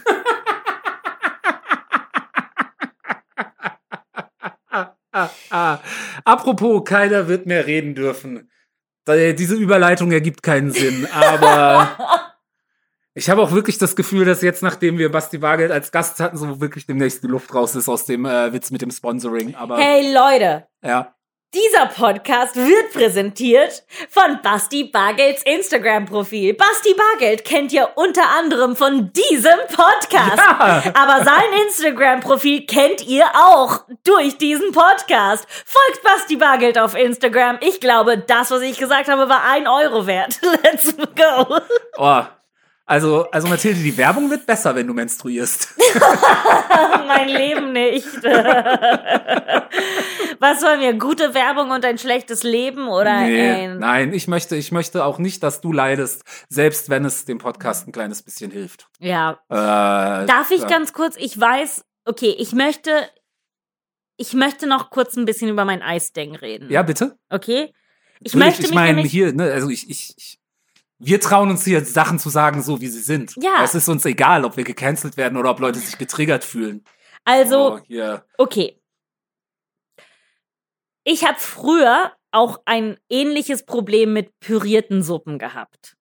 Ah, 5.11 5.79
apropos, 6.23 6.83
keiner 6.85 7.27
wird 7.27 7.45
mehr 7.47 7.65
reden 7.65 7.95
dürfen. 7.95 8.49
Da- 9.05 9.31
Diese 9.33 9.55
Überleitung 9.55 10.11
ergibt 10.11 10.43
keinen 10.43 10.71
Sinn, 10.71 11.07
aber 11.11 11.97
ich 13.15 13.29
habe 13.29 13.41
auch 13.41 13.51
wirklich 13.51 13.79
das 13.79 13.95
Gefühl, 13.95 14.25
dass 14.25 14.43
jetzt, 14.43 14.61
nachdem 14.61 14.99
wir 14.99 15.11
Basti 15.11 15.39
Bargeld 15.39 15.71
als 15.71 15.91
Gast 15.91 16.19
hatten, 16.19 16.37
so 16.37 16.61
wirklich 16.61 16.85
demnächst 16.85 17.23
die 17.23 17.27
Luft 17.27 17.53
raus 17.55 17.75
ist 17.75 17.89
aus 17.89 18.05
dem 18.05 18.25
äh, 18.25 18.53
Witz 18.53 18.69
mit 18.69 18.83
dem 18.83 18.91
Sponsoring. 18.91 19.55
Aber 19.55 19.77
Hey 19.79 20.13
Leute, 20.13 20.67
ja. 20.83 21.15
Dieser 21.55 21.87
Podcast 21.87 22.55
wird 22.55 22.93
präsentiert 22.93 23.83
von 24.11 24.39
Basti 24.43 24.83
Bargelds 24.83 25.41
Instagram-Profil. 25.41 26.53
Basti 26.53 26.93
Bargeld 26.93 27.43
kennt 27.43 27.73
ihr 27.73 27.89
unter 27.95 28.29
anderem 28.37 28.75
von 28.75 29.11
diesem 29.13 29.57
Podcast. 29.67 30.37
Ja. 30.37 30.83
Aber 30.93 31.23
sein 31.23 31.51
Instagram-Profil 31.65 32.67
kennt 32.67 33.07
ihr 33.07 33.25
auch 33.33 33.79
durch 34.03 34.37
diesen 34.37 34.71
Podcast. 34.73 35.47
Folgt 35.65 36.03
Basti 36.03 36.35
Bargeld 36.35 36.77
auf 36.77 36.95
Instagram. 36.95 37.57
Ich 37.61 37.79
glaube, 37.79 38.19
das, 38.19 38.51
was 38.51 38.61
ich 38.61 38.77
gesagt 38.77 39.07
habe, 39.07 39.27
war 39.27 39.43
ein 39.49 39.67
Euro 39.67 40.05
wert. 40.05 40.39
Let's 40.63 40.95
go. 40.97 41.61
Oh. 41.97 42.38
Also, 42.89 43.29
also 43.29 43.47
Mathilde, 43.47 43.79
die 43.83 43.95
Werbung 43.97 44.31
wird 44.31 44.47
besser, 44.47 44.73
wenn 44.73 44.87
du 44.87 44.95
menstruierst. 44.95 45.75
mein 47.07 47.29
Leben 47.29 47.71
nicht. 47.71 48.07
was 50.39 50.63
wollen 50.63 50.81
wir? 50.81 50.93
Gute 50.95 51.35
Werbung 51.35 51.69
und 51.69 51.85
ein 51.85 51.99
schlechtes 51.99 52.41
Leben 52.41 52.87
oder 52.87 53.19
Nee, 53.21 53.67
ein 53.67 53.77
nein, 53.77 54.11
ich 54.11 54.27
möchte, 54.27 54.55
ich 54.55 54.71
möchte 54.71 55.05
auch 55.05 55.19
nicht, 55.19 55.43
dass 55.43 55.61
du 55.61 55.71
leidest, 55.71 56.23
selbst 56.49 56.89
wenn 56.89 57.05
es 57.05 57.25
dem 57.25 57.37
Podcast 57.37 57.87
ein 57.87 57.91
kleines 57.91 58.23
bisschen 58.23 58.49
hilft. 58.49 58.89
ja, 58.97 59.39
Äh, 59.49 60.25
Darf 60.25 60.49
ich 60.49 60.61
ja. 60.61 60.67
ganz 60.67 60.91
kurz, 60.91 61.15
ich 61.15 61.39
weiß, 61.39 61.85
okay, 62.05 62.33
ich 62.39 62.53
möchte, 62.53 63.07
ich 64.17 64.33
möchte 64.33 64.65
noch 64.65 64.89
kurz 64.89 65.15
ein 65.15 65.25
bisschen 65.25 65.49
über 65.49 65.63
mein 65.63 65.83
Eisding 65.83 66.35
reden. 66.35 66.71
Ja, 66.71 66.81
bitte? 66.81 67.19
Okay? 67.29 67.71
Ich 68.19 68.33
Würde 68.33 68.45
möchte 68.47 68.63
ich 68.63 68.69
mich 68.69 68.75
meine, 68.75 69.01
hier, 69.03 69.31
ne, 69.31 69.43
also 69.43 69.69
ich, 69.69 69.87
ich, 69.91 70.15
ich, 70.17 70.39
wir 70.99 71.19
trauen 71.21 71.49
uns 71.49 71.63
hier 71.63 71.83
Sachen 71.85 72.19
zu 72.19 72.29
sagen, 72.29 72.61
so 72.61 72.81
wie 72.81 72.87
sie 72.87 72.99
sind. 73.01 73.33
Ja. 73.41 73.63
Es 73.63 73.73
ist 73.73 73.87
uns 73.87 74.05
egal, 74.05 74.45
ob 74.45 74.57
wir 74.57 74.63
gecancelt 74.65 75.17
werden 75.17 75.37
oder 75.37 75.49
ob 75.51 75.59
Leute 75.59 75.79
sich 75.79 75.97
getriggert 75.97 76.43
fühlen. 76.43 76.83
also, 77.25 77.75
oh, 77.75 77.79
hier. 77.87 78.25
okay. 78.37 78.75
Ich 81.03 81.25
habe 81.25 81.39
früher 81.39 82.11
auch 82.31 82.59
ein 82.65 82.97
ähnliches 83.09 83.65
Problem 83.65 84.13
mit 84.13 84.39
pürierten 84.39 85.01
Suppen 85.01 85.39
gehabt. 85.39 85.95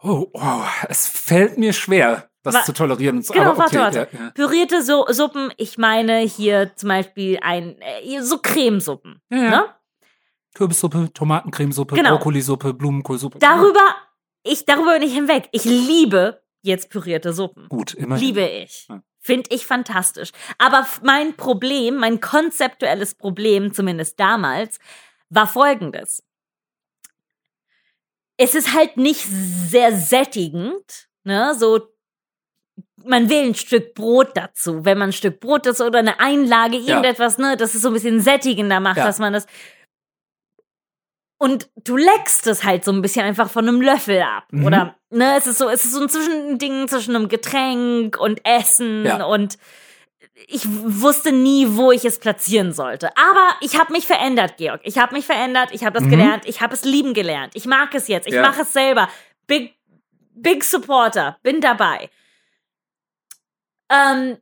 Oh, 0.00 0.26
oh, 0.32 0.62
es 0.88 1.08
fällt 1.08 1.58
mir 1.58 1.72
schwer, 1.72 2.30
das 2.44 2.54
Wa- 2.54 2.64
zu 2.64 2.72
tolerieren. 2.72 3.22
Genau, 3.22 3.50
aber 3.50 3.64
okay, 3.64 3.76
warte, 3.78 3.98
warte. 3.98 4.16
Ja, 4.16 4.24
ja. 4.26 4.30
Pürierte 4.30 4.82
so 4.82 5.06
Suppen, 5.08 5.52
ich 5.56 5.76
meine 5.78 6.18
hier 6.20 6.76
zum 6.76 6.90
Beispiel 6.90 7.38
ein, 7.42 7.80
äh, 7.80 8.20
so 8.20 8.38
Cremesuppen. 8.38 9.20
Ja. 9.30 9.38
Ne? 9.50 9.74
Kürbissuppe, 10.58 11.12
Tomatencremesuppe, 11.14 11.94
Genau. 11.94 12.10
Brokkolisuppe, 12.16 12.74
Blumenkohlsuppe. 12.74 13.38
Darüber, 13.38 13.94
ich, 14.42 14.64
darüber 14.66 14.94
bin 14.98 15.02
ich 15.02 15.14
hinweg. 15.14 15.48
Ich 15.52 15.64
liebe 15.64 16.42
jetzt 16.62 16.90
pürierte 16.90 17.32
Suppen. 17.32 17.68
Gut, 17.68 17.94
immerhin. 17.94 18.24
Liebe 18.26 18.42
ich. 18.44 18.86
Ja. 18.88 19.00
Finde 19.20 19.50
ich 19.54 19.66
fantastisch. 19.66 20.30
Aber 20.58 20.84
mein 21.04 21.36
Problem, 21.36 21.96
mein 21.98 22.20
konzeptuelles 22.20 23.14
Problem, 23.14 23.72
zumindest 23.72 24.18
damals, 24.18 24.80
war 25.30 25.46
folgendes. 25.46 26.24
Es 28.36 28.54
ist 28.56 28.74
halt 28.74 28.96
nicht 28.96 29.24
sehr 29.28 29.92
sättigend, 29.96 31.08
ne, 31.24 31.54
so, 31.56 31.80
man 33.04 33.28
will 33.30 33.44
ein 33.48 33.54
Stück 33.54 33.94
Brot 33.94 34.30
dazu. 34.34 34.84
Wenn 34.84 34.98
man 34.98 35.10
ein 35.10 35.12
Stück 35.12 35.38
Brot 35.40 35.66
dazu 35.66 35.84
oder 35.84 36.00
eine 36.00 36.18
Einlage, 36.20 36.78
Ja. 36.78 36.96
irgendetwas, 36.96 37.38
ne, 37.38 37.56
das 37.56 37.74
ist 37.76 37.82
so 37.82 37.88
ein 37.88 37.94
bisschen 37.94 38.20
sättigender 38.20 38.80
macht, 38.80 38.96
Ja. 38.98 39.04
dass 39.04 39.18
man 39.20 39.32
das, 39.32 39.46
und 41.38 41.68
du 41.76 41.96
leckst 41.96 42.46
es 42.46 42.64
halt 42.64 42.84
so 42.84 42.92
ein 42.92 43.00
bisschen 43.02 43.24
einfach 43.24 43.50
von 43.50 43.66
einem 43.66 43.80
Löffel 43.80 44.20
ab. 44.22 44.44
Mhm. 44.50 44.64
Oder, 44.66 44.96
ne, 45.10 45.36
es 45.36 45.46
ist 45.46 45.58
so, 45.58 45.68
es 45.68 45.84
ist 45.84 45.92
so 45.92 46.02
ein 46.02 46.08
Zwischending 46.08 46.88
zwischen 46.88 47.14
einem 47.16 47.28
Getränk 47.28 48.18
und 48.18 48.40
Essen 48.44 49.04
Ja. 49.06 49.24
und 49.24 49.56
ich 50.46 50.62
wusste 50.68 51.32
nie, 51.32 51.66
wo 51.70 51.90
ich 51.90 52.04
es 52.04 52.18
platzieren 52.20 52.72
sollte. 52.72 53.08
Aber 53.16 53.54
ich 53.60 53.78
habe 53.78 53.92
mich 53.92 54.06
verändert, 54.06 54.56
Georg. 54.56 54.80
Ich 54.84 54.98
habe 54.98 55.14
mich 55.16 55.26
verändert, 55.26 55.70
ich 55.72 55.84
habe 55.84 55.94
das 55.94 56.04
Mhm. 56.04 56.10
gelernt, 56.10 56.44
ich 56.46 56.60
habe 56.60 56.74
es 56.74 56.84
lieben 56.84 57.12
gelernt. 57.14 57.54
Ich 57.56 57.66
mag 57.66 57.92
es 57.94 58.06
jetzt, 58.08 58.26
ich 58.28 58.34
Ja. 58.34 58.42
mache 58.42 58.62
es 58.62 58.72
selber. 58.72 59.08
Big, 59.48 59.74
big 60.34 60.62
Supporter, 60.62 61.38
bin 61.42 61.60
dabei. 61.60 62.08
Ähm, 63.90 64.36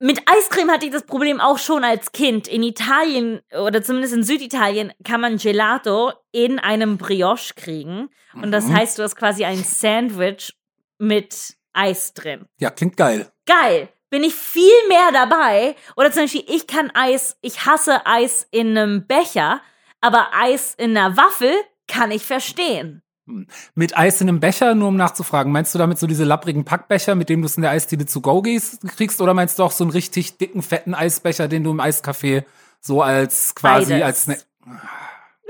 mit 0.00 0.20
Eiscreme 0.26 0.70
hatte 0.70 0.86
ich 0.86 0.92
das 0.92 1.04
Problem 1.04 1.40
auch 1.40 1.58
schon 1.58 1.82
als 1.84 2.12
Kind. 2.12 2.46
In 2.48 2.62
Italien 2.62 3.40
oder 3.58 3.82
zumindest 3.82 4.14
in 4.14 4.22
Süditalien 4.22 4.92
kann 5.04 5.20
man 5.20 5.36
Gelato 5.38 6.12
in 6.32 6.58
einem 6.58 6.98
Brioche 6.98 7.54
kriegen. 7.54 8.08
Und 8.34 8.52
das 8.52 8.66
Mhm. 8.66 8.76
heißt, 8.76 8.98
du 8.98 9.02
hast 9.02 9.16
quasi 9.16 9.44
ein 9.44 9.62
Sandwich 9.64 10.54
mit 10.98 11.56
Eis 11.72 12.12
drin. 12.14 12.46
Ja, 12.58 12.70
klingt 12.70 12.96
geil. 12.96 13.30
Geil. 13.46 13.88
Bin 14.10 14.24
ich 14.24 14.34
viel 14.34 14.70
mehr 14.88 15.10
dabei. 15.12 15.76
Oder 15.96 16.10
zum 16.10 16.22
Beispiel, 16.22 16.44
ich 16.48 16.66
kann 16.66 16.90
Eis, 16.94 17.36
ich 17.42 17.66
hasse 17.66 18.06
Eis 18.06 18.46
in 18.50 18.76
einem 18.78 19.06
Becher, 19.06 19.60
aber 20.00 20.28
Eis 20.32 20.74
in 20.78 20.96
einer 20.96 21.16
Waffel 21.16 21.52
kann 21.86 22.10
ich 22.10 22.24
verstehen. 22.24 23.02
Mit 23.74 23.96
Eis 23.96 24.20
in 24.20 24.28
einem 24.28 24.40
Becher, 24.40 24.74
nur 24.74 24.88
um 24.88 24.96
nachzufragen, 24.96 25.52
meinst 25.52 25.74
du 25.74 25.78
damit 25.78 25.98
so 25.98 26.06
diese 26.06 26.24
lapprigen 26.24 26.64
Packbecher, 26.64 27.14
mit 27.14 27.28
dem 27.28 27.42
du 27.42 27.46
es 27.46 27.56
in 27.56 27.62
der 27.62 27.72
Eisdiele 27.72 28.06
zu 28.06 28.20
go 28.20 28.42
gehst, 28.42 28.80
kriegst, 28.96 29.20
oder 29.20 29.34
meinst 29.34 29.58
du 29.58 29.64
auch 29.64 29.72
so 29.72 29.84
einen 29.84 29.90
richtig 29.90 30.38
dicken, 30.38 30.62
fetten 30.62 30.94
Eisbecher, 30.94 31.48
den 31.48 31.64
du 31.64 31.70
im 31.70 31.80
Eiscafé 31.80 32.44
so 32.80 33.02
als 33.02 33.54
quasi 33.54 33.92
Beides. 33.92 34.06
als 34.06 34.22
Snack 34.24 34.38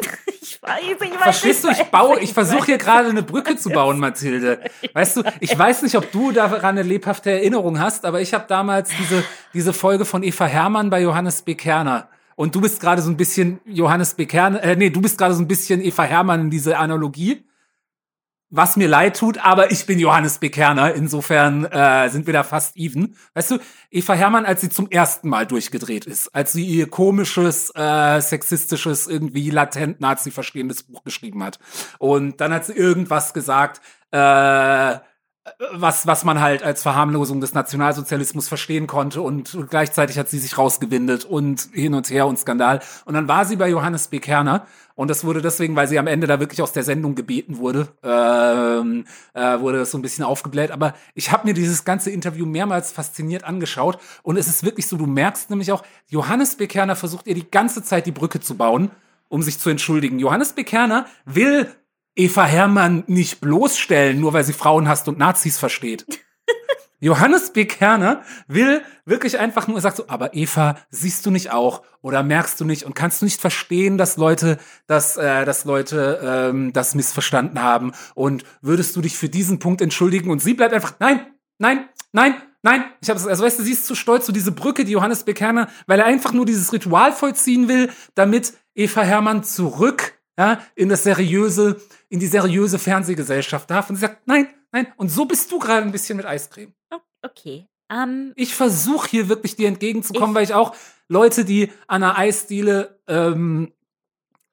Ich 0.41 0.63
weiß, 0.63 0.81
ich 0.83 1.01
weiß. 1.01 1.23
Verstehst 1.23 1.65
du, 1.65 1.69
ich 1.69 1.83
baue, 1.85 2.21
ich 2.21 2.33
versuche 2.33 2.67
hier 2.67 2.79
gerade 2.79 3.11
eine 3.11 3.23
Brücke 3.23 3.57
zu 3.57 3.71
bauen, 3.71 3.99
Mathilde. 3.99 4.61
Weißt 4.93 5.17
du, 5.17 5.23
ich 5.41 5.57
weiß 5.57 5.83
nicht, 5.83 5.97
ob 5.97 6.11
du 6.11 6.33
daran 6.33 6.79
eine 6.79 6.83
lebhafte 6.83 7.31
Erinnerung 7.31 7.79
hast, 7.79 8.05
aber 8.05 8.21
ich 8.21 8.33
habe 8.33 8.47
damals 8.49 8.91
diese, 8.99 9.25
diese 9.53 9.73
Folge 9.73 10.05
von 10.05 10.23
Eva 10.23 10.47
Hermann 10.47 10.91
bei 10.91 11.03
Johannes 11.03 11.43
B. 11.43 11.55
Kerner. 11.55 12.09
Und 12.35 12.55
du 12.55 12.61
bist 12.61 12.81
gerade 12.81 13.03
so 13.03 13.11
ein 13.11 13.17
bisschen 13.17 13.61
Johannes 13.67 14.15
B. 14.15 14.27
Kerner, 14.27 14.63
äh, 14.63 14.77
nee, 14.77 14.91
du 14.91 15.01
bist 15.01 15.19
gerade 15.19 15.35
so 15.35 15.43
ein 15.43 15.49
bisschen 15.49 15.83
Eva 15.83 16.05
Hermann 16.05 16.43
in 16.43 16.51
diese 16.51 16.79
Analogie. 16.79 17.45
Was 18.51 18.77
mir 18.77 18.89
leid 18.89 19.19
tut, 19.19 19.37
aber 19.45 19.71
ich 19.73 19.85
bin 19.85 19.99
Johannes 19.99 20.39
B. 20.39 20.49
Kerner. 20.49 20.95
Insofern 20.95 21.67
äh, 21.67 22.09
sind 22.09 22.27
wir 22.27 22.33
da 22.33 22.43
fast 22.43 22.79
even. 22.79 23.15
Weißt 23.35 23.51
du, 23.51 23.59
Eva 23.91 24.15
Hermann, 24.15 24.47
als 24.47 24.63
sie 24.63 24.71
zum 24.71 24.91
ersten 24.91 25.29
Mal 25.29 25.47
durchgedreht 25.47 26.07
ist, 26.07 26.35
als 26.35 26.53
sie 26.53 26.65
ihr 26.65 26.89
komisches, 26.89 27.71
äh, 27.75 28.21
sexistisches, 28.21 29.07
irgendwie 29.07 29.51
latent 29.51 30.01
Nazi 30.01 30.31
verstehendes 30.31 30.83
Buch 30.83 31.05
geschrieben 31.05 31.43
hat. 31.43 31.59
Und 31.99 32.41
dann 32.41 32.55
hat 32.55 32.65
sie 32.65 32.73
irgendwas 32.73 33.35
gesagt, 33.35 33.83
äh, 34.13 34.97
was, 35.73 36.07
was 36.07 36.25
man 36.25 36.41
halt 36.41 36.63
als 36.63 36.83
Verharmlosung 36.83 37.41
des 37.41 37.55
Nationalsozialismus 37.55 38.49
verstehen 38.49 38.87
konnte 38.87 39.21
und 39.23 39.57
gleichzeitig 39.71 40.19
hat 40.19 40.29
sie 40.29 40.39
sich 40.39 40.59
rausgewindet 40.59 41.25
und 41.25 41.69
hin 41.73 41.95
und 41.95 42.11
her 42.11 42.27
und 42.27 42.39
Skandal. 42.39 42.81
Und 43.05 43.15
dann 43.15 43.29
war 43.29 43.45
sie 43.45 43.57
bei 43.57 43.69
Johannes 43.69 44.09
B. 44.09 44.19
Kerner 44.19 44.67
und 44.95 45.09
das 45.09 45.25
wurde 45.25 45.41
deswegen, 45.43 45.77
weil 45.77 45.87
sie 45.87 45.99
am 45.99 46.07
Ende 46.07 46.27
da 46.27 46.41
wirklich 46.41 46.61
aus 46.61 46.73
der 46.73 46.83
Sendung 46.83 47.15
gebeten 47.15 47.59
wurde, 47.59 47.89
ähm, 48.03 49.05
äh, 49.35 49.61
wurde 49.61 49.79
das 49.79 49.93
so 49.93 49.99
ein 49.99 50.03
bisschen 50.03 50.25
aufgebläht. 50.25 50.71
Aber 50.71 50.95
ich 51.15 51.31
habe 51.31 51.47
mir 51.47 51.55
dieses 51.55 51.85
ganze 51.85 52.11
Interview 52.11 52.47
mehrmals 52.47 52.91
fasziniert 52.91 53.45
angeschaut 53.45 53.99
und 54.23 54.37
es 54.37 54.49
ist 54.49 54.65
wirklich 54.65 54.87
so, 54.89 54.97
du 54.97 55.07
merkst 55.07 55.51
nämlich 55.51 55.71
auch, 55.73 55.85
Johannes 56.09 56.57
B. 56.57 56.67
Kerner 56.67 56.97
versucht 56.97 57.27
ihr 57.27 57.35
die 57.35 57.51
ganze 57.51 57.83
Zeit 57.83 58.07
die 58.07 58.13
Brücke 58.13 58.41
zu 58.41 58.57
bauen, 58.57 58.91
um 59.29 59.43
sich 59.43 59.59
zu 59.59 59.71
entschuldigen. 59.71 60.19
Johannes 60.19 60.53
B. 60.53 60.65
Kerner 60.65 61.07
will 61.25 61.69
Eva 62.19 62.45
Hermann 62.45 63.05
nicht 63.07 63.41
bloßstellen, 63.41 64.19
nur 64.19 64.33
weil 64.33 64.43
sie 64.43 64.53
Frauen 64.53 64.89
hasst 64.89 65.07
und 65.07 65.19
Nazis 65.19 65.57
versteht. 65.57 66.05
Johannes 67.01 67.53
B. 67.53 67.65
Kerner 67.65 68.23
will 68.49 68.83
wirklich 69.05 69.39
einfach 69.39 69.69
nur, 69.69 69.79
er 69.79 69.83
sagt 69.83 69.99
so, 69.99 70.09
aber 70.09 70.35
Eva, 70.35 70.77
siehst 70.91 71.25
du 71.25 71.31
nicht 71.31 71.53
auch 71.53 71.83
oder 72.03 72.25
merkst 72.25 72.61
du 72.61 72.65
nicht 72.65 72.83
und 72.83 72.97
kannst 72.97 73.23
du 73.23 73.25
nicht 73.25 73.41
verstehen, 73.41 73.99
dass 73.99 74.17
Leute, 74.17 74.59
dass, 74.89 75.17
äh, 75.17 75.45
dass 75.45 75.65
Leute 75.65 76.19
ähm, 76.21 76.73
das 76.73 76.97
missverstanden 76.97 77.63
haben 77.63 77.93
und 78.17 78.43
würdest 78.63 78.97
du 78.97 79.01
dich 79.01 79.17
für 79.17 79.29
diesen 79.29 79.61
Punkt 79.61 79.81
entschuldigen 79.81 80.31
und 80.31 80.43
sie 80.43 80.55
bleibt 80.55 80.75
einfach, 80.75 80.95
nein, 80.99 81.21
nein, 81.59 81.89
nein, 82.11 82.35
nein. 82.63 82.83
Ich 83.01 83.11
habe 83.11 83.21
also 83.31 83.45
weißt 83.45 83.61
du, 83.61 83.63
sie 83.63 83.73
ist 83.73 83.87
zu 83.87 83.95
stolz, 83.95 84.27
so 84.27 84.33
diese 84.33 84.51
Brücke, 84.51 84.85
die 84.85 84.93
Johannes 84.93 85.23
B. 85.23 85.35
Kerner, 85.35 85.69
weil 85.87 86.01
er 86.01 86.07
einfach 86.07 86.33
nur 86.33 86.47
dieses 86.47 86.73
Ritual 86.73 87.13
vollziehen 87.13 87.69
will, 87.69 87.91
damit 88.17 88.55
Eva 88.75 89.03
Hermann 89.03 89.45
zurück 89.45 90.18
ja, 90.39 90.61
in 90.77 90.89
das 90.89 91.03
seriöse, 91.03 91.81
in 92.09 92.21
die 92.21 92.27
seriöse 92.29 92.79
Fernsehgesellschaft 92.79 93.69
darf 93.71 93.91
und 93.91 93.97
sie 93.97 94.03
sagt, 94.03 94.27
nein, 94.27 94.47
nein. 94.73 94.87
Und 94.97 95.11
so 95.11 95.25
bist 95.27 95.51
du 95.53 95.59
gerade 95.59 95.85
ein 95.85 95.93
bisschen 95.93 96.17
mit 96.17 96.27
Eiscreme. 96.27 96.73
Okay. 97.23 97.67
Ähm, 97.91 98.33
Ich 98.37 98.55
versuche 98.55 99.09
hier 99.09 99.29
wirklich 99.29 99.57
dir 99.57 99.67
entgegenzukommen, 99.69 100.31
Ich- 100.31 100.35
weil 100.37 100.45
ich 100.45 100.55
auch 100.55 100.75
Leute, 101.09 101.45
die 101.45 101.73
an 101.87 102.03
einer 102.03 102.17
Eisdiele 102.19 103.01
ähm, 103.09 103.73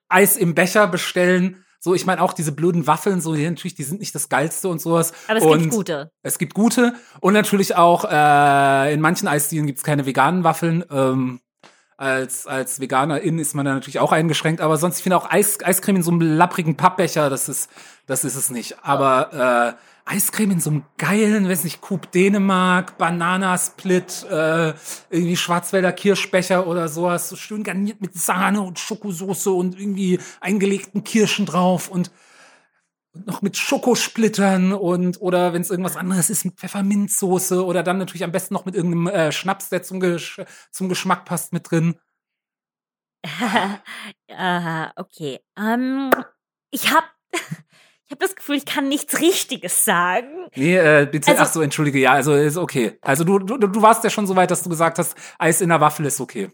Eis 0.09 0.37
im 0.37 0.55
Becher 0.55 0.87
bestellen, 0.87 1.63
so 1.79 1.93
ich 1.93 2.05
meine 2.05 2.21
auch 2.21 2.33
diese 2.33 2.51
blöden 2.51 2.87
Waffeln, 2.87 3.21
so 3.21 3.35
die 3.35 3.47
natürlich, 3.47 3.75
die 3.75 3.83
sind 3.83 3.99
nicht 3.99 4.15
das 4.15 4.29
geilste 4.29 4.69
und 4.69 4.79
sowas. 4.81 5.13
aber 5.27 5.37
es 5.37 5.43
und 5.43 5.59
gibt 5.59 5.73
gute. 5.73 6.11
Es 6.23 6.37
gibt 6.39 6.53
gute 6.55 6.95
und 7.21 7.33
natürlich 7.33 7.75
auch 7.75 8.05
äh, 8.09 8.93
in 8.93 9.01
manchen 9.01 9.27
Eisdielen 9.27 9.67
gibt's 9.67 9.83
keine 9.83 10.05
veganen 10.05 10.43
Waffeln. 10.43 10.83
Ähm, 10.89 11.41
als, 11.97 12.45
als 12.45 12.79
Veganerin 12.79 13.39
ist 13.39 13.55
man 13.55 13.65
da 13.65 13.73
natürlich 13.73 13.99
auch 13.99 14.11
eingeschränkt, 14.11 14.61
aber 14.61 14.77
sonst, 14.77 14.97
ich 14.97 15.03
finde 15.03 15.17
auch 15.17 15.29
Eis, 15.29 15.63
Eiscreme 15.63 15.97
in 15.97 16.03
so 16.03 16.11
einem 16.11 16.21
lapprigen 16.21 16.75
Pappbecher, 16.75 17.29
das 17.29 17.47
ist, 17.47 17.69
das 18.05 18.25
ist 18.25 18.35
es 18.35 18.49
nicht. 18.49 18.83
Aber 18.83 19.77
äh, 19.77 20.11
Eiscreme 20.13 20.51
in 20.51 20.59
so 20.59 20.69
einem 20.69 20.83
geilen, 20.97 21.49
weiß 21.49 21.63
nicht, 21.63 21.81
Coupe 21.81 22.07
Dänemark, 22.13 22.97
Bananasplit, 22.97 24.25
äh, 24.29 24.73
irgendwie 25.09 25.37
Schwarzwälder 25.37 25.93
Kirschbecher 25.93 26.67
oder 26.67 26.89
sowas, 26.89 27.29
so 27.29 27.35
schön 27.35 27.63
garniert 27.63 28.01
mit 28.01 28.13
Sahne 28.13 28.61
und 28.61 28.77
Schokosoße 28.77 29.49
und 29.49 29.79
irgendwie 29.79 30.19
eingelegten 30.41 31.03
Kirschen 31.03 31.45
drauf 31.45 31.87
und 31.87 32.11
noch 33.25 33.41
mit 33.41 33.57
Schokosplittern 33.57 34.73
und 34.73 35.21
oder 35.21 35.53
wenn 35.53 35.61
es 35.61 35.69
irgendwas 35.71 35.95
anderes 35.97 36.29
ist 36.29 36.45
mit 36.45 36.55
Pfefferminzsoße 36.59 37.63
oder 37.65 37.81
dann 37.83 37.97
natürlich 37.97 38.23
am 38.23 38.31
besten 38.31 38.53
noch 38.53 38.65
mit 38.65 38.75
irgendeinem 38.75 39.07
äh, 39.07 39.31
Schnaps, 39.31 39.69
der 39.69 39.83
zum, 39.83 39.99
Gesch 39.99 40.41
zum 40.71 40.89
Geschmack 40.89 41.25
passt, 41.25 41.53
mit 41.53 41.69
drin. 41.71 41.95
Aha, 44.31 44.91
okay. 44.97 45.39
Ähm, 45.57 46.11
ich 46.71 46.91
habe 46.93 47.07
ich 47.31 48.11
hab 48.11 48.19
das 48.19 48.35
Gefühl, 48.35 48.55
ich 48.57 48.65
kann 48.65 48.87
nichts 48.87 49.19
Richtiges 49.21 49.85
sagen. 49.85 50.47
Nee, 50.55 50.75
äh, 50.77 51.07
bitte, 51.09 51.31
Also- 51.31 51.43
ach 51.43 51.47
so, 51.47 51.61
entschuldige, 51.61 51.99
ja, 51.99 52.11
also 52.13 52.33
ist 52.33 52.57
okay. 52.57 52.97
Also 53.01 53.23
du, 53.23 53.39
du, 53.39 53.57
du 53.57 53.81
warst 53.81 54.03
ja 54.03 54.09
schon 54.09 54.27
so 54.27 54.35
weit, 54.35 54.51
dass 54.51 54.63
du 54.63 54.69
gesagt 54.69 54.99
hast, 54.99 55.15
Eis 55.39 55.61
in 55.61 55.69
der 55.69 55.81
Waffel 55.81 56.05
ist 56.05 56.19
okay. 56.21 56.51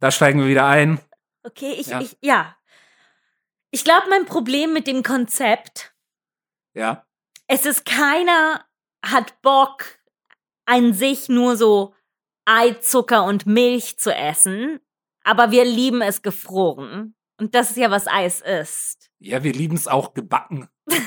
Da 0.00 0.10
steigen 0.10 0.40
wir 0.40 0.48
wieder 0.48 0.66
ein. 0.66 1.00
Okay, 1.44 1.72
ich, 1.78 1.88
Ja. 1.88 2.00
ich, 2.00 2.16
ja. 2.20 2.54
Ich 3.70 3.84
glaube, 3.84 4.06
mein 4.08 4.24
Problem 4.24 4.72
mit 4.72 4.86
dem 4.86 5.02
Konzept, 5.02 5.92
Ja. 6.78 7.04
es 7.48 7.66
ist 7.66 7.84
keiner 7.84 8.64
hat 9.04 9.40
Bock, 9.42 9.84
an 10.66 10.92
sich 10.92 11.28
nur 11.28 11.56
so 11.56 11.94
Ei, 12.44 12.72
Zucker 12.80 13.24
und 13.24 13.46
Milch 13.46 13.98
zu 13.98 14.14
essen, 14.14 14.80
aber 15.24 15.50
wir 15.50 15.64
lieben 15.64 16.00
es 16.02 16.22
gefroren. 16.22 17.14
Und 17.40 17.54
das 17.54 17.70
ist 17.70 17.76
ja, 17.76 17.90
was 17.90 18.06
Eis 18.08 18.40
ist. 18.40 19.10
Ja, 19.18 19.42
wir 19.44 19.52
lieben 19.52 19.76
es 19.76 19.86
auch 19.88 20.14
gebacken. 20.14 20.68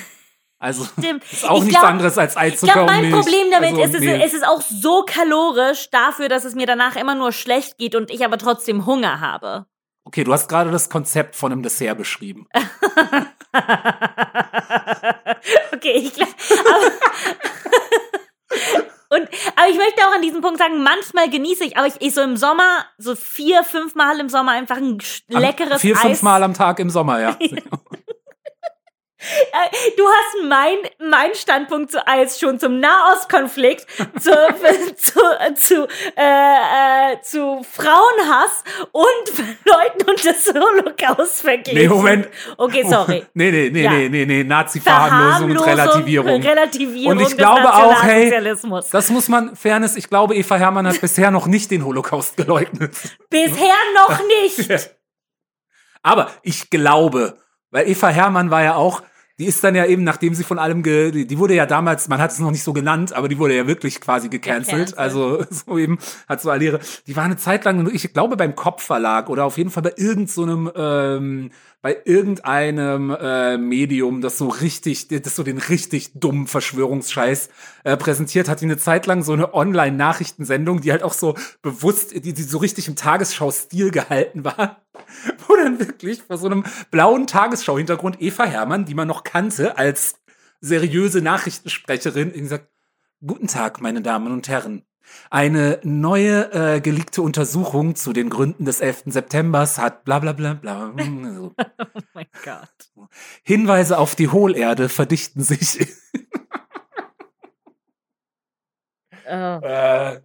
Also 0.63 0.83
Stimmt. 0.83 1.23
ist 1.31 1.43
auch 1.43 1.57
Ich 1.57 1.63
nichts 1.63 1.79
glaub- 1.79 1.89
anderes 1.89 2.19
als 2.19 2.33
Ich 2.33 2.39
Eizucker 2.39 2.73
glaube, 2.73 2.91
und 2.91 2.95
mein 2.95 3.09
Milch. 3.09 3.15
Problem 3.15 3.49
damit 3.49 3.71
also, 3.71 3.97
ist, 3.97 4.03
es, 4.05 4.25
es 4.25 4.33
ist 4.35 4.45
auch 4.47 4.61
so 4.61 5.03
kalorisch 5.07 5.89
dafür, 5.89 6.29
dass 6.29 6.45
es 6.45 6.53
mir 6.53 6.67
danach 6.67 6.95
immer 6.97 7.15
nur 7.15 7.31
schlecht 7.31 7.79
geht 7.79 7.95
und 7.95 8.11
ich 8.11 8.23
aber 8.23 8.37
trotzdem 8.37 8.85
Hunger 8.85 9.21
habe. 9.21 9.65
Okay, 10.03 10.23
du 10.23 10.33
hast 10.33 10.47
gerade 10.49 10.71
das 10.71 10.89
Konzept 10.89 11.35
von 11.35 11.51
einem 11.51 11.61
Dessert 11.63 11.97
beschrieben. 11.97 12.47
okay, 15.73 15.91
ich 15.95 16.13
glaube. 16.13 16.31
Aber, 16.69 16.85
und, 19.21 19.29
aber 19.55 19.69
ich 19.69 19.77
möchte 19.77 20.01
auch 20.07 20.15
an 20.15 20.21
diesem 20.21 20.41
Punkt 20.41 20.57
sagen, 20.59 20.81
manchmal 20.83 21.29
genieße 21.29 21.63
ich, 21.65 21.77
aber 21.77 21.87
ich, 21.87 21.95
ich 21.99 22.13
so 22.13 22.21
im 22.21 22.35
Sommer, 22.37 22.85
so 22.97 23.15
vier, 23.15 23.63
fünf 23.63 23.95
Mal 23.95 24.19
im 24.19 24.29
Sommer 24.29 24.51
einfach 24.53 24.77
ein 24.77 24.97
sch- 24.99 25.21
Am- 25.33 25.41
leckeres 25.41 25.81
Vier, 25.81 25.95
Eis. 25.95 26.01
fünf 26.01 26.21
Mal 26.23 26.41
am 26.43 26.53
Tag 26.53 26.79
im 26.79 26.89
Sommer, 26.89 27.19
ja. 27.21 27.37
Äh, 29.53 29.91
Du 29.97 30.03
hast 30.07 30.47
mein, 30.47 30.77
mein 30.99 31.33
Standpunkt 31.35 31.91
zu 31.91 32.05
Eis 32.07 32.39
schon 32.39 32.59
zum 32.59 32.79
Nahostkonflikt, 32.79 33.85
zu, 34.19 34.31
zu, 34.97 35.19
zu, 35.55 35.87
äh, 36.15 37.13
äh, 37.13 37.21
zu 37.21 37.63
Frauenhass 37.71 38.63
und 38.91 39.37
Leuten 39.65 40.09
und 40.09 40.23
des 40.23 40.53
Holocaust 40.53 41.41
verglichen. 41.41 41.81
Nee, 41.81 41.87
Moment. 41.87 42.27
Okay, 42.57 42.83
sorry. 42.87 43.25
Nee, 43.33 43.51
nee, 43.51 43.69
nee, 43.71 43.83
Ja. 43.83 43.91
nee, 43.91 44.09
nee, 44.09 44.25
nee, 44.25 44.43
Nazi-Verharmlosung 44.43 45.51
und 45.51 45.65
Relativierung. 45.65 46.41
Relativierung 46.41 47.17
Und 47.17 47.21
ich 47.21 47.37
glaube 47.37 47.73
auch, 47.73 48.03
hey. 48.03 48.29
Das 48.91 49.09
muss 49.09 49.27
man, 49.27 49.55
Fairness, 49.55 49.95
ich 49.95 50.09
glaube, 50.09 50.35
Eva 50.35 50.55
Hermann 50.55 50.87
hat 50.87 50.99
bisher 51.01 51.31
noch 51.31 51.47
nicht 51.47 51.71
den 51.71 51.85
Holocaust 51.85 52.37
geleugnet. 52.37 52.93
Bisher 53.29 53.73
noch 53.95 54.19
nicht. 54.43 54.91
Aber 56.03 56.31
ich 56.43 56.69
glaube, 56.69 57.37
weil 57.69 57.87
Eva 57.87 58.09
Hermann 58.09 58.51
war 58.51 58.63
ja 58.63 58.75
auch 58.75 59.01
die 59.41 59.47
ist 59.47 59.63
dann 59.63 59.73
ja 59.73 59.87
eben, 59.87 60.03
nachdem 60.03 60.35
sie 60.35 60.43
von 60.43 60.59
allem, 60.59 60.83
ge, 60.83 61.25
die, 61.25 61.37
wurde 61.39 61.55
ja 61.55 61.65
damals, 61.65 62.07
man 62.07 62.21
hat 62.21 62.29
es 62.29 62.37
noch 62.37 62.51
nicht 62.51 62.61
so 62.61 62.73
genannt, 62.73 63.11
aber 63.11 63.27
die 63.27 63.39
wurde 63.39 63.55
ja 63.55 63.65
wirklich 63.65 63.99
quasi 63.99 64.29
gecancelt. 64.29 64.99
Also 64.99 65.43
so 65.49 65.79
eben 65.79 65.97
hat 66.29 66.43
so 66.43 66.51
all 66.51 66.61
ihre, 66.61 66.79
die 67.07 67.15
war 67.15 67.23
eine 67.23 67.37
Zeit 67.37 67.65
lang, 67.65 67.89
ich 67.91 68.13
glaube 68.13 68.37
beim 68.37 68.55
Kopfverlag 68.55 69.31
oder 69.31 69.45
auf 69.45 69.57
jeden 69.57 69.71
Fall 69.71 69.81
bei 69.81 69.93
irgend 69.97 70.29
so 70.29 70.43
einem, 70.43 70.71
ähm, 70.75 71.49
bei 71.81 71.97
irgendeinem 72.05 73.09
äh, 73.19 73.57
Medium, 73.57 74.21
das 74.21 74.37
so 74.37 74.47
richtig, 74.47 75.07
das 75.07 75.35
so 75.35 75.41
den 75.41 75.57
richtig 75.57 76.11
dummen 76.13 76.45
Verschwörungsscheiß 76.45 77.49
äh, 77.83 77.97
präsentiert, 77.97 78.47
hat. 78.47 78.61
Die 78.61 78.65
eine 78.65 78.77
Zeit 78.77 79.07
lang 79.07 79.23
so 79.23 79.33
eine 79.33 79.55
Online-Nachrichtensendung, 79.55 80.81
die 80.81 80.91
halt 80.91 81.01
auch 81.01 81.13
so 81.13 81.33
bewusst, 81.63 82.13
die, 82.13 82.33
die 82.33 82.43
so 82.43 82.59
richtig 82.59 82.87
im 82.87 82.95
Tagesschau-Stil 82.95 83.89
gehalten 83.89 84.45
war, 84.45 84.81
wo 85.47 85.55
dann 85.55 85.79
wirklich 85.79 86.21
vor 86.21 86.37
so 86.37 86.47
einem 86.47 86.63
blauen 86.91 87.27
Tagesschau-Hintergrund 87.27 88.21
Eva 88.21 88.45
Hermann, 88.45 88.85
die 88.85 88.95
man 88.95 89.07
noch 89.07 89.23
kannte 89.23 89.77
als 89.77 90.15
seriöse 90.59 91.21
Nachrichtensprecherin, 91.21 92.29
irgendwie 92.29 92.47
sagt, 92.47 92.67
Guten 93.23 93.45
Tag, 93.45 93.81
meine 93.81 94.01
Damen 94.01 94.31
und 94.31 94.49
Herren. 94.49 94.83
Eine 95.29 95.79
neue 95.83 96.51
äh, 96.53 96.81
geleakte 96.81 97.21
Untersuchung 97.21 97.95
zu 97.95 98.13
den 98.13 98.31
Gründen 98.31 98.65
des 98.65 98.81
11. 98.81 99.03
Septembers 99.07 99.77
hat 99.77 100.05
bla 100.05 100.17
bla 100.17 100.33
bla 100.33 100.55
bla. 100.55 100.91
So. 100.97 101.53
Oh 101.93 101.99
mein 102.13 102.25
Gott. 102.43 103.09
Hinweise 103.43 103.99
auf 103.99 104.15
die 104.15 104.29
Hohlerde 104.29 104.89
verdichten 104.89 105.43
sich. 105.43 105.87
Oh. 109.33 109.59
äh, 109.61 110.19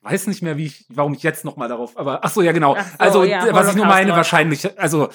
ich 0.00 0.04
weiß 0.10 0.26
nicht 0.28 0.42
mehr, 0.42 0.56
wie 0.56 0.66
ich, 0.66 0.86
warum 0.88 1.14
ich 1.14 1.22
jetzt 1.22 1.44
noch 1.44 1.56
mal 1.56 1.68
darauf, 1.68 1.96
aber 1.96 2.24
ach 2.24 2.30
so, 2.30 2.40
ja 2.42 2.52
genau. 2.52 2.74
So, 2.76 2.80
also 2.98 3.24
ja, 3.24 3.52
was 3.52 3.70
ich 3.70 3.74
nur 3.76 3.86
meine, 3.86 4.12
wahrscheinlich, 4.12 4.78
also 4.78 5.08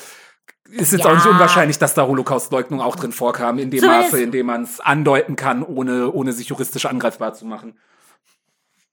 ist 0.69 0.91
jetzt 0.91 1.03
Ja. 1.05 1.11
auch 1.11 1.15
nicht 1.15 1.25
unwahrscheinlich, 1.25 1.77
dass 1.77 1.93
da 1.93 2.05
Holocaust-Leugnung 2.07 2.81
auch 2.81 2.95
drin 2.95 3.11
vorkam, 3.11 3.59
in 3.59 3.69
dem 3.71 3.79
Zumindest- 3.81 4.11
Maße, 4.13 4.23
in 4.23 4.31
dem 4.31 4.45
man 4.47 4.63
es 4.63 4.79
andeuten 4.79 5.35
kann, 5.35 5.63
ohne, 5.63 6.11
ohne 6.11 6.33
sich 6.33 6.47
juristisch 6.49 6.85
angreifbar 6.85 7.33
zu 7.33 7.45
machen. 7.45 7.77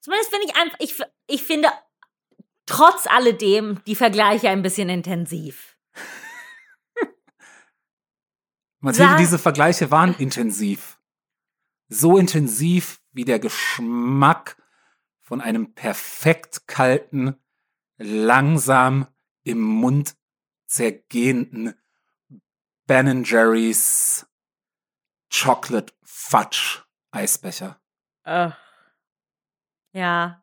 Zumindest 0.01 0.31
finde 0.31 0.47
ich 0.49 0.57
einfach, 0.57 0.77
ich, 0.81 1.01
ich 1.27 1.43
finde 1.43 1.69
trotz 2.67 3.07
alledem 3.07 3.81
die 3.87 3.95
Vergleiche 3.97 4.49
ein 4.49 4.63
bisschen 4.63 4.89
intensiv. 4.89 5.77
Mathilde, 8.81 9.17
diese 9.17 9.39
Vergleiche 9.39 9.91
waren 9.91 10.15
intensiv. 10.19 10.99
So 11.89 12.17
intensiv 12.17 13.01
wie 13.13 13.25
der 13.25 13.39
Geschmack 13.41 14.57
von 15.31 15.41
einem 15.41 15.75
perfekt 15.75 16.67
kalten, 16.67 17.37
langsam 17.99 19.07
im 19.45 19.61
Mund 19.61 20.17
zergehenden 20.67 21.81
Ben 22.89 23.23
Jerry's 23.23 24.27
Chocolate 25.33 25.93
Fudge 26.03 26.83
Eisbecher. 27.13 27.81
Ugh. 28.27 28.53
Ja. 29.93 30.43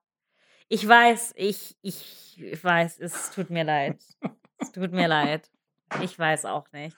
Ich 0.70 0.88
weiß, 0.88 1.34
ich, 1.36 1.78
ich, 1.82 2.42
ich 2.42 2.64
weiß, 2.64 3.00
es 3.00 3.32
tut 3.32 3.50
mir 3.50 3.66
leid. 3.66 4.02
Es 4.58 4.72
tut 4.72 4.94
mir 4.94 5.10
leid. 5.10 5.52
Ich 6.02 6.18
weiß 6.18 6.46
auch 6.46 6.72
nicht. 6.72 6.96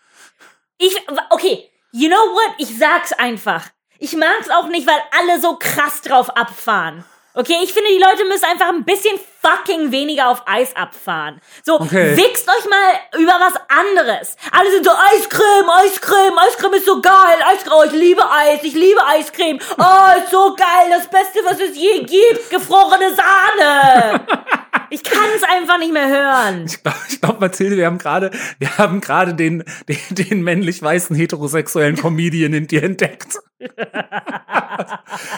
Ich, 0.77 0.95
okay, 1.31 1.71
you 1.91 2.07
know 2.07 2.15
what? 2.17 2.53
Ich 2.59 2.77
sag's 2.77 3.13
einfach. 3.13 3.67
Ich 3.97 4.15
mag's 4.15 4.51
auch 4.51 4.67
nicht, 4.67 4.85
weil 4.85 5.01
alle 5.11 5.41
so 5.41 5.57
krass 5.57 6.03
drauf 6.03 6.29
abfahren. 6.37 7.03
Okay, 7.36 7.57
ich 7.63 7.71
finde, 7.71 7.89
die 7.91 7.99
Leute 8.01 8.25
müssen 8.25 8.45
einfach 8.45 8.69
ein 8.69 8.84
bisschen 8.84 9.17
fucking 9.41 9.91
weniger 9.91 10.30
auf 10.30 10.41
Eis 10.47 10.75
abfahren. 10.75 11.39
So, 11.63 11.80
Okay. 11.80 12.17
wichst 12.17 12.47
euch 12.49 12.65
mal 12.69 13.21
über 13.21 13.34
was 13.39 13.53
anderes. 13.69 14.36
Alle 14.51 14.71
sind 14.71 14.84
so, 14.84 14.91
Eiscreme, 14.91 15.69
Eiscreme, 15.69 16.38
Eiscreme 16.39 16.73
ist 16.73 16.86
so 16.86 16.99
geil, 17.01 17.38
Eiscreme, 17.45 17.75
oh, 17.77 17.84
ich 17.84 17.91
liebe 17.91 18.30
Eis, 18.30 18.59
ich 18.63 18.73
liebe 18.73 19.05
Eiscreme. 19.05 19.59
Oh, 19.77 20.17
ist 20.17 20.32
so 20.32 20.55
geil, 20.55 20.89
das 20.89 21.07
Beste, 21.07 21.39
was 21.45 21.59
es 21.59 21.77
je 21.77 22.03
gibt, 22.03 22.49
gefrorene 22.49 23.13
Sahne. 23.15 24.25
Ich 24.89 25.03
kann 25.03 25.29
es 25.35 25.43
einfach 25.43 25.77
nicht 25.77 25.93
mehr 25.93 26.07
hören. 26.07 26.65
Ich 26.65 26.81
glaube, 26.81 26.97
ich 27.09 27.21
glaub, 27.21 27.39
Mathilde, 27.39 27.77
wir 27.77 27.85
haben 27.85 27.97
gerade, 27.97 28.31
wir 28.57 28.77
haben 28.77 29.01
gerade 29.01 29.33
den, 29.35 29.63
den, 29.87 29.97
den 30.09 30.41
männlich 30.41 30.81
weißen 30.81 31.15
heterosexuellen 31.15 31.95
Comedian 31.95 32.53
in 32.53 32.67
dir 32.67 32.83
entdeckt. 32.83 33.37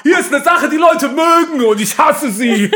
Hier 0.03 0.19
ist 0.19 0.33
eine 0.33 0.43
Sache, 0.43 0.69
die 0.69 0.77
Leute 0.77 1.09
mögen 1.09 1.63
und 1.65 1.81
ich 1.81 1.97
hasse 1.97 2.31
sie. 2.31 2.71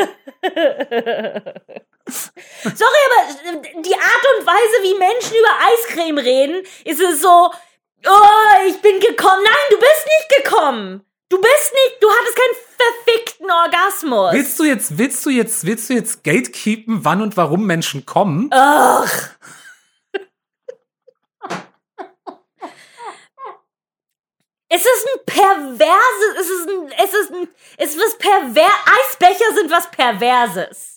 Sorry, 2.08 3.02
aber 3.08 3.20
äh, 3.50 3.62
die 3.82 3.96
Art 3.96 4.26
und 4.38 4.46
Weise, 4.46 4.84
wie 4.84 4.98
Menschen 4.98 5.36
über 5.38 5.54
Eiscreme 5.72 6.18
reden, 6.20 6.66
ist 6.84 7.02
es 7.02 7.22
so, 7.22 7.52
oh, 8.08 8.68
ich 8.68 8.82
bin 8.82 9.00
gekommen. 9.00 9.44
Nein, 9.44 9.70
du 9.70 9.78
bist 9.78 10.06
nicht 10.06 10.44
gekommen. 10.44 11.06
Du 11.30 11.42
bist 11.42 11.74
nicht, 11.74 12.04
du 12.04 12.10
hattest 12.10 12.38
keinen 12.38 12.56
verfickten 12.78 13.52
Orgasmus. 13.52 14.34
Willst 14.34 14.60
du 14.60 14.64
jetzt, 14.64 14.98
willst 14.98 15.26
du 15.26 15.30
jetzt, 15.32 15.66
willst 15.66 15.90
du 15.90 15.94
jetzt 15.94 16.24
gatekeepen, 16.24 17.04
wann 17.04 17.22
und 17.22 17.36
warum 17.36 17.66
Menschen 17.66 18.06
kommen? 18.06 18.50
Ach. 18.52 19.30
Es 24.68 24.82
ist 24.82 25.08
ein 25.14 25.26
perverses, 25.26 26.40
es 26.40 26.50
ist 26.50 26.68
ein, 26.68 26.92
es 26.92 27.14
ist 27.14 27.32
ein, 27.32 27.48
es 27.78 27.96
ist 27.96 28.00
was 28.00 28.18
perver, 28.18 28.70
Eisbecher 28.86 29.54
sind 29.54 29.72
was 29.72 29.90
Perverses. 29.90 30.95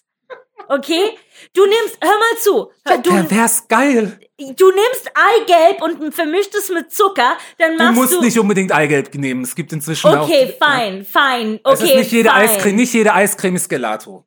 Okay? 0.66 1.16
Du 1.54 1.64
nimmst, 1.64 1.98
hör 2.00 2.10
mal 2.10 2.38
zu, 2.42 2.70
hör, 2.84 2.98
du, 2.98 3.10
Pervers 3.10 3.68
geil. 3.68 4.18
du 4.38 4.70
nimmst 4.70 5.10
Eigelb 5.14 5.82
und 5.82 6.12
vermischt 6.14 6.54
es 6.54 6.68
mit 6.70 6.92
Zucker, 6.92 7.36
dann 7.58 7.76
Du 7.78 7.84
machst 7.84 7.94
musst 7.94 8.12
du, 8.14 8.20
nicht 8.20 8.38
unbedingt 8.38 8.72
Eigelb 8.72 9.14
nehmen. 9.14 9.44
Es 9.44 9.54
gibt 9.54 9.72
inzwischen 9.72 10.08
auch. 10.08 10.24
okay, 10.24 10.54
fein, 10.58 11.04
fein, 11.04 11.60
okay, 11.62 11.74
Es 11.74 11.80
ist 11.82 11.94
nicht 11.94 12.12
jede 12.12 12.28
fein. 12.30 12.48
Eiscreme, 12.48 12.76
nicht 12.76 12.92
jede 12.92 13.14
Eiscreme 13.14 13.56
ist 13.56 13.68
Gelato. 13.68 14.26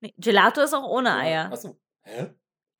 Nee, 0.00 0.12
Gelato 0.18 0.60
ist 0.62 0.74
auch 0.74 0.86
ohne 0.88 1.14
Eier. 1.16 1.50
Achso. 1.52 1.76
Hä? 2.02 2.26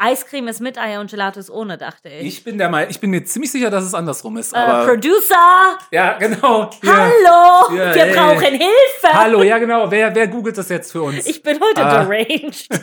Eiscreme 0.04 0.48
ist 0.48 0.60
mit 0.60 0.78
Eier 0.78 1.00
und 1.00 1.10
Gelato 1.10 1.38
ist 1.38 1.48
ohne, 1.48 1.78
dachte 1.78 2.08
ich. 2.08 2.26
Ich 2.26 2.44
bin 2.44 2.58
der 2.58 2.68
Meinung, 2.68 2.90
ich 2.90 2.98
bin 2.98 3.10
mir 3.10 3.24
ziemlich 3.24 3.52
sicher, 3.52 3.70
dass 3.70 3.84
es 3.84 3.94
andersrum 3.94 4.36
ist. 4.36 4.52
äh, 4.52 4.56
Aber 4.56 4.84
Producer! 4.86 5.78
ja, 5.92 6.14
genau. 6.18 6.70
Ja. 6.82 6.96
Hallo! 6.96 7.76
Ja, 7.76 7.94
wir 7.94 8.04
ey. 8.06 8.14
brauchen 8.14 8.40
Hilfe! 8.50 9.12
Hallo, 9.12 9.42
ja 9.44 9.58
genau. 9.58 9.88
Wer, 9.90 10.12
wer 10.12 10.26
googelt 10.26 10.58
das 10.58 10.68
jetzt 10.70 10.90
für 10.90 11.02
uns? 11.02 11.24
Ich 11.26 11.40
bin 11.42 11.60
heute 11.60 11.84
Ah. 11.84 12.04
deranged. 12.04 12.68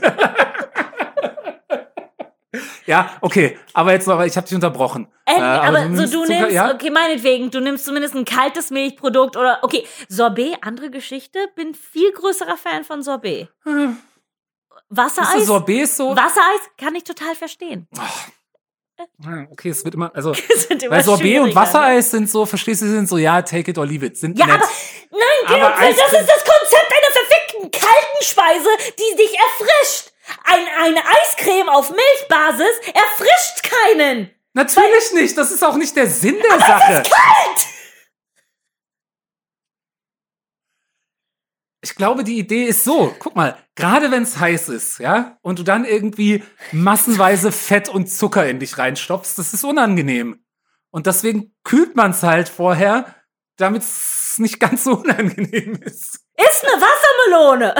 ja, 2.86 3.10
okay. 3.22 3.58
Aber 3.74 3.92
jetzt 3.92 4.08
noch, 4.08 4.22
ich 4.24 4.36
habe 4.38 4.48
dich 4.48 4.56
unterbrochen. 4.56 5.08
Ähm, 5.28 5.38
Äh, 5.38 5.42
aber 5.42 5.82
so 5.82 5.88
nimmst 5.90 6.14
du 6.14 6.24
Zucker- 6.24 6.40
nimmst, 6.40 6.52
ja? 6.56 6.74
okay, 6.74 6.90
meinetwegen, 6.90 7.52
du 7.52 7.60
nimmst 7.60 7.86
zumindest 7.86 8.16
ein 8.16 8.26
kaltes 8.26 8.72
Milchprodukt 8.72 9.38
oder, 9.38 9.60
okay, 9.62 9.86
Sorbet, 10.08 10.58
andere 10.62 10.90
Geschichte, 10.90 11.38
bin 11.56 11.76
viel 11.76 12.12
größerer 12.14 12.58
Fan 12.58 12.84
von 12.84 13.04
Sorbet. 13.04 13.50
Hm. 13.66 13.98
Ist 14.92 14.98
Wassereis, 14.98 15.46
Sorbet 15.46 15.82
ist 15.84 15.98
so? 15.98 16.16
Wassereis 16.16 16.62
kann 16.78 16.96
ich 16.96 17.04
total 17.04 17.36
verstehen. 17.36 17.88
Hm, 19.24 19.48
Okay, 19.52 19.70
es 19.70 19.84
wird 19.86 19.94
immer, 19.96 20.12
also, 20.14 20.34
immer 20.70 20.92
weil 20.92 21.04
Sorbet 21.04 21.40
und 21.40 21.50
ne? 21.50 21.56
Wassereis 21.56 22.12
sind 22.12 22.30
so, 22.30 22.46
verstehst 22.46 22.82
du, 22.82 22.88
sind 22.90 23.08
so, 23.08 23.18
ja, 23.18 23.42
take 23.42 23.72
it 23.72 23.78
or 23.78 23.86
leave 23.86 24.06
it, 24.06 24.18
sind 24.18 24.38
Ja, 24.38 24.46
nett. 24.48 24.56
aber 24.62 24.68
nein, 25.12 25.48
Georg, 25.48 25.76
das 25.80 26.22
ist 26.22 26.30
das 26.30 26.44
Konzept 26.44 26.92
einer 26.92 27.12
verfickten 27.14 27.72
kalten 27.72 28.24
Speise, 28.24 28.70
die 28.98 29.16
dich 29.16 29.38
erfrischt. 29.38 30.12
Ein, 30.44 30.66
eine 30.84 31.02
Eiscreme 31.06 31.70
auf 31.70 31.90
Milchbasis 31.92 32.76
erfrischt 32.94 33.64
keinen. 33.64 34.30
Natürlich 34.54 35.14
nicht, 35.14 35.38
das 35.38 35.52
ist 35.52 35.64
auch 35.64 35.76
nicht 35.76 35.96
der 35.96 36.08
Sinn 36.08 36.38
der 36.50 36.60
Sache. 36.60 37.04
Ich 41.82 41.96
glaube, 41.96 42.24
die 42.26 42.38
Idee 42.38 42.66
ist 42.66 42.84
so, 42.84 43.16
guck 43.20 43.36
mal, 43.36 43.58
gerade 43.76 44.12
wenn 44.12 44.24
es 44.24 44.38
heiß 44.40 44.68
ist, 44.70 45.00
ja, 45.00 45.38
und 45.42 45.60
du 45.60 45.64
dann 45.64 45.86
irgendwie 45.86 46.44
massenweise 46.74 47.52
Fett 47.54 47.88
und 47.88 48.08
Zucker 48.12 48.48
in 48.50 48.60
dich 48.60 48.78
reinstopfst, 48.78 49.36
das 49.38 49.54
ist 49.54 49.64
unangenehm. 49.64 50.44
Und 50.92 51.06
deswegen 51.08 51.54
kühlt 51.64 51.96
man 51.96 52.12
es 52.12 52.22
halt 52.24 52.50
vorher, 52.50 53.16
damit 53.56 53.84
es 53.84 54.36
nicht 54.40 54.60
ganz 54.60 54.84
so 54.84 54.92
unangenehm 55.00 55.76
ist. 55.84 56.20
Ist 56.36 56.66
eine 56.66 56.82
Wassermelone. 56.82 57.76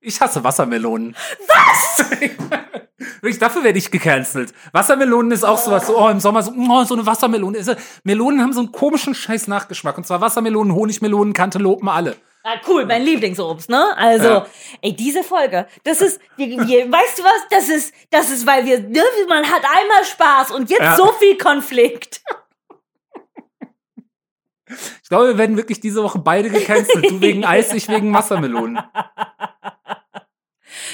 Ich 0.00 0.20
hasse 0.20 0.42
Wassermelonen. 0.44 1.16
Was? 1.48 2.10
Wirklich, 3.20 3.38
dafür 3.38 3.62
werde 3.64 3.78
ich 3.78 3.90
gecancelt. 3.90 4.52
Wassermelonen 4.72 5.30
ist 5.32 5.44
auch 5.44 5.58
sowas, 5.58 5.86
so, 5.86 5.96
oh, 5.98 6.08
im 6.08 6.18
Sommer 6.20 6.42
so, 6.42 6.52
oh, 6.56 6.84
so 6.84 6.94
eine 6.94 7.06
Wassermelone. 7.06 7.58
Ist- 7.58 7.76
Melonen 8.04 8.40
haben 8.42 8.52
so 8.52 8.60
einen 8.60 8.72
komischen 8.72 9.14
scheiß 9.14 9.46
Nachgeschmack. 9.48 9.96
Und 9.98 10.06
zwar 10.06 10.20
Wassermelonen, 10.20 10.74
Honigmelonen, 10.74 11.32
Cantelopen, 11.32 11.88
alle. 11.88 12.16
Ah, 12.44 12.56
cool, 12.66 12.84
mein 12.86 13.04
Lieblingsobst, 13.04 13.70
ne? 13.70 13.96
Also, 13.96 14.28
Ja. 14.28 14.46
ey, 14.80 14.96
diese 14.96 15.22
Folge, 15.22 15.68
das 15.84 16.00
ist, 16.00 16.20
wir, 16.36 16.48
wir, 16.48 16.90
weißt 16.90 17.18
du 17.18 17.22
was? 17.22 17.40
Das 17.50 17.68
ist, 17.68 17.94
das 18.10 18.30
ist, 18.30 18.44
weil 18.46 18.64
wir, 18.66 18.80
ne, 18.80 19.00
man 19.28 19.48
hat 19.48 19.62
einmal 19.64 20.04
Spaß 20.04 20.50
und 20.50 20.68
jetzt 20.70 20.80
Ja. 20.82 20.96
so 20.96 21.12
viel 21.12 21.38
Konflikt. 21.38 22.20
Ich 25.02 25.08
glaube, 25.08 25.28
wir 25.28 25.38
werden 25.38 25.56
wirklich 25.56 25.80
diese 25.80 26.02
Woche 26.02 26.18
beide 26.18 26.50
gecancelt. 26.50 27.08
Du 27.10 27.20
wegen 27.20 27.44
Eis, 27.44 27.72
ich 27.74 27.88
wegen 27.88 28.12
Wassermelonen. 28.14 28.82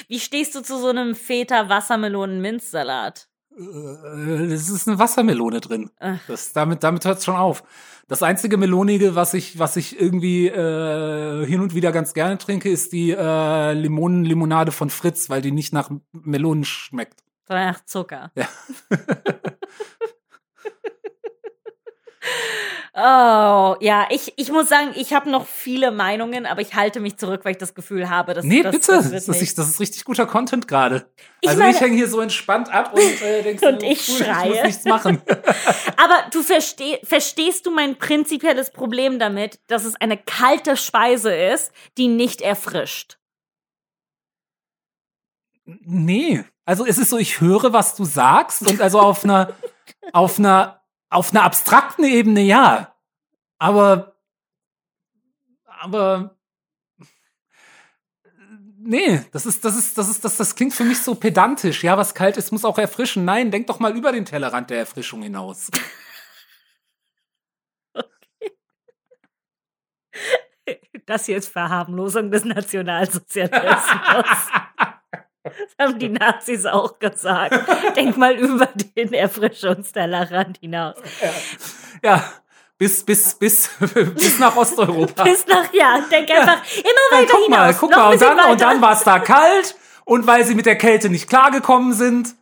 Wie 0.09 0.19
stehst 0.21 0.55
du 0.55 0.61
zu 0.63 0.77
so 0.79 0.89
einem 0.89 1.15
Feta-Wassermelonen-Minzsalat? 1.15 3.29
Äh, 3.59 4.53
es 4.53 4.69
ist 4.69 4.89
eine 4.89 4.99
Wassermelone 4.99 5.61
drin. 5.61 5.91
Das, 6.27 6.53
damit 6.53 6.83
damit 6.83 7.05
hört 7.05 7.19
es 7.19 7.25
schon 7.25 7.37
auf. 7.37 7.63
Das 8.09 8.23
einzige 8.23 8.57
Melonige, 8.57 9.15
was 9.15 9.35
ich, 9.35 9.59
was 9.59 9.77
ich 9.77 10.01
irgendwie 10.01 10.49
äh, 10.49 11.45
hin 11.47 11.61
und 11.61 11.75
wieder 11.75 11.93
ganz 11.93 12.15
gerne 12.15 12.39
trinke, 12.39 12.71
ist 12.71 12.93
die 12.93 13.11
äh, 13.11 13.73
Limonenlimonade 13.75 14.73
von 14.73 14.89
Fritz, 14.89 15.29
weil 15.29 15.43
die 15.43 15.53
nicht 15.53 15.73
nach 15.75 15.91
Melonen 16.13 16.65
schmeckt. 16.65 17.23
Sondern 17.47 17.67
nach 17.67 17.85
Zucker. 17.85 18.33
Ja. 18.35 18.49
Oh, 23.01 23.77
ja, 23.81 24.09
ich, 24.11 24.33
ich 24.37 24.51
muss 24.51 24.69
sagen, 24.69 24.91
ich 24.97 25.13
habe 25.13 25.31
noch 25.31 25.47
viele 25.47 25.93
Meinungen, 25.93 26.47
aber 26.47 26.63
ich 26.63 26.75
halte 26.75 26.99
mich 26.99 27.17
zurück, 27.17 27.43
weil 27.45 27.53
ich 27.53 27.59
das 27.59 27.75
Gefühl 27.77 28.11
habe, 28.11 28.35
dass 28.35 28.45
Nee, 28.45 28.61
das, 28.63 28.73
bitte. 28.75 28.93
das 28.93 29.11
Das, 29.27 29.41
ist, 29.41 29.57
das 29.57 29.69
ist 29.69 29.79
richtig 29.79 30.05
guter 30.05 30.27
Content 30.27 30.67
gerade. 30.67 31.09
Ich 31.41 31.49
Also 31.49 31.61
meine- 31.61 31.73
ich 31.77 31.81
hänge 31.81 31.95
hier 31.95 32.09
so 32.09 32.19
entspannt 32.21 32.69
ab 32.75 32.93
und 32.95 33.23
äh, 33.23 33.43
denkst 33.45 33.63
Und 33.67 33.83
du, 33.83 33.87
ich 33.87 34.09
cool, 34.09 34.25
schreie. 34.25 34.49
Ich 34.49 34.55
muss 34.57 34.65
nichts 34.65 34.85
machen. 34.87 35.23
Aber 35.97 36.15
du 36.33 36.43
versteh, 36.43 36.99
verstehst 37.05 37.67
du 37.67 37.71
mein 37.71 37.97
prinzipielles 37.99 38.71
Problem 38.73 39.21
damit, 39.21 39.61
dass 39.69 39.85
es 39.85 39.95
eine 39.95 40.17
kalte 40.17 40.77
Speise 40.77 41.33
ist, 41.33 41.71
die 41.99 42.09
nicht 42.09 42.41
erfrischt? 42.41 43.19
Nee. 45.65 46.45
Also 46.65 46.85
es 46.85 46.99
ist 46.99 47.11
so, 47.11 47.19
ich 47.19 47.41
höre, 47.41 47.73
was 47.73 47.95
du 47.95 48.05
sagst 48.05 48.63
und 48.69 48.81
also 48.81 48.99
auf 49.01 49.23
einer, 49.25 49.53
auf 50.13 50.39
einer, 50.39 50.81
auf 51.11 51.33
einer 51.33 51.45
abstrakten 51.45 52.05
Ebene 52.05 52.43
ja. 52.43 52.95
Aber, 53.59 54.15
aber, 55.65 56.37
nee, 58.79 59.25
das 59.33 59.47
ist, 59.47 59.65
das 59.65 59.77
ist, 59.77 59.99
das 59.99 60.09
ist, 60.09 60.25
das, 60.25 60.37
das 60.37 60.55
klingt 60.55 60.75
für 60.75 60.85
mich 60.85 61.01
so 61.01 61.15
pedantisch. 61.15 61.83
Ja, 61.83 61.97
was 61.97 62.15
kalt 62.15 62.37
ist, 62.37 62.53
muss 62.53 62.65
auch 62.65 62.79
erfrischen. 62.79 63.25
Nein, 63.25 63.51
denk 63.51 63.67
doch 63.67 63.81
mal 63.81 63.97
über 63.97 64.13
den 64.13 64.25
Tellerrand 64.25 64.71
der 64.71 64.79
Erfrischung 64.81 65.23
hinaus. 65.23 65.71
Das 71.07 71.25
hier 71.25 71.39
ist 71.39 71.49
Verharmlosung 71.49 72.31
des 72.31 72.45
Nationalsozialismus. 72.45 74.27
Das 75.79 75.87
haben 75.89 75.99
die 75.99 76.09
Nazis 76.09 76.67
auch 76.67 76.99
gesagt. 76.99 77.55
Denk 77.97 78.17
mal 78.17 78.35
über 78.37 78.67
den 78.97 79.13
Erfrischungstellerrand 79.13 80.59
hinaus. 80.59 80.97
Ja, 82.03 82.33
bis, 82.79 83.05
bis, 83.05 83.35
bis, 83.35 83.71
bis 84.15 84.39
nach 84.39 84.57
Osteuropa. 84.57 85.25
Bis 85.25 85.47
nach, 85.47 85.73
ja, 85.73 86.01
denk 86.11 86.31
einfach 86.31 86.63
immer 86.75 86.85
Ja, 87.11 87.19
weiter 87.19 87.33
guck 87.33 87.45
hinaus. 87.45 87.51
mal, 87.59 87.75
guck 87.75 87.91
noch 87.91 87.99
mal, 87.99 88.13
und 88.13 88.23
dann, 88.23 88.51
und 88.53 88.61
dann 88.61 88.81
war 88.81 88.93
es 88.93 89.03
da 89.03 89.19
kalt 89.19 89.75
und 90.05 90.27
weil 90.29 90.45
sie 90.45 90.55
mit 90.55 90.67
der 90.67 90.77
Kälte 90.79 91.09
nicht 91.11 91.29
klargekommen 91.29 91.93
sind. 91.93 92.35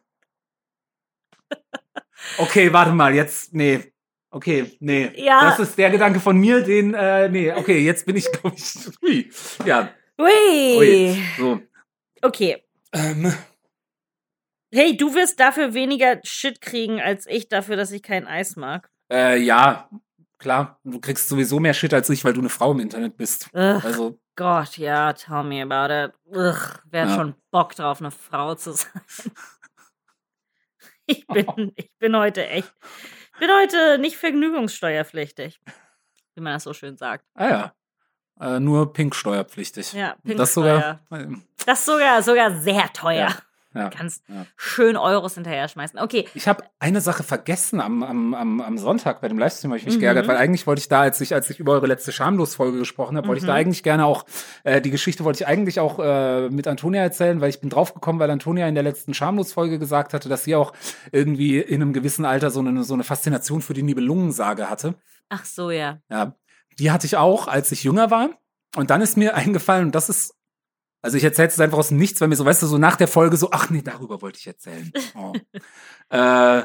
Okay, 2.39 2.73
warte 2.73 2.93
mal, 2.93 3.14
jetzt, 3.14 3.55
nee. 3.55 3.93
Okay, 4.31 4.77
nee. 4.81 5.11
Ja. 5.17 5.51
Das 5.51 5.59
ist 5.61 5.79
der 5.79 5.89
Gedanke 5.91 6.21
von 6.21 6.37
mir, 6.37 6.61
den, 6.62 6.93
äh, 6.93 7.29
nee, 7.29 7.53
okay, 7.53 7.79
jetzt 7.79 8.05
bin 8.05 8.17
ich, 8.17 8.31
glaube 8.31 8.57
ich, 8.57 8.75
hui. 9.03 9.31
Ja, 9.64 9.89
Ui. 10.19 10.77
ui. 10.77 11.23
So. 11.39 11.61
Okay. 12.23 12.62
Ähm, 12.97 13.32
Hey, 14.72 14.97
du 14.97 15.14
wirst 15.14 15.38
dafür 15.38 15.74
weniger 15.74 16.18
Shit 16.24 16.61
kriegen 16.61 17.01
als 17.01 17.26
ich 17.26 17.49
dafür, 17.49 17.76
dass 17.76 17.92
ich 17.92 18.03
kein 18.03 18.26
Eis 18.26 18.57
mag. 18.57 18.88
äh, 19.12 19.38
ja, 19.38 19.88
klar, 20.38 20.80
du 20.82 20.99
kriegst 21.01 21.28
sowieso 21.28 21.61
mehr 21.61 21.72
Shit 21.74 21.94
als 21.94 22.09
ich, 22.11 22.24
weil 22.24 22.32
du 22.32 22.40
eine 22.40 22.49
Frau 22.49 22.72
im 22.72 22.80
Internet 22.80 23.16
bist. 23.16 23.49
Ugh, 23.55 23.84
Also, 23.84 24.18
Gott, 24.34 24.76
ja, 24.76 25.12
tell 25.12 25.44
me 25.44 25.62
about 25.62 25.92
it. 25.94 26.12
Ugh, 26.26 26.80
wer 26.90 27.03
hat 27.03 27.09
Ja. 27.11 27.14
schon 27.14 27.34
Bock 27.51 27.74
drauf, 27.74 28.01
eine 28.01 28.11
Frau 28.11 28.55
zu 28.55 28.72
sein? 28.72 28.90
Ich 31.09 31.24
bin, 31.28 31.70
ich 31.76 31.92
bin 32.01 32.16
heute 32.16 32.49
echt, 32.49 32.72
ich 33.34 33.38
bin 33.38 33.49
heute 33.49 33.97
nicht 33.99 34.16
vergnügungssteuerpflichtig, 34.16 35.61
wie 36.34 36.40
man 36.40 36.55
das 36.55 36.64
so 36.64 36.72
schön 36.74 36.97
sagt. 36.97 37.24
ah 37.34 37.49
ja. 37.49 37.76
Äh, 38.41 38.61
nur 38.61 38.93
pink 38.93 39.14
steuerpflichtig. 39.14 39.93
Ja, 39.93 40.14
Das 40.24 40.37
Pinksteuer. 40.55 41.01
sogar. 41.11 41.20
äh, 41.22 41.26
Das 41.64 41.80
ist 41.80 41.87
sogar, 41.87 42.22
sogar 42.22 42.51
sehr 42.61 42.93
teuer. 42.93 43.28
Ja. 43.74 43.91
Kannst 43.91 44.22
Ja. 44.28 44.47
schön 44.57 44.97
Euros 44.97 45.34
hinterher 45.34 45.68
schmeißen. 45.68 45.99
Okay, 46.01 46.26
Ich 46.32 46.49
habe 46.49 46.64
eine 46.78 47.03
Sache 47.03 47.22
vergessen 47.22 47.78
am, 47.82 48.03
am, 48.03 48.32
am, 48.32 48.61
am 48.62 48.78
Sonntag 48.78 49.20
bei 49.20 49.28
dem 49.28 49.39
Livestream, 49.39 49.70
habe 49.70 49.78
ich 49.78 49.84
mich 49.84 49.97
Mhm. 49.97 50.01
geärgert, 50.01 50.26
weil 50.28 50.39
eigentlich 50.39 50.66
wollte 50.66 50.80
ich 50.80 50.89
da, 50.89 51.03
als 51.03 51.20
ich, 51.20 51.34
als 51.34 51.51
ich 51.51 51.61
über 51.61 51.72
eure 51.72 51.87
letzte 51.87 52.11
Schamlos-Folge 52.11 52.78
gesprochen 52.78 53.18
habe, 53.18 53.28
wollte 53.28 53.41
ich 53.41 53.45
da 53.47 53.53
Mhm. 53.53 53.59
eigentlich 53.59 53.82
gerne 53.82 54.07
auch, 54.07 54.24
äh, 54.64 54.80
die 54.80 54.89
Geschichte 54.91 55.24
wollte 55.24 55.43
ich 55.43 55.47
eigentlich 55.47 55.78
auch 55.78 55.99
äh, 55.99 56.49
mit 56.49 56.66
Antonia 56.68 57.03
erzählen, 57.03 57.43
weil 57.43 57.51
ich 57.51 57.61
bin 57.61 57.68
draufgekommen, 57.68 58.18
weil 58.18 58.30
Antonia 58.30 58.66
in 58.66 58.74
der 58.74 58.82
letzten 58.84 59.12
Schamlos-Folge 59.12 59.78
gesagt 59.78 60.14
hatte, 60.14 60.30
dass 60.30 60.45
sie 60.45 60.55
auch 60.57 60.72
irgendwie 61.12 61.59
in 61.59 61.82
einem 61.82 61.93
gewissen 61.93 62.24
Alter 62.24 62.51
so 62.51 62.61
eine, 62.61 62.82
so 62.82 62.95
eine 62.95 63.05
Faszination 63.05 63.61
für 63.61 63.74
die 63.74 63.82
Nibelungensage 63.82 64.70
hatte. 64.70 64.95
ach 65.28 65.45
so, 65.45 65.70
ja. 65.70 65.99
Ja, 66.09 66.32
die 66.79 66.91
hatte 66.91 67.07
ich 67.07 67.16
auch, 67.16 67.49
als 67.49 67.72
ich 67.72 67.85
jünger 67.85 68.11
war. 68.11 68.31
Und 68.77 68.91
dann 68.91 69.01
ist 69.01 69.16
mir 69.16 69.35
eingefallen, 69.35 69.87
und 69.87 69.95
das 69.95 70.09
ist, 70.09 70.35
also 71.03 71.16
ich 71.16 71.24
erzähle 71.24 71.49
es 71.49 71.61
einfach 71.61 71.79
aus 71.79 71.89
dem 71.89 71.99
Nichts, 71.99 72.20
weil 72.20 72.29
mir 72.29 72.37
so, 72.37 72.45
weißt 72.45 72.62
du, 72.62 72.66
so 72.66 72.79
nach 72.79 72.97
der 72.97 73.09
Folge 73.09 73.37
so, 73.37 73.51
ach 73.53 73.70
nee, 73.70 73.83
darüber 73.83 74.22
wollte 74.22 74.39
ich 74.39 74.47
erzählen. 74.47 74.93
Oh. 75.14 75.33
äh, 76.11 76.64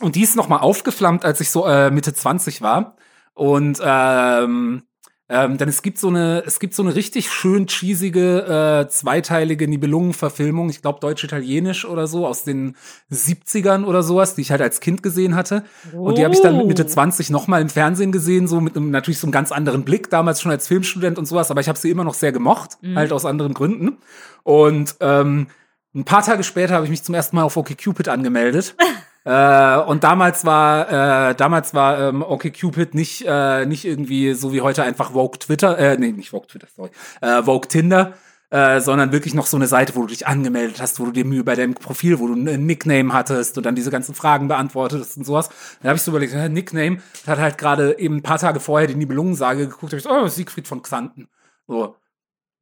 und 0.00 0.14
die 0.14 0.22
ist 0.22 0.36
nochmal 0.36 0.60
aufgeflammt, 0.60 1.24
als 1.24 1.40
ich 1.40 1.50
so 1.50 1.66
äh, 1.66 1.90
Mitte 1.90 2.12
20 2.12 2.60
war. 2.60 2.96
Und 3.32 3.80
ähm, 3.82 4.82
ähm, 5.28 5.58
denn 5.58 5.68
es 5.68 5.82
gibt 5.82 5.98
so 5.98 6.08
eine, 6.08 6.44
es 6.46 6.60
gibt 6.60 6.74
so 6.74 6.82
eine 6.82 6.94
richtig 6.94 7.30
schön 7.30 7.66
cheesige, 7.66 8.84
äh, 8.86 8.88
zweiteilige 8.88 9.66
Nibelungen-Verfilmung, 9.66 10.70
ich 10.70 10.82
glaube 10.82 11.00
deutsch-italienisch 11.00 11.84
oder 11.84 12.06
so, 12.06 12.26
aus 12.26 12.44
den 12.44 12.76
70ern 13.10 13.84
oder 13.84 14.02
sowas, 14.02 14.34
die 14.36 14.42
ich 14.42 14.50
halt 14.52 14.60
als 14.62 14.80
Kind 14.80 15.02
gesehen 15.02 15.34
hatte. 15.34 15.64
Und 15.92 16.18
die 16.18 16.24
habe 16.24 16.34
ich 16.34 16.40
dann 16.40 16.56
mit 16.56 16.66
Mitte 16.68 16.84
Oh. 16.84 16.88
20 16.88 17.30
nochmal 17.30 17.60
im 17.60 17.68
Fernsehen 17.68 18.12
gesehen, 18.12 18.46
so 18.46 18.60
mit 18.60 18.76
einem 18.76 18.90
natürlich 18.90 19.18
so 19.18 19.26
einem 19.26 19.32
ganz 19.32 19.50
anderen 19.52 19.84
Blick, 19.84 20.10
damals 20.10 20.40
schon 20.40 20.52
als 20.52 20.68
Filmstudent 20.68 21.18
und 21.18 21.26
sowas, 21.26 21.50
aber 21.50 21.60
ich 21.60 21.68
habe 21.68 21.78
sie 21.78 21.90
immer 21.90 22.04
noch 22.04 22.14
sehr 22.14 22.32
gemocht, 22.32 22.78
Mhm. 22.82 22.96
halt 22.96 23.12
aus 23.12 23.24
anderen 23.24 23.54
Gründen. 23.54 23.98
Und 24.44 24.94
ähm, 25.00 25.48
ein 25.94 26.04
paar 26.04 26.22
Tage 26.22 26.44
später 26.44 26.74
habe 26.74 26.84
ich 26.84 26.90
mich 26.90 27.02
zum 27.02 27.14
ersten 27.14 27.34
Mal 27.36 27.42
auf 27.42 27.56
OkCupid 27.56 28.08
angemeldet. 28.08 28.76
äh, 29.26 29.78
und 29.78 30.04
damals 30.04 30.44
war 30.44 31.30
äh, 31.30 31.34
damals 31.34 31.74
war 31.74 31.98
ähm, 31.98 32.22
OkCupid 32.22 32.94
nicht 32.94 33.24
äh, 33.26 33.66
nicht 33.66 33.84
irgendwie 33.84 34.34
so 34.34 34.52
wie 34.52 34.60
heute 34.60 34.84
einfach 34.84 35.10
Vogue 35.12 35.36
Twitter, 35.40 35.76
äh, 35.76 35.98
nee, 35.98 36.12
nicht 36.12 36.30
Vogue 36.30 36.46
Twitter, 36.46 36.68
sorry, 36.76 36.90
äh, 37.22 37.42
Vogue 37.42 37.66
Tinder, 37.66 38.14
äh, 38.50 38.80
sondern 38.80 39.10
wirklich 39.10 39.34
noch 39.34 39.46
so 39.46 39.56
eine 39.56 39.66
Seite, 39.66 39.96
wo 39.96 40.02
du 40.02 40.06
dich 40.06 40.28
angemeldet 40.28 40.80
hast, 40.80 41.00
wo 41.00 41.06
du 41.06 41.10
dir 41.10 41.24
Mühe 41.24 41.42
bei 41.42 41.56
deinem 41.56 41.74
Profil, 41.74 42.20
wo 42.20 42.28
du 42.28 42.34
ein 42.34 42.66
Nickname 42.66 43.12
hattest 43.12 43.58
und 43.58 43.66
dann 43.66 43.74
diese 43.74 43.90
ganzen 43.90 44.14
Fragen 44.14 44.46
beantwortet 44.46 45.04
und 45.16 45.26
sowas. 45.26 45.48
Dann 45.82 45.88
habe 45.88 45.96
ich 45.96 46.02
so 46.02 46.12
überlegt, 46.12 46.32
äh, 46.32 46.48
Nickname, 46.48 46.98
hat 47.26 47.40
halt 47.40 47.58
gerade 47.58 47.98
eben 47.98 48.18
ein 48.18 48.22
paar 48.22 48.38
Tage 48.38 48.60
vorher 48.60 48.86
die 48.86 48.94
Nibelungensage 48.94 49.66
geguckt, 49.66 49.92
hab 49.92 49.98
ich 49.98 50.04
so, 50.04 50.10
oh, 50.10 50.28
Siegfried 50.28 50.68
von 50.68 50.82
Xanten. 50.82 51.26
So, 51.66 51.96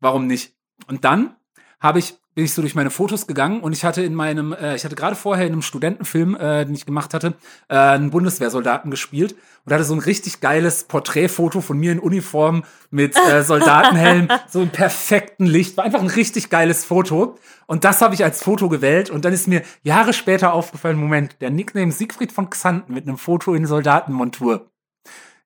warum 0.01 0.27
nicht? 0.27 0.57
Und 0.87 1.05
dann 1.05 1.37
habe 1.79 1.99
ich 1.99 2.17
bin 2.35 2.45
ich 2.45 2.53
so 2.53 2.62
durch 2.62 2.74
meine 2.74 2.91
Fotos 2.91 3.26
gegangen 3.26 3.61
und 3.61 3.72
ich 3.72 3.85
hatte 3.85 4.03
in 4.03 4.14
meinem, 4.14 4.53
äh, 4.53 4.74
ich 4.74 4.85
hatte 4.85 4.97
gerade 4.97 5.16
vorher 5.16 5.47
in 5.47 5.53
einem 5.53 5.62
Studentenfilm, 5.62 6.35
äh, 6.35 6.64
den 6.64 6.74
ich 6.74 6.87
gemacht 6.87 7.14
hatte, 7.14 7.35
äh, 7.68 7.76
einen 7.76 8.11
Bundeswehrsoldaten 8.11 8.91
gespielt 8.91 9.37
und 9.64 9.72
hatte 9.72 9.85
so 9.85 9.95
ein 9.95 10.01
richtig 10.01 10.41
geiles 10.41 10.85
Porträtfoto 10.85 11.61
von 11.61 11.78
mir 11.78 11.93
in 11.93 11.99
Uniform 11.99 12.64
mit 12.91 13.16
äh, 13.16 13.43
Soldatenhelm, 13.45 14.28
so 14.49 14.61
im 14.61 14.70
perfekten 14.70 15.47
Licht. 15.47 15.76
War 15.76 15.85
einfach 15.85 16.01
ein 16.01 16.09
richtig 16.09 16.51
geiles 16.51 16.85
Foto. 16.85 17.39
Und 17.66 17.85
das 17.85 18.03
habe 18.03 18.14
ich 18.14 18.24
als 18.24 18.43
Foto 18.43 18.68
gewählt. 18.68 19.11
Und 19.11 19.24
dann 19.24 19.32
ist 19.32 19.49
mir 19.49 19.62
Jahre 19.82 20.12
später 20.12 20.53
aufgefallen, 20.53 20.99
Moment, 20.99 21.41
der 21.41 21.51
Nickname 21.51 21.93
Siegfried 21.93 22.32
von 22.32 22.51
Xanten 22.51 22.93
mit 22.93 23.07
einem 23.07 23.16
Foto 23.16 23.55
in 23.55 23.66
Soldatenmontur. 23.66 24.70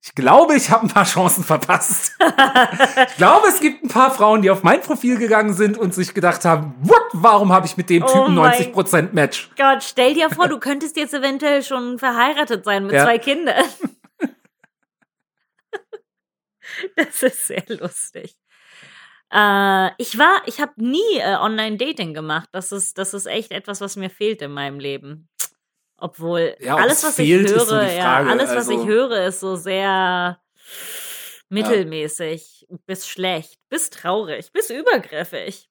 Ich 0.00 0.14
glaube, 0.14 0.54
ich 0.54 0.70
habe 0.70 0.86
ein 0.86 0.88
paar 0.88 1.04
Chancen 1.04 1.42
verpasst. 1.44 2.12
ich 2.20 3.16
glaube, 3.16 3.48
es 3.48 3.60
gibt 3.60 3.82
ein 3.84 3.88
paar 3.88 4.10
Frauen, 4.12 4.42
die 4.42 4.50
auf 4.50 4.62
mein 4.62 4.80
Profil 4.80 5.18
gegangen 5.18 5.52
sind 5.54 5.76
und 5.76 5.92
sich 5.92 6.14
gedacht 6.14 6.44
haben, 6.44 6.74
what, 6.80 7.02
warum 7.12 7.52
habe 7.52 7.66
ich 7.66 7.76
mit 7.76 7.90
dem 7.90 8.04
Oh 8.04 8.06
Typen 8.06 8.34
mein 8.36 8.52
90% 8.52 9.12
Match? 9.12 9.50
Gott, 9.56 9.82
stell 9.82 10.14
dir 10.14 10.30
vor, 10.30 10.48
du 10.48 10.58
könntest 10.60 10.96
jetzt 10.96 11.14
eventuell 11.14 11.62
schon 11.64 11.98
verheiratet 11.98 12.64
sein 12.64 12.84
mit 12.84 12.92
Ja. 12.94 13.04
zwei 13.04 13.18
Kindern. 13.18 13.64
Das 16.96 17.22
ist 17.22 17.46
sehr 17.46 17.64
lustig. 17.68 18.34
Äh, 19.32 19.90
ich 19.98 20.16
war, 20.18 20.42
ich 20.46 20.60
habe 20.60 20.72
nie 20.76 21.18
äh, 21.18 21.34
Online-Dating 21.36 22.14
gemacht. 22.14 22.48
Das 22.52 22.72
ist, 22.72 22.98
das 22.98 23.14
ist 23.14 23.26
echt 23.26 23.50
etwas, 23.50 23.80
was 23.80 23.96
mir 23.96 24.10
fehlt 24.10 24.42
in 24.42 24.52
meinem 24.52 24.78
Leben. 24.78 25.28
Obwohl 25.98 26.54
Ja, 26.60 26.76
alles, 26.76 26.98
es 26.98 27.04
was 27.04 27.18
ich 27.18 27.48
so 27.48 27.74
höre, 27.74 27.84
die 27.84 27.96
ja, 27.96 28.16
alles, 28.18 28.50
was 28.50 28.56
Also- 28.68 28.80
ich 28.80 28.86
höre, 28.86 29.26
ist 29.26 29.40
so 29.40 29.56
sehr 29.56 30.40
mittelmäßig, 31.48 32.66
bis 32.86 33.08
schlecht, 33.08 33.58
bis 33.68 33.90
traurig, 33.90 34.52
bis 34.52 34.70
übergriffig. 34.70 35.68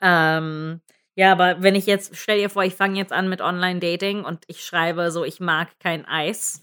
Ähm, 0.00 0.80
ja, 1.14 1.32
aber 1.32 1.62
wenn 1.62 1.74
ich 1.74 1.86
jetzt, 1.86 2.16
stell 2.16 2.38
dir 2.38 2.50
vor, 2.50 2.64
ich 2.64 2.74
fange 2.74 2.98
jetzt 2.98 3.12
an 3.12 3.28
mit 3.28 3.40
Online-Dating 3.40 4.24
und 4.24 4.44
ich 4.48 4.64
schreibe 4.64 5.10
so, 5.10 5.24
ich 5.24 5.40
mag 5.40 5.68
kein 5.78 6.04
Eis. 6.04 6.60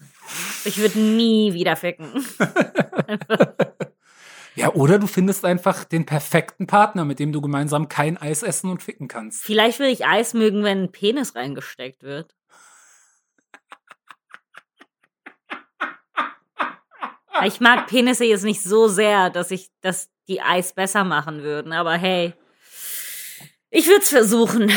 Ich 0.64 0.78
würde 0.78 0.98
nie 0.98 1.52
wieder 1.54 1.76
ficken. 1.76 2.12
Ja, 4.56 4.72
oder 4.72 4.98
du 4.98 5.06
findest 5.06 5.44
einfach 5.44 5.84
den 5.84 6.06
perfekten 6.06 6.66
Partner, 6.66 7.04
mit 7.04 7.18
dem 7.18 7.32
du 7.32 7.40
gemeinsam 7.40 7.88
kein 7.88 8.16
Eis 8.16 8.42
essen 8.42 8.70
und 8.70 8.82
ficken 8.82 9.08
kannst. 9.08 9.42
Vielleicht 9.42 9.80
will 9.80 9.88
ich 9.88 10.06
Eis 10.06 10.32
mögen, 10.32 10.62
wenn 10.62 10.84
ein 10.84 10.92
Penis 10.92 11.34
reingesteckt 11.34 12.04
wird. 12.04 12.36
Ich 17.44 17.60
mag 17.60 17.88
Penisse 17.88 18.24
jetzt 18.24 18.44
nicht 18.44 18.62
so 18.62 18.86
sehr, 18.86 19.28
dass 19.28 19.50
ich, 19.50 19.70
dass 19.80 20.08
die 20.28 20.40
Eis 20.40 20.72
besser 20.72 21.02
machen 21.02 21.42
würden, 21.42 21.72
aber 21.72 21.94
hey, 21.94 22.32
ich 23.70 23.88
würde 23.88 24.02
es 24.02 24.08
versuchen. 24.08 24.72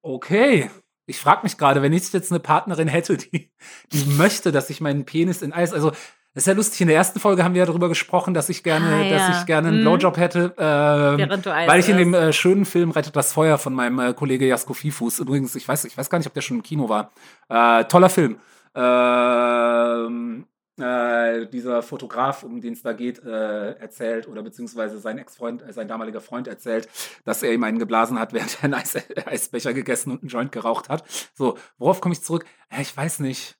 Okay. 0.00 0.70
Ich 1.06 1.18
frage 1.18 1.42
mich 1.42 1.58
gerade, 1.58 1.82
wenn 1.82 1.92
ich 1.92 2.10
jetzt 2.14 2.32
eine 2.32 2.40
Partnerin 2.40 2.88
hätte, 2.88 3.18
die, 3.18 3.52
die 3.92 4.04
möchte, 4.06 4.50
dass 4.52 4.70
ich 4.70 4.80
meinen 4.80 5.04
Penis 5.04 5.42
in 5.42 5.52
Eis, 5.52 5.74
also 5.74 5.92
das 6.34 6.42
ist 6.42 6.46
ja 6.46 6.52
lustig. 6.54 6.80
In 6.80 6.88
der 6.88 6.96
ersten 6.96 7.20
Folge 7.20 7.44
haben 7.44 7.54
wir 7.54 7.60
ja 7.60 7.66
darüber 7.66 7.88
gesprochen, 7.88 8.34
dass 8.34 8.48
ich 8.48 8.62
gerne, 8.62 8.86
Ah, 8.86 9.02
ja. 9.02 9.28
dass 9.28 9.38
ich 9.40 9.46
gerne 9.46 9.68
einen 9.68 9.78
Mhm. 9.78 9.82
Blowjob 9.82 10.16
hätte, 10.16 10.52
Eis 10.58 11.68
weil 11.68 11.80
ich 11.80 11.88
in 11.88 11.96
dem 11.96 12.12
äh, 12.12 12.32
schönen 12.32 12.64
Film 12.64 12.90
Rettet 12.90 13.14
das 13.16 13.32
Feuer 13.32 13.56
von 13.58 13.72
meinem 13.72 13.98
äh, 14.00 14.12
Kollege 14.14 14.46
Jasko 14.46 14.74
Fifus. 14.74 15.20
Übrigens, 15.20 15.54
ich 15.54 15.66
weiß, 15.66 15.84
ich 15.84 15.96
weiß 15.96 16.10
gar 16.10 16.18
nicht, 16.18 16.26
ob 16.26 16.34
der 16.34 16.40
schon 16.42 16.56
im 16.58 16.62
Kino 16.62 16.88
war. 16.88 17.12
Äh, 17.48 17.84
toller 17.84 18.10
Film. 18.10 18.38
Ähm, 18.74 20.46
äh, 20.80 21.46
dieser 21.46 21.82
Fotograf, 21.82 22.42
um 22.42 22.60
den 22.60 22.72
es 22.72 22.82
da 22.82 22.92
geht, 22.92 23.22
äh, 23.24 23.72
erzählt 23.74 24.26
oder 24.26 24.42
beziehungsweise 24.42 24.98
sein 24.98 25.18
Ex-Freund, 25.18 25.62
äh, 25.62 25.72
sein 25.72 25.86
damaliger 25.86 26.20
Freund 26.20 26.48
erzählt, 26.48 26.88
dass 27.24 27.42
er 27.44 27.52
ihm 27.52 27.62
einen 27.62 27.78
geblasen 27.78 28.18
hat, 28.18 28.32
während 28.32 28.56
er 28.58 28.64
einen 28.64 28.74
Eis 28.74 28.96
Eisbecher 29.26 29.72
gegessen 29.72 30.10
und 30.10 30.22
einen 30.22 30.30
Joint 30.30 30.52
geraucht 30.52 30.88
hat. 30.88 31.04
So, 31.34 31.56
worauf 31.78 32.00
komme 32.00 32.14
ich 32.14 32.22
zurück? 32.22 32.44
Ich 32.80 32.96
weiß 32.96 33.20
nicht. 33.20 33.56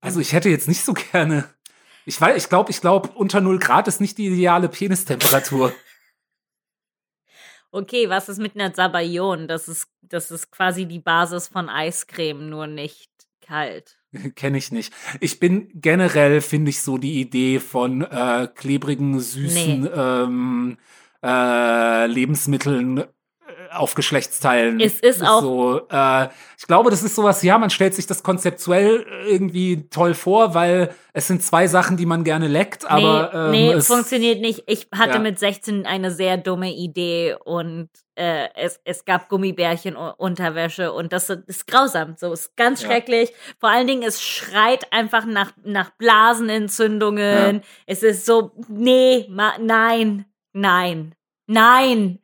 Also 0.00 0.20
ich 0.20 0.32
hätte 0.32 0.48
jetzt 0.48 0.68
nicht 0.68 0.84
so 0.84 0.94
gerne. 0.94 1.44
Ich 2.04 2.20
weiß, 2.20 2.36
ich 2.42 2.48
glaube, 2.48 2.70
ich 2.70 2.80
glaube, 2.80 3.10
unter 3.10 3.40
0 3.40 3.58
Grad 3.58 3.86
ist 3.88 4.00
nicht 4.00 4.18
die 4.18 4.26
ideale 4.26 4.68
Penistemperatur. 4.68 5.72
Okay, 7.74 8.10
was 8.10 8.28
ist 8.28 8.36
mit 8.38 8.54
einer 8.54 8.74
Zabayon? 8.74 9.48
Das 9.48 9.66
ist, 9.66 9.86
das 10.02 10.30
ist 10.30 10.50
quasi 10.50 10.84
die 10.84 10.98
Basis 10.98 11.48
von 11.48 11.70
Eiscreme, 11.70 12.50
nur 12.50 12.66
nicht 12.66 13.10
kalt. 13.40 13.98
Kenne 14.36 14.58
ich 14.58 14.72
nicht. 14.72 14.92
Ich 15.20 15.40
bin 15.40 15.70
generell, 15.74 16.42
finde 16.42 16.68
ich, 16.68 16.82
so 16.82 16.98
die 16.98 17.18
Idee 17.18 17.60
von 17.60 18.02
äh, 18.02 18.46
klebrigen, 18.54 19.18
süßen 19.18 19.80
Nee. 19.84 19.88
ähm, 19.88 20.76
äh, 21.22 22.06
Lebensmitteln 22.08 23.04
auf 23.74 23.94
Geschlechtsteilen. 23.94 24.80
Es 24.80 25.00
ist 25.00 25.22
auch- 25.22 25.40
so. 25.40 25.80
Äh, 25.90 26.28
ich 26.58 26.66
glaube, 26.66 26.90
das 26.90 27.02
ist 27.02 27.14
sowas. 27.16 27.42
Ja, 27.42 27.58
man 27.58 27.70
stellt 27.70 27.94
sich 27.94 28.06
das 28.06 28.22
konzeptuell 28.22 29.06
irgendwie 29.26 29.88
toll 29.90 30.14
vor, 30.14 30.54
weil 30.54 30.94
es 31.12 31.26
sind 31.26 31.42
zwei 31.42 31.66
Sachen, 31.66 31.96
die 31.96 32.06
man 32.06 32.24
gerne 32.24 32.48
leckt, 32.48 32.88
aber 32.90 33.30
nee, 33.32 33.38
ähm, 33.38 33.50
nee 33.50 33.72
es, 33.72 33.86
funktioniert 33.86 34.40
nicht. 34.40 34.62
Ich 34.66 34.88
hatte 34.94 35.14
Ja. 35.14 35.18
mit 35.18 35.38
16 35.38 35.86
eine 35.86 36.10
sehr 36.10 36.36
dumme 36.38 36.72
Idee 36.72 37.36
und 37.44 37.88
äh, 38.14 38.48
es, 38.54 38.78
es 38.84 39.04
gab 39.04 39.28
Gummibärchen 39.28 39.96
Unterwäsche 39.96 40.92
und 40.92 41.12
das 41.12 41.28
ist 41.30 41.66
grausam. 41.66 42.14
So 42.18 42.32
ist 42.32 42.56
ganz 42.56 42.82
Ja. 42.82 42.88
schrecklich. 42.88 43.32
Vor 43.58 43.70
allen 43.70 43.86
Dingen, 43.86 44.02
es 44.02 44.22
schreit 44.22 44.92
einfach 44.92 45.24
nach, 45.24 45.52
nach 45.64 45.90
Blasenentzündungen. 45.98 47.62
Es 47.86 48.02
ist 48.02 48.26
so, 48.26 48.52
nee, 48.68 49.26
ma, 49.30 49.54
nein, 49.60 50.26
nein, 50.52 51.14
nein. 51.46 52.18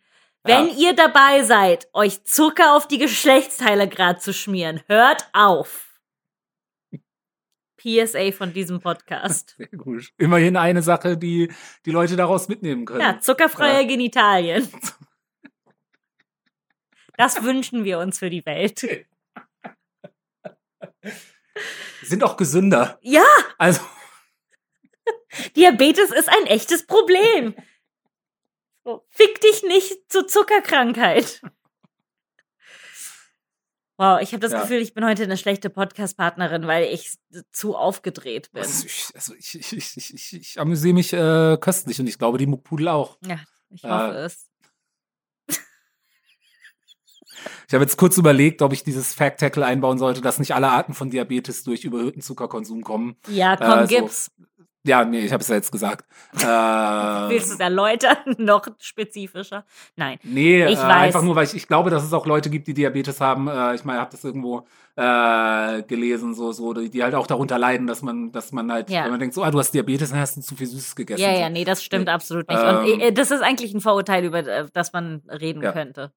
Wenn 0.45 0.69
Ja. 0.69 0.75
ihr 0.77 0.93
dabei 0.95 1.43
seid, 1.43 1.89
euch 1.93 2.25
Zucker 2.25 2.75
auf 2.77 2.87
die 2.89 2.99
Geschlechtsteile 2.99 3.89
grad 3.89 4.23
zu 4.23 4.33
schmieren, 4.33 4.83
hört 4.87 5.29
auf. 5.33 5.85
PSA 7.77 8.33
von 8.33 8.53
diesem 8.53 8.81
Podcast. 8.81 9.55
Sehr 9.59 9.69
gut. 9.69 10.13
Immerhin 10.17 10.57
eine 10.57 10.83
Sache, 10.83 11.17
die 11.17 11.53
die 11.87 11.91
Leute 11.93 12.17
daraus 12.17 12.49
mitnehmen 12.49 12.85
können. 12.87 13.01
Ja, 13.01 13.21
zuckerfreie 13.21 13.83
Ja. 13.83 13.87
Genitalien. 13.89 14.69
Das 17.17 17.43
wünschen 17.43 17.83
wir 17.83 17.99
uns 17.99 18.21
für 18.21 18.31
die 18.31 18.47
Welt. 18.47 18.87
Sind 22.03 22.23
auch 22.23 22.37
gesünder. 22.37 22.97
Ja, 23.03 23.25
Also, 23.59 23.81
Diabetes 25.57 26.13
ist 26.13 26.29
ein 26.29 26.47
echtes 26.47 26.87
Problem. 26.87 27.57
Fick 29.11 29.41
dich 29.41 29.63
nicht 29.63 30.11
zur 30.11 30.27
Zuckerkrankheit. 30.27 31.41
Wow, 34.01 34.21
ich 34.23 34.29
habe 34.31 34.39
das 34.39 34.53
Ja. 34.53 34.61
Gefühl, 34.61 34.79
ich 34.81 34.95
bin 34.95 35.05
heute 35.05 35.25
eine 35.25 35.37
schlechte 35.37 35.71
Podcast-Partnerin, 35.71 36.69
weil 36.69 36.85
ich 36.85 37.19
zu 37.51 37.75
aufgedreht 37.77 38.53
bin. 38.53 38.63
also 38.63 38.87
ich, 38.87 39.09
also 39.13 39.35
ich, 39.35 39.59
ich, 39.59 39.73
ich, 39.73 39.97
ich, 39.97 40.15
ich, 40.15 40.33
ich 40.35 40.61
amüsiere 40.61 40.95
mich 40.95 41.13
äh, 41.13 41.57
köstlich 41.61 41.99
und 41.99 42.07
ich 42.07 42.17
glaube, 42.17 42.39
die 42.39 42.47
Muckpudel 42.47 42.87
auch. 42.87 43.19
Ja, 43.27 43.41
ich 43.71 43.83
hoffe 43.83 44.15
Äh, 44.17 44.25
es. 44.27 44.47
Ich 47.67 47.75
habe 47.75 47.83
jetzt 47.83 47.97
kurz 47.97 48.17
überlegt, 48.17 48.63
ob 48.63 48.73
ich 48.73 48.85
dieses 48.85 49.15
Fact-Tackle 49.15 49.67
einbauen 49.67 49.99
sollte, 49.99 50.21
dass 50.21 50.39
nicht 50.39 50.55
alle 50.55 50.69
Arten 50.69 50.95
von 50.95 51.11
Diabetes 51.11 51.65
durch 51.65 51.85
überhöhten 51.85 52.21
Zuckerkonsum 52.23 52.83
kommen. 52.85 53.17
Ja, 53.27 53.57
komm, 53.57 53.81
äh, 53.81 53.87
so. 53.89 53.97
gib's. 53.97 54.31
Ja, 54.85 55.05
nee, 55.05 55.21
ich 55.21 55.33
habe 55.33 55.43
es 55.43 55.49
ja 55.49 55.57
jetzt 55.57 55.73
gesagt. 55.73 56.07
Äh, 56.35 56.45
Willst 57.29 57.51
du 57.51 57.55
es 57.55 57.61
erläutern? 57.61 58.17
Noch 58.39 58.67
spezifischer? 58.79 59.65
Nein. 59.97 60.19
Nee, 60.23 60.65
Ich 60.67 60.79
äh, 60.79 60.83
weiß. 60.83 60.91
einfach 60.91 61.23
nur, 61.23 61.35
weil 61.37 61.45
ich, 61.45 61.55
ich 61.55 61.67
glaube, 61.69 61.91
dass 61.91 62.05
es 62.05 62.13
auch 62.13 62.27
Leute 62.27 62.49
gibt, 62.49 62.67
die 62.69 62.75
Diabetes 62.75 63.21
haben. 63.21 63.49
Äh, 63.49 63.75
ich 63.75 63.85
meine, 63.85 63.99
ich 63.99 64.01
habe 64.03 64.11
das 64.13 64.25
irgendwo 64.25 64.67
äh, 64.97 65.83
gelesen, 65.83 66.35
so, 66.35 66.53
so, 66.53 66.73
die, 66.73 66.91
die 66.91 67.03
halt 67.03 67.15
auch 67.15 67.27
darunter 67.27 67.59
leiden, 67.59 67.87
dass 67.87 68.03
man, 68.03 68.33
dass 68.33 68.53
man 68.53 68.71
halt, 68.73 68.89
Ja. 68.91 69.05
wenn 69.05 69.11
man 69.11 69.21
denkt, 69.21 69.35
so, 69.35 69.43
ah, 69.43 69.51
du 69.51 69.59
hast 69.59 69.73
Diabetes, 69.73 70.11
dann 70.11 70.21
hast 70.21 70.37
du 70.37 70.41
zu 70.41 70.55
viel 70.57 70.67
Süßes 70.67 70.97
gegessen. 70.97 71.23
Ja, 71.23 71.33
ja, 71.33 71.49
nee, 71.51 71.65
das 71.65 71.83
stimmt 71.85 72.07
Nee. 72.07 72.11
absolut 72.13 72.49
nicht. 72.49 72.61
Ähm, 72.63 72.79
Und 72.79 73.01
äh, 73.01 73.13
das 73.13 73.31
ist 73.31 73.43
eigentlich 73.43 73.75
ein 73.75 73.81
Vorurteil, 73.81 74.25
über 74.25 74.39
äh, 74.47 74.67
das 74.73 74.93
man 74.93 75.23
reden 75.29 75.63
Ja. 75.63 75.73
könnte. 75.73 76.13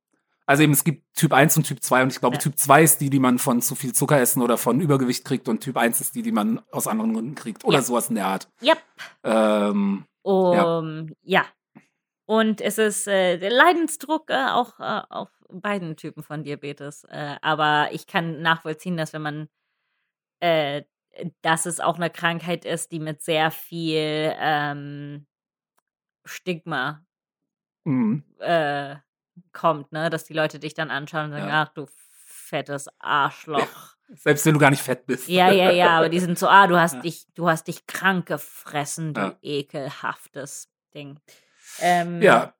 Also 0.52 0.64
eben, 0.64 0.74
es 0.74 0.84
gibt 0.84 1.04
Typ 1.16 1.32
1 1.34 1.56
und 1.58 1.64
Typ 1.64 1.82
2 1.82 2.04
und 2.04 2.12
ich 2.12 2.20
glaube, 2.20 2.36
Ja. 2.36 2.41
Typ 2.41 2.58
2 2.58 2.84
ist 2.84 2.99
die, 2.99 3.10
die 3.10 3.20
man 3.20 3.39
von 3.39 3.62
zu 3.62 3.74
viel 3.74 3.93
Zucker 3.93 4.20
essen 4.20 4.41
oder 4.41 4.58
von 4.58 4.82
Übergewicht 4.82 5.24
kriegt 5.24 5.47
und 5.47 5.62
Typ 5.62 5.78
1 5.78 6.02
ist 6.02 6.14
die, 6.14 6.22
die 6.22 6.34
man 6.34 6.62
aus 6.72 6.88
anderen 6.88 7.14
Gründen 7.14 7.36
kriegt 7.36 7.64
oder 7.64 7.78
Ja. 7.78 7.82
sowas 7.82 8.10
in 8.10 8.16
der 8.16 8.28
Art. 8.28 8.49
Yep. 8.62 8.78
Ähm, 9.24 10.06
Um, 10.24 11.10
ja. 11.24 11.45
Und 12.26 12.60
es 12.62 12.78
ist 12.78 13.08
äh, 13.08 13.38
der 13.38 13.49
Leidensdruck 13.49 14.30
äh, 14.30 14.45
auch 14.49 14.80
äh, 14.80 15.02
auf 15.10 15.30
beiden 15.49 15.95
Typen 15.97 16.22
von 16.22 16.43
Diabetes. 16.43 17.06
Äh, 17.06 17.38
aber 17.41 17.89
ich 17.93 18.06
kann 18.06 18.41
nachvollziehen, 18.41 18.97
dass 18.97 19.14
wenn 19.14 19.22
man, 19.22 19.49
äh, 20.41 20.84
dass 21.41 21.66
es 21.66 21.80
auch 21.80 21.95
eine 21.95 22.10
Krankheit 22.10 22.66
ist, 22.66 22.91
die 22.91 22.99
mit 22.99 23.22
sehr 23.22 23.52
viel 23.52 24.34
ähm, 24.38 25.26
Stigma 26.26 27.04
mh. 27.86 28.22
äh, 28.39 28.95
kommt, 29.53 29.91
ne? 29.91 30.09
Dass 30.09 30.25
die 30.25 30.33
Leute 30.33 30.59
dich 30.59 30.73
dann 30.73 30.89
anschauen 30.91 31.25
und 31.25 31.31
sagen, 31.31 31.47
Ja. 31.47 31.63
ach 31.63 31.73
du 31.73 31.87
fettes 32.25 32.87
Arschloch. 32.99 33.95
Selbst 34.15 34.45
wenn 34.45 34.53
du 34.53 34.59
gar 34.59 34.71
nicht 34.71 34.81
fett 34.83 35.05
bist. 35.05 35.27
Ja, 35.29 35.49
ja, 35.51 35.71
ja, 35.71 35.97
aber 35.97 36.09
die 36.09 36.19
sind 36.19 36.37
so, 36.37 36.47
ah, 36.49 36.67
du 36.67 36.77
hast 36.77 36.95
Ja. 36.95 36.99
dich, 37.01 37.25
du 37.33 37.47
hast 37.49 37.67
dich 37.67 37.87
krank 37.87 38.25
gefressen, 38.25 39.13
du 39.13 39.21
Ja. 39.21 39.35
ekelhaftes 39.41 40.69
Ding. 40.93 41.19
Ähm, 41.79 42.21
Ja. 42.21 42.53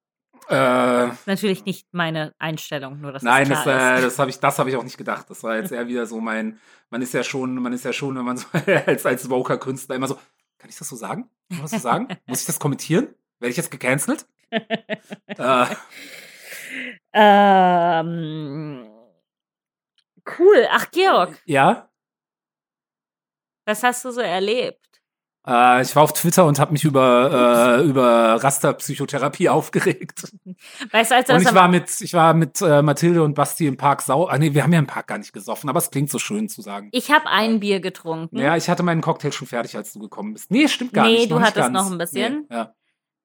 Äh, 0.50 1.10
Natürlich 1.28 1.66
nicht 1.66 1.94
meine 1.94 2.34
Einstellung, 2.40 3.00
nur 3.00 3.12
dass 3.12 3.22
Nein, 3.22 3.48
das, 3.50 3.66
äh, 3.68 4.02
das 4.02 4.18
habe 4.18 4.30
ich, 4.30 4.40
das 4.40 4.58
habe 4.60 4.70
ich 4.70 4.76
auch 4.76 4.84
nicht 4.84 4.98
gedacht. 4.98 5.30
Das 5.30 5.44
war 5.44 5.56
jetzt 5.56 5.72
eher 5.72 5.88
wieder 5.88 6.06
so 6.08 6.20
mein, 6.20 6.60
man 6.90 7.02
ist 7.02 7.14
ja 7.14 7.24
schon, 7.24 7.56
man 7.56 7.74
ist 7.74 7.86
ja 7.86 7.94
schon, 7.94 8.18
wenn 8.18 8.26
man 8.26 8.38
so 8.38 8.48
als 8.88 9.06
als 9.06 9.30
Woker 9.30 9.58
Künstler 9.58 9.96
immer 9.96 10.08
so, 10.08 10.16
kann 10.58 10.70
ich 10.70 10.78
das 10.78 10.90
so 10.90 10.96
sagen? 10.96 11.30
Kann 11.50 11.58
man 11.58 11.62
das 11.64 11.72
so 11.72 11.78
sagen? 11.78 12.08
Muss 12.26 12.42
ich 12.42 12.48
das 12.48 12.60
kommentieren? 12.60 13.10
Werde 13.40 13.52
ich 13.52 13.58
jetzt 13.58 13.72
gecancelt? 13.72 14.26
äh, 14.50 15.66
Ähm, 17.14 18.86
cool. 20.40 20.68
Ach, 20.72 20.90
Georg, 20.92 21.38
ja, 21.46 21.90
was 23.66 23.84
hast 23.84 24.06
du 24.06 24.12
so 24.12 24.22
erlebt? 24.22 24.78
äh, 25.48 25.82
ich 25.82 25.96
war 25.96 26.04
auf 26.04 26.14
Twitter 26.14 26.46
und 26.46 26.60
habe 26.60 26.72
mich 26.72 26.84
über 26.84 27.80
äh, 27.80 27.84
über 27.84 28.36
Rasterpsychotherapie 28.44 29.50
aufgeregt. 29.58 30.32
Weißt 30.92 31.12
du, 31.12 31.16
als 31.16 31.28
du 31.28 31.34
Und 31.34 31.42
ich 31.42 31.54
war 31.54 31.68
mit, 31.68 32.00
ich 32.02 32.14
war 32.14 32.34
mit 32.36 32.62
äh, 32.62 32.82
Mathilde 32.84 33.24
und 33.24 33.34
Basti 33.34 33.66
im 33.66 33.76
Park 33.78 34.04
sau. 34.04 34.28
Ah, 34.28 34.38
nee, 34.38 34.54
wir 34.54 34.64
haben 34.64 34.72
ja 34.74 34.80
im 34.80 34.86
Park 34.88 35.08
gar 35.08 35.18
nicht 35.18 35.34
gesoffen, 35.34 35.68
aber 35.70 35.80
es 35.80 35.90
klingt 35.90 36.12
so 36.12 36.20
schön 36.20 36.48
zu 36.48 36.62
sagen. 36.62 36.90
Ich 36.92 37.12
habe 37.12 37.26
ein 37.28 37.60
Bier 37.60 37.80
getrunken. 37.80 38.38
Ja, 38.38 38.56
ich 38.56 38.70
hatte 38.70 38.84
meinen 38.84 39.02
Cocktail 39.02 39.32
schon 39.32 39.48
fertig, 39.48 39.76
als 39.76 39.94
du 39.94 40.00
gekommen 40.00 40.34
bist. 40.34 40.52
Nee, 40.52 40.68
stimmt 40.68 40.94
gar 40.94 41.06
Nee, 41.08 41.14
nicht. 41.20 41.32
du 41.32 41.36
nicht 41.40 41.44
hattest 41.48 41.74
ganz. 41.74 41.74
noch 41.74 41.92
ein 41.92 41.98
bisschen. 41.98 42.46
Nee, 42.50 42.56
ja. 42.56 42.74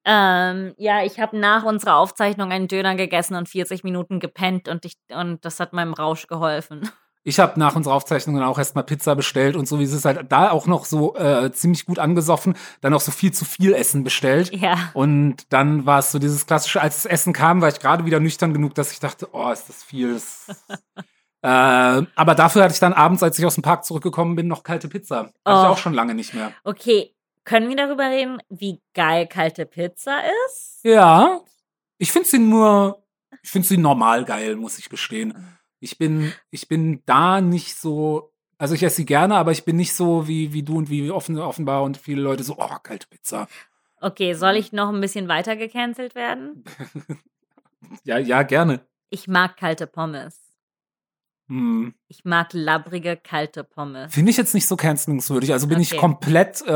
Ähm, 0.08 0.72
ja, 0.78 1.02
ich 1.04 1.18
habe 1.18 1.36
nach 1.36 1.64
unserer 1.64 1.96
Aufzeichnung 1.96 2.52
einen 2.52 2.68
Döner 2.68 2.94
gegessen 2.94 3.34
und 3.34 3.48
40 3.48 3.82
Minuten 3.82 4.20
gepennt 4.20 4.68
und 4.68 4.84
ich 4.84 4.94
und 5.12 5.44
das 5.44 5.58
hat 5.58 5.72
meinem 5.72 5.92
Rausch 5.92 6.26
geholfen. 6.28 6.88
Ich 7.28 7.40
habe 7.40 7.58
nach 7.58 7.74
unserer 7.74 7.94
Aufzeichnung 7.94 8.36
dann 8.36 8.44
auch 8.44 8.56
erstmal 8.56 8.84
Pizza 8.84 9.16
bestellt 9.16 9.56
und 9.56 9.66
so 9.66 9.80
wie 9.80 9.82
es 9.82 9.92
ist 9.92 10.04
halt 10.04 10.30
da 10.30 10.52
auch 10.52 10.68
noch 10.68 10.84
so 10.84 11.16
äh, 11.16 11.50
ziemlich 11.50 11.84
gut 11.84 11.98
angesoffen, 11.98 12.54
dann 12.82 12.94
auch 12.94 13.00
so 13.00 13.10
viel 13.10 13.32
zu 13.32 13.44
viel 13.44 13.74
Essen 13.74 14.04
bestellt. 14.04 14.54
Ja. 14.54 14.76
Und 14.94 15.52
dann 15.52 15.86
war 15.86 15.98
es 15.98 16.12
so 16.12 16.20
dieses 16.20 16.46
klassische, 16.46 16.80
als 16.80 17.02
das 17.02 17.06
Essen 17.06 17.32
kam, 17.32 17.60
war 17.60 17.68
ich 17.68 17.80
gerade 17.80 18.04
wieder 18.04 18.20
nüchtern 18.20 18.52
genug, 18.54 18.76
dass 18.76 18.92
ich 18.92 19.00
dachte, 19.00 19.28
oh, 19.32 19.50
ist 19.50 19.68
das 19.68 19.82
viel. 19.82 20.12
Das 20.14 20.46
äh, 21.42 22.06
aber 22.14 22.36
dafür 22.36 22.62
hatte 22.62 22.74
ich 22.74 22.78
dann 22.78 22.92
abends, 22.92 23.24
als 23.24 23.36
ich 23.40 23.44
aus 23.44 23.54
dem 23.54 23.62
Park 23.64 23.84
zurückgekommen 23.84 24.36
bin, 24.36 24.46
noch 24.46 24.62
kalte 24.62 24.86
Pizza. 24.86 25.16
Hatte 25.18 25.32
ich 25.46 25.50
Oh. 25.52 25.52
auch 25.52 25.78
schon 25.78 25.94
lange 25.94 26.14
nicht 26.14 26.32
mehr. 26.32 26.52
Okay, 26.62 27.12
können 27.46 27.70
wir 27.70 27.76
darüber 27.76 28.10
reden, 28.10 28.38
wie 28.50 28.82
geil 28.92 29.26
kalte 29.26 29.64
Pizza 29.64 30.20
ist? 30.46 30.80
Ja, 30.82 31.40
ich 31.96 32.12
finde 32.12 32.28
sie 32.28 32.38
nur, 32.38 33.02
ich 33.42 33.50
finde 33.50 33.66
sie 33.66 33.78
normal 33.78 34.26
geil, 34.26 34.56
muss 34.56 34.78
ich 34.78 34.90
gestehen. 34.90 35.56
Ich 35.80 35.96
bin, 35.96 36.32
ich 36.50 36.68
bin 36.68 37.02
da 37.06 37.40
nicht 37.40 37.76
so, 37.76 38.34
also 38.58 38.74
ich 38.74 38.82
esse 38.82 38.96
sie 38.96 39.06
gerne, 39.06 39.36
aber 39.36 39.52
ich 39.52 39.64
bin 39.64 39.76
nicht 39.76 39.94
so 39.94 40.28
wie, 40.28 40.52
wie 40.52 40.62
du 40.62 40.76
und 40.76 40.90
wie 40.90 41.10
offen, 41.10 41.38
offenbar 41.38 41.84
und 41.84 41.96
viele 41.96 42.20
Leute 42.20 42.42
so, 42.42 42.56
oh, 42.58 42.76
kalte 42.82 43.06
Pizza. 43.06 43.48
Okay, 44.00 44.34
soll 44.34 44.56
ich 44.56 44.72
noch 44.72 44.90
ein 44.90 45.00
bisschen 45.00 45.28
weiter 45.28 45.56
gecancelt 45.56 46.14
werden? 46.14 46.64
Ja, 48.02 48.18
ja, 48.18 48.42
gerne. 48.42 48.80
Ich 49.10 49.28
mag 49.28 49.56
kalte 49.56 49.86
Pommes. 49.86 50.45
Hm. 51.48 51.94
Ich 52.08 52.24
mag 52.24 52.48
labbrige, 52.52 53.16
kalte 53.16 53.62
Pommes. 53.64 54.12
Finde 54.12 54.30
ich 54.30 54.36
jetzt 54.36 54.54
nicht 54.54 54.66
so 54.66 54.76
cancelungswürdig. 54.76 55.52
Also 55.52 55.68
bin 55.68 55.80
ich 55.80 55.92
Okay. 55.92 56.00
komplett, 56.00 56.62
äh, 56.66 56.72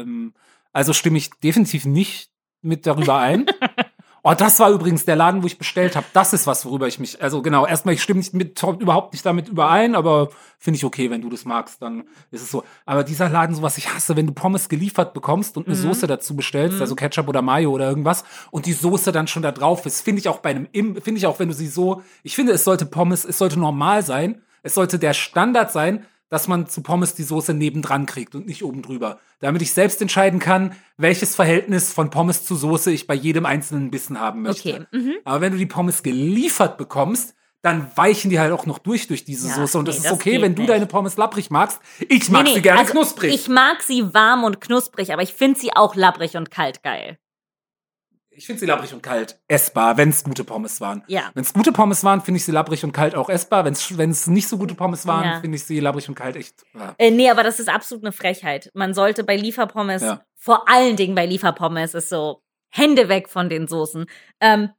ähm, 0.00 0.32
also 0.72 0.92
stimme 0.92 1.18
ich 1.18 1.30
definitiv 1.42 1.84
nicht 1.86 2.30
mit 2.62 2.86
darüber 2.86 3.18
ein. 3.18 3.46
Oh, 4.26 4.32
das 4.32 4.58
war 4.58 4.70
übrigens 4.70 5.04
der 5.04 5.16
Laden, 5.16 5.42
wo 5.42 5.46
ich 5.46 5.58
bestellt 5.58 5.96
habe. 5.96 6.06
Das 6.14 6.32
ist 6.32 6.46
was, 6.46 6.64
worüber 6.64 6.88
ich 6.88 6.98
mich, 6.98 7.22
also 7.22 7.42
genau, 7.42 7.66
erstmal, 7.66 7.92
ich 7.94 8.02
stimme 8.02 8.20
nicht 8.20 8.32
mit, 8.32 8.62
überhaupt 8.62 9.12
nicht 9.12 9.26
damit 9.26 9.50
überein, 9.50 9.94
aber 9.94 10.30
finde 10.58 10.78
ich 10.78 10.84
okay, 10.84 11.10
wenn 11.10 11.20
du 11.20 11.28
das 11.28 11.44
magst, 11.44 11.82
dann 11.82 12.04
ist 12.30 12.40
es 12.40 12.50
so. 12.50 12.64
Aber 12.86 13.04
dieser 13.04 13.28
Laden, 13.28 13.54
so 13.54 13.60
was 13.60 13.76
ich 13.76 13.92
hasse, 13.94 14.16
wenn 14.16 14.26
du 14.26 14.32
Pommes 14.32 14.70
geliefert 14.70 15.12
bekommst 15.12 15.58
und 15.58 15.66
eine 15.66 15.76
Mhm. 15.76 15.82
Soße 15.82 16.06
dazu 16.06 16.34
bestellst, 16.34 16.76
Mhm. 16.76 16.80
also 16.80 16.94
Ketchup 16.96 17.28
oder 17.28 17.42
Mayo 17.42 17.70
oder 17.70 17.86
irgendwas, 17.86 18.24
und 18.50 18.64
die 18.64 18.72
Soße 18.72 19.12
dann 19.12 19.26
schon 19.26 19.42
da 19.42 19.52
drauf 19.52 19.84
ist, 19.84 20.00
finde 20.00 20.20
ich 20.20 20.28
auch 20.30 20.38
bei 20.38 20.50
einem, 20.50 20.68
Im- 20.72 20.94
finde 21.02 21.18
ich 21.18 21.26
auch, 21.26 21.38
wenn 21.38 21.48
du 21.48 21.54
sie 21.54 21.68
so, 21.68 22.00
ich 22.22 22.34
finde, 22.34 22.52
es 22.52 22.64
sollte 22.64 22.86
Pommes, 22.86 23.26
es 23.26 23.36
sollte 23.36 23.58
normal 23.60 24.02
sein, 24.02 24.40
es 24.62 24.72
sollte 24.72 24.98
der 24.98 25.12
Standard 25.12 25.70
sein, 25.70 26.06
dass 26.28 26.48
man 26.48 26.66
zu 26.66 26.82
Pommes 26.82 27.14
die 27.14 27.22
Soße 27.22 27.54
nebendran 27.54 28.06
kriegt 28.06 28.34
und 28.34 28.46
nicht 28.46 28.64
oben 28.64 28.82
drüber. 28.82 29.18
Damit 29.40 29.62
ich 29.62 29.72
selbst 29.72 30.00
entscheiden 30.02 30.40
kann, 30.40 30.74
welches 30.96 31.34
Verhältnis 31.36 31.92
von 31.92 32.10
Pommes 32.10 32.44
zu 32.44 32.56
Soße 32.56 32.90
ich 32.90 33.06
bei 33.06 33.14
jedem 33.14 33.46
einzelnen 33.46 33.90
Bissen 33.90 34.18
haben 34.20 34.42
möchte. 34.42 34.86
Okay. 34.90 34.98
Mhm. 34.98 35.14
Aber 35.24 35.40
wenn 35.40 35.52
du 35.52 35.58
die 35.58 35.66
Pommes 35.66 36.02
geliefert 36.02 36.76
bekommst, 36.78 37.34
dann 37.62 37.86
weichen 37.94 38.30
die 38.30 38.38
halt 38.38 38.52
auch 38.52 38.66
noch 38.66 38.78
durch 38.78 39.06
durch 39.06 39.24
diese 39.24 39.48
Ja, 39.48 39.54
Soße. 39.54 39.78
Und 39.78 39.88
das 39.88 39.96
nee, 39.96 40.00
ist 40.00 40.10
das 40.10 40.12
okay, 40.12 40.32
geht 40.32 40.42
wenn 40.42 40.54
du 40.54 40.62
nicht. 40.62 40.70
deine 40.70 40.86
Pommes 40.86 41.16
labbrig 41.16 41.50
magst. 41.50 41.80
Ich 42.08 42.28
mag 42.30 42.42
Nee, 42.44 42.50
nee, 42.50 42.54
sie 42.56 42.62
gerne 42.62 42.80
also 42.80 42.92
knusprig. 42.92 43.34
Ich 43.34 43.48
mag 43.48 43.82
sie 43.82 44.12
warm 44.12 44.44
und 44.44 44.60
knusprig, 44.60 45.12
aber 45.12 45.22
ich 45.22 45.32
finde 45.32 45.58
sie 45.58 45.74
auch 45.74 45.94
labbrig 45.94 46.36
und 46.36 46.50
kalt 46.50 46.82
geil. 46.82 47.18
Ich 48.36 48.46
finde 48.46 48.60
sie 48.60 48.66
labbrig 48.66 48.92
und 48.92 49.02
kalt 49.02 49.38
essbar, 49.48 49.96
wenn 49.96 50.08
es 50.08 50.24
gute 50.24 50.44
Pommes 50.44 50.80
waren. 50.80 51.02
Ja. 51.06 51.30
Wenn 51.34 51.42
es 51.44 51.52
gute 51.52 51.72
Pommes 51.72 52.02
waren, 52.04 52.20
finde 52.20 52.38
ich 52.38 52.44
sie 52.44 52.52
labbrig 52.52 52.82
und 52.84 52.92
kalt 52.92 53.14
auch 53.14 53.28
essbar. 53.28 53.64
Wenn 53.64 53.72
es 54.10 54.26
nicht 54.26 54.48
so 54.48 54.58
gute 54.58 54.74
Pommes 54.74 55.06
waren, 55.06 55.24
Ja. 55.24 55.40
finde 55.40 55.56
ich 55.56 55.64
sie 55.64 55.78
labbrig 55.80 56.08
und 56.08 56.14
kalt 56.14 56.36
echt. 56.36 56.64
Ja. 56.74 56.94
Äh, 56.98 57.10
nee, 57.10 57.30
aber 57.30 57.42
das 57.42 57.60
ist 57.60 57.68
absolut 57.68 58.04
eine 58.04 58.12
Frechheit. 58.12 58.70
Man 58.74 58.92
sollte 58.94 59.24
bei 59.24 59.36
Lieferpommes, 59.36 60.02
Ja. 60.02 60.24
vor 60.34 60.68
allen 60.68 60.96
Dingen 60.96 61.14
bei 61.14 61.26
Lieferpommes, 61.26 61.94
ist 61.94 62.08
so 62.08 62.42
Hände 62.70 63.08
weg 63.08 63.28
von 63.28 63.48
den 63.48 63.68
Soßen. 63.68 64.06
Ähm, 64.40 64.70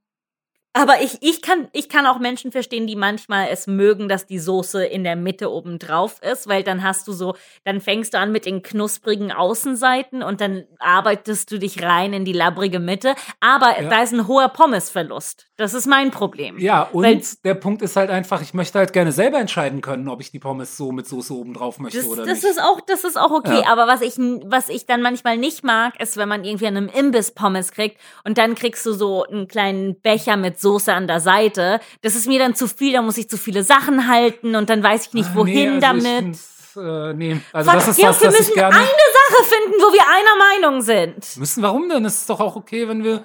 aber 0.78 1.02
ich, 1.02 1.18
ich, 1.22 1.42
kann, 1.42 1.68
ich 1.72 1.90
kann 1.90 2.06
auch 2.06 2.20
Menschen 2.20 2.52
verstehen, 2.52 2.86
die 2.86 2.96
manchmal 2.96 3.48
es 3.50 3.66
mögen, 3.66 4.10
dass 4.10 4.28
die 4.28 4.40
Soße 4.40 4.86
in 4.86 5.04
der 5.04 5.16
Mitte 5.16 5.50
oben 5.52 5.80
drauf 5.80 6.22
ist, 6.22 6.48
weil 6.48 6.64
dann 6.64 6.84
hast 6.84 7.08
du 7.08 7.14
so, 7.14 7.36
dann 7.64 7.80
fängst 7.82 8.14
du 8.14 8.20
an 8.20 8.32
mit 8.32 8.46
den 8.46 8.62
knusprigen 8.62 9.32
Außenseiten 9.32 10.22
und 10.22 10.42
dann 10.42 10.66
arbeitest 10.80 11.52
du 11.52 11.60
dich 11.60 11.82
rein 11.82 12.12
in 12.14 12.26
die 12.26 12.34
labbrige 12.34 12.80
Mitte. 12.80 13.16
Aber 13.40 13.82
Ja. 13.82 13.90
da 13.90 14.04
ist 14.04 14.14
ein 14.14 14.28
hoher 14.28 14.50
Pommesverlust. 14.50 15.48
Das 15.58 15.74
ist 15.74 15.88
mein 15.88 16.12
Problem. 16.12 16.58
Ja, 16.60 16.84
und 16.92 17.04
Weil- 17.04 17.22
der 17.46 17.54
Punkt 17.54 17.82
ist 17.82 17.96
halt 17.96 18.10
einfach, 18.10 18.42
ich 18.42 18.54
möchte 18.54 18.78
halt 18.78 18.92
gerne 18.92 19.14
selber 19.14 19.40
entscheiden 19.40 19.80
können, 19.80 20.10
ob 20.10 20.20
ich 20.20 20.32
die 20.32 20.40
Pommes 20.40 20.76
so 20.76 20.92
mit 20.92 21.08
Soße 21.08 21.34
oben 21.34 21.54
drauf 21.54 21.80
möchte 21.80 22.00
Das, 22.00 22.08
oder 22.08 22.26
das 22.26 22.42
nicht. 22.44 22.52
ist 22.52 22.62
auch, 22.62 22.82
das 22.82 23.06
ist 23.06 23.18
auch 23.18 23.32
okay. 23.32 23.62
Ja. 23.64 23.70
Aber 23.72 23.88
was 23.88 24.02
ich, 24.02 24.18
was 24.18 24.68
ich 24.68 24.86
dann 24.86 25.02
manchmal 25.02 25.38
nicht 25.38 25.64
mag, 25.64 25.98
ist, 26.02 26.18
wenn 26.18 26.28
man 26.28 26.44
irgendwie 26.44 26.68
an 26.68 26.76
einem 26.76 26.90
Imbiss 26.90 27.32
Pommes 27.32 27.72
kriegt 27.72 27.98
und 28.26 28.38
dann 28.38 28.56
kriegst 28.56 28.86
du 28.86 28.92
so 28.92 29.24
einen 29.24 29.48
kleinen 29.48 30.00
Becher 30.02 30.36
mit 30.36 30.60
Soße 30.60 30.65
an 30.94 31.08
der 31.08 31.20
Seite. 31.20 31.80
Das 32.02 32.16
ist 32.16 32.28
mir 32.28 32.40
dann 32.40 32.56
zu 32.56 32.68
viel, 32.68 32.94
da 32.94 33.02
muss 33.02 33.18
ich 33.18 33.30
zu 33.30 33.38
viele 33.38 33.64
Sachen 33.64 34.08
halten 34.08 34.56
und 34.56 34.70
dann 34.70 34.82
weiß 34.84 35.08
ich 35.08 35.14
nicht, 35.14 35.30
Ah, 35.32 35.36
wohin 35.36 35.80
nee, 35.80 35.86
also 35.86 36.04
damit. 36.04 36.38
Äh, 36.78 37.14
nee, 37.14 37.40
also 37.54 37.72
Fuck, 37.72 37.80
das 37.80 37.88
ist 37.90 37.96
Georg, 37.98 38.10
was, 38.16 38.22
wir 38.22 38.28
was 38.28 38.34
ich 38.36 38.40
müssen 38.40 38.54
gerne. 38.56 38.76
eine 38.76 38.86
Sache 38.86 39.44
finden, 39.46 39.80
wo 39.80 39.94
wir 39.94 40.02
einer 40.10 40.70
Meinung 40.70 40.82
sind. 40.82 41.38
Müssen, 41.38 41.64
warum 41.64 41.88
denn? 41.90 42.04
Es 42.06 42.16
ist 42.22 42.30
doch 42.30 42.40
auch 42.40 42.56
okay, 42.56 42.88
wenn 42.88 43.04
wir. 43.04 43.24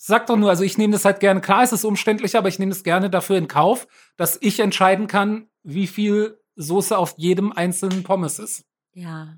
Sag 0.00 0.26
doch 0.28 0.36
nur, 0.36 0.48
also 0.48 0.62
ich 0.62 0.78
nehme 0.78 0.92
das 0.92 1.04
halt 1.04 1.18
gerne, 1.18 1.40
klar, 1.40 1.64
es 1.64 1.72
ist 1.72 1.84
umständlich, 1.84 2.36
aber 2.36 2.48
ich 2.48 2.60
nehme 2.60 2.70
es 2.70 2.84
gerne 2.84 3.10
dafür 3.10 3.36
in 3.36 3.48
Kauf, 3.48 3.88
dass 4.16 4.38
ich 4.40 4.60
entscheiden 4.60 5.08
kann, 5.08 5.48
wie 5.64 5.88
viel 5.88 6.38
Soße 6.54 6.96
auf 6.96 7.14
jedem 7.16 7.50
einzelnen 7.52 8.04
Pommes 8.04 8.38
ist. 8.38 8.64
Ja. 8.92 9.34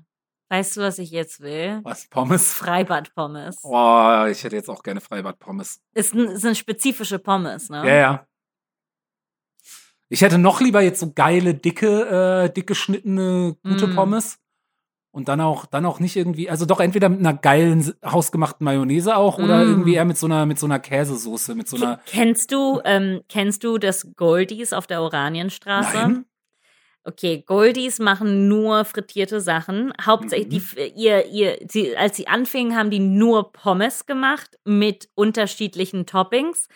Weißt 0.51 0.75
du, 0.75 0.81
was 0.81 0.99
ich 0.99 1.11
jetzt 1.11 1.39
will? 1.39 1.79
Was, 1.83 2.07
Pommes? 2.09 2.51
Freibad-Pommes. 2.51 3.59
Oh, 3.63 4.25
ich 4.29 4.43
hätte 4.43 4.57
jetzt 4.57 4.69
auch 4.69 4.83
gerne 4.83 4.99
Freibad-Pommes. 4.99 5.79
Ist, 5.93 6.13
ein, 6.13 6.35
sind 6.35 6.57
spezifische 6.57 7.19
Pommes, 7.19 7.69
ne? 7.69 7.87
Ja, 7.87 7.95
ja. 7.95 8.27
Ich 10.09 10.21
hätte 10.21 10.37
noch 10.37 10.59
lieber 10.59 10.81
jetzt 10.81 10.99
so 10.99 11.13
geile, 11.13 11.53
dicke, 11.53 12.45
äh, 12.49 12.49
dick 12.53 12.67
geschnittene, 12.67 13.55
gute 13.63 13.87
Mm. 13.87 13.95
Pommes. 13.95 14.39
Und 15.13 15.29
dann 15.29 15.39
auch, 15.39 15.65
dann 15.65 15.85
auch 15.85 16.01
nicht 16.01 16.17
irgendwie, 16.17 16.49
also 16.49 16.65
doch 16.65 16.81
entweder 16.81 17.07
mit 17.07 17.19
einer 17.19 17.33
geilen, 17.33 17.93
hausgemachten 18.05 18.65
Mayonnaise 18.65 19.15
auch 19.15 19.37
oder 19.37 19.63
Mm. 19.63 19.69
irgendwie 19.69 19.93
eher 19.95 20.03
mit 20.05 20.17
so 20.17 20.25
einer, 20.25 20.45
mit 20.45 20.59
so 20.59 20.65
einer 20.65 20.79
Käsesoße, 20.79 21.55
mit 21.55 21.69
so 21.69 21.77
einer. 21.77 22.01
Kennst 22.07 22.51
du, 22.51 22.81
ähm, 22.83 23.21
kennst 23.29 23.63
du 23.63 23.77
das 23.77 24.05
Goldies 24.17 24.73
auf 24.73 24.85
der 24.85 25.01
Oranienstraße? 25.01 25.95
Nein. 25.95 26.25
Okay, 27.03 27.43
Goldies 27.47 27.97
machen 27.99 28.47
nur 28.47 28.85
frittierte 28.85 29.41
Sachen. 29.41 29.91
Hauptsächlich, 30.05 30.61
Mhm. 30.73 30.75
die, 30.77 31.03
ihr, 31.03 31.25
ihr, 31.27 31.57
sie, 31.67 31.97
als 31.97 32.15
sie 32.17 32.27
anfingen, 32.27 32.77
haben 32.77 32.91
die 32.91 32.99
nur 32.99 33.51
Pommes 33.51 34.05
gemacht 34.05 34.59
mit 34.65 35.09
unterschiedlichen 35.15 36.05
Toppings. 36.05 36.67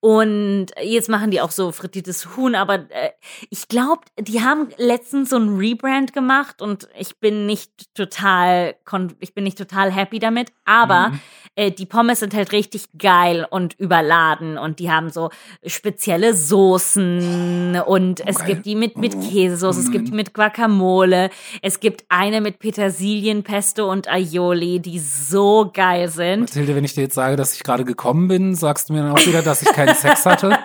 Und 0.00 0.68
jetzt 0.82 1.10
machen 1.10 1.30
die 1.30 1.42
auch 1.42 1.50
so 1.50 1.72
frittiertes 1.72 2.34
Huhn, 2.34 2.54
aber 2.54 2.86
äh, 2.90 3.10
ich 3.50 3.68
glaube, 3.68 4.00
die 4.18 4.40
haben 4.42 4.70
letztens 4.78 5.28
so 5.28 5.36
ein 5.36 5.56
Rebrand 5.58 6.14
gemacht 6.14 6.62
und 6.62 6.88
ich 6.98 7.18
bin 7.18 7.44
nicht 7.44 7.94
total, 7.94 8.76
ich 9.20 9.34
bin 9.34 9.44
nicht 9.44 9.58
total 9.58 9.92
happy 9.92 10.18
damit. 10.18 10.52
Aber 10.64 11.10
Mhm. 11.10 11.20
Äh, 11.56 11.70
die 11.70 11.86
Pommes 11.86 12.20
sind 12.20 12.34
halt 12.34 12.52
richtig 12.52 12.86
geil 12.98 13.46
und 13.48 13.74
überladen 13.78 14.58
und 14.58 14.78
die 14.78 14.90
haben 14.90 15.10
so 15.10 15.30
spezielle 15.66 16.34
Soßen 16.34 17.80
und 17.86 18.26
es 18.26 18.44
gibt 18.44 18.66
die 18.66 18.74
mit, 18.74 18.96
mit 18.96 19.14
Oh, 19.14 19.20
Käsesoße, 19.20 19.80
es 19.80 19.90
gibt 19.90 20.08
die 20.08 20.12
mit 20.12 20.32
Guacamole, 20.34 21.30
es 21.62 21.80
gibt 21.80 22.04
eine 22.08 22.40
mit 22.40 22.58
Petersilienpesto 22.58 23.90
und 23.90 24.08
Aioli, 24.08 24.80
die 24.80 24.98
so 24.98 25.70
geil 25.72 26.08
sind. 26.08 26.40
Mathilde, 26.40 26.74
wenn 26.74 26.84
ich 26.84 26.94
dir 26.94 27.02
jetzt 27.02 27.14
sage, 27.14 27.36
dass 27.36 27.54
ich 27.54 27.62
gerade 27.62 27.84
gekommen 27.84 28.28
bin, 28.28 28.54
sagst 28.54 28.88
du 28.88 28.92
mir 28.92 29.02
dann 29.02 29.12
auch 29.12 29.26
wieder, 29.26 29.42
dass 29.42 29.62
ich 29.62 29.72
keinen 29.72 29.94
Sex 29.94 30.24
hatte? 30.26 30.56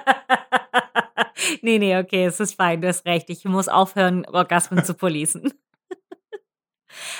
nee, 1.61 1.79
nee, 1.79 1.97
okay, 1.97 2.25
es 2.25 2.39
ist 2.39 2.55
fein, 2.55 2.81
du 2.81 2.87
hast 2.87 3.05
recht. 3.05 3.29
Ich 3.29 3.45
muss 3.45 3.67
aufhören, 3.67 4.25
Orgasmen 4.25 4.83
zu 4.83 4.93
policen. 4.93 5.51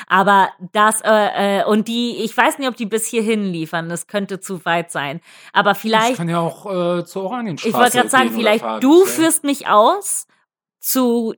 Aber 0.08 0.50
das, 0.74 1.02
äh, 1.02 1.60
äh, 1.62 1.66
und 1.66 1.88
die, 1.88 2.24
ich 2.24 2.36
weiß 2.36 2.58
nicht, 2.60 2.68
ob 2.68 2.76
die 2.76 2.86
bis 2.86 3.06
hierhin 3.08 3.46
liefern, 3.46 3.90
das 3.90 4.08
könnte 4.08 4.40
zu 4.40 4.64
weit 4.66 4.92
sein. 4.92 5.22
Aber 5.54 5.72
Ich 5.72 5.78
vielleicht, 5.78 6.16
kann 6.18 6.30
ja 6.30 6.40
auch 6.40 6.66
äh, 6.66 7.06
zur 7.06 7.24
Oranienstraße 7.24 7.70
ich 7.70 7.76
wollte 7.76 7.98
gerade 7.98 8.10
sagen, 8.10 8.32
vielleicht 8.32 8.62
fahren. 8.64 8.82
du 8.82 9.02
Ja. 9.02 9.06
führst 9.08 9.44
mich 9.44 9.68
aus 9.68 10.28
zu 10.80 11.34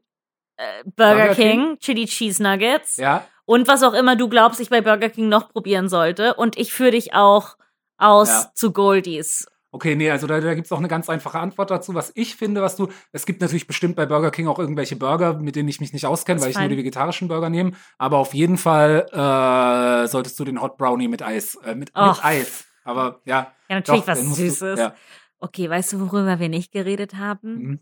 äh, 0.58 0.84
Burger, 0.96 1.16
Burger 1.28 1.36
King, 1.36 1.78
Chili 1.80 2.06
Cheese 2.06 2.42
Nuggets 2.42 2.98
Ja, 2.98 3.26
und 3.46 3.68
was 3.68 3.84
auch 3.84 3.94
immer 3.94 4.16
du 4.16 4.28
glaubst, 4.28 4.60
ich 4.60 4.70
bei 4.70 4.82
Burger 4.82 5.10
King 5.10 5.30
noch 5.30 5.50
probieren 5.50 5.88
sollte. 5.90 6.34
Und 6.36 6.58
ich 6.58 6.74
führe 6.74 6.92
dich 6.92 7.14
auch 7.14 7.56
aus 7.98 8.28
Ja. 8.30 8.52
zu 8.56 8.72
Goldies. 8.74 9.48
Okay, 9.72 9.96
nee, 9.96 10.10
also 10.10 10.28
da, 10.28 10.40
da 10.40 10.54
gibt 10.54 10.66
es 10.66 10.72
auch 10.72 10.78
eine 10.78 10.88
ganz 10.88 11.10
einfache 11.10 11.40
Antwort 11.40 11.70
dazu. 11.72 11.94
Was 11.94 12.12
ich 12.16 12.36
finde, 12.38 12.62
was 12.62 12.78
du, 12.78 12.88
es 13.12 13.26
gibt 13.26 13.42
natürlich 13.42 13.68
bestimmt 13.68 13.96
bei 13.98 14.06
Burger 14.06 14.32
King 14.32 14.48
auch 14.48 14.60
irgendwelche 14.60 14.96
Burger, 14.96 15.34
mit 15.34 15.56
denen 15.58 15.68
ich 15.68 15.82
mich 15.82 15.92
nicht 15.92 16.06
auskenne, 16.06 16.40
weil 16.42 16.50
ich 16.50 16.56
fein. 16.56 16.64
nur 16.64 16.70
die 16.72 16.78
vegetarischen 16.78 17.28
Burger 17.28 17.50
nehme. 17.50 17.72
Aber 17.98 18.18
auf 18.18 18.34
jeden 18.34 18.58
Fall 18.58 19.06
äh, 19.12 20.08
solltest 20.08 20.40
du 20.40 20.46
den 20.46 20.62
Hot 20.62 20.78
Brownie 20.78 21.10
mit 21.10 21.22
Eis, 21.22 21.56
äh, 21.56 21.76
mit, 21.76 21.92
mit 21.94 22.24
Eis. 22.26 22.66
Aber 22.86 23.22
ja, 23.26 23.54
Ja, 23.68 23.76
natürlich 23.76 24.02
doch, 24.02 24.08
was 24.08 24.24
musst 24.24 24.40
du- 24.40 24.44
Süßes. 24.50 24.80
Ja. 24.80 24.96
Okay, 25.40 25.70
weißt 25.70 25.94
du, 25.94 26.00
worüber 26.00 26.40
wir 26.40 26.50
nicht 26.50 26.72
geredet 26.72 27.16
haben? 27.16 27.54
Mhm. 27.58 27.80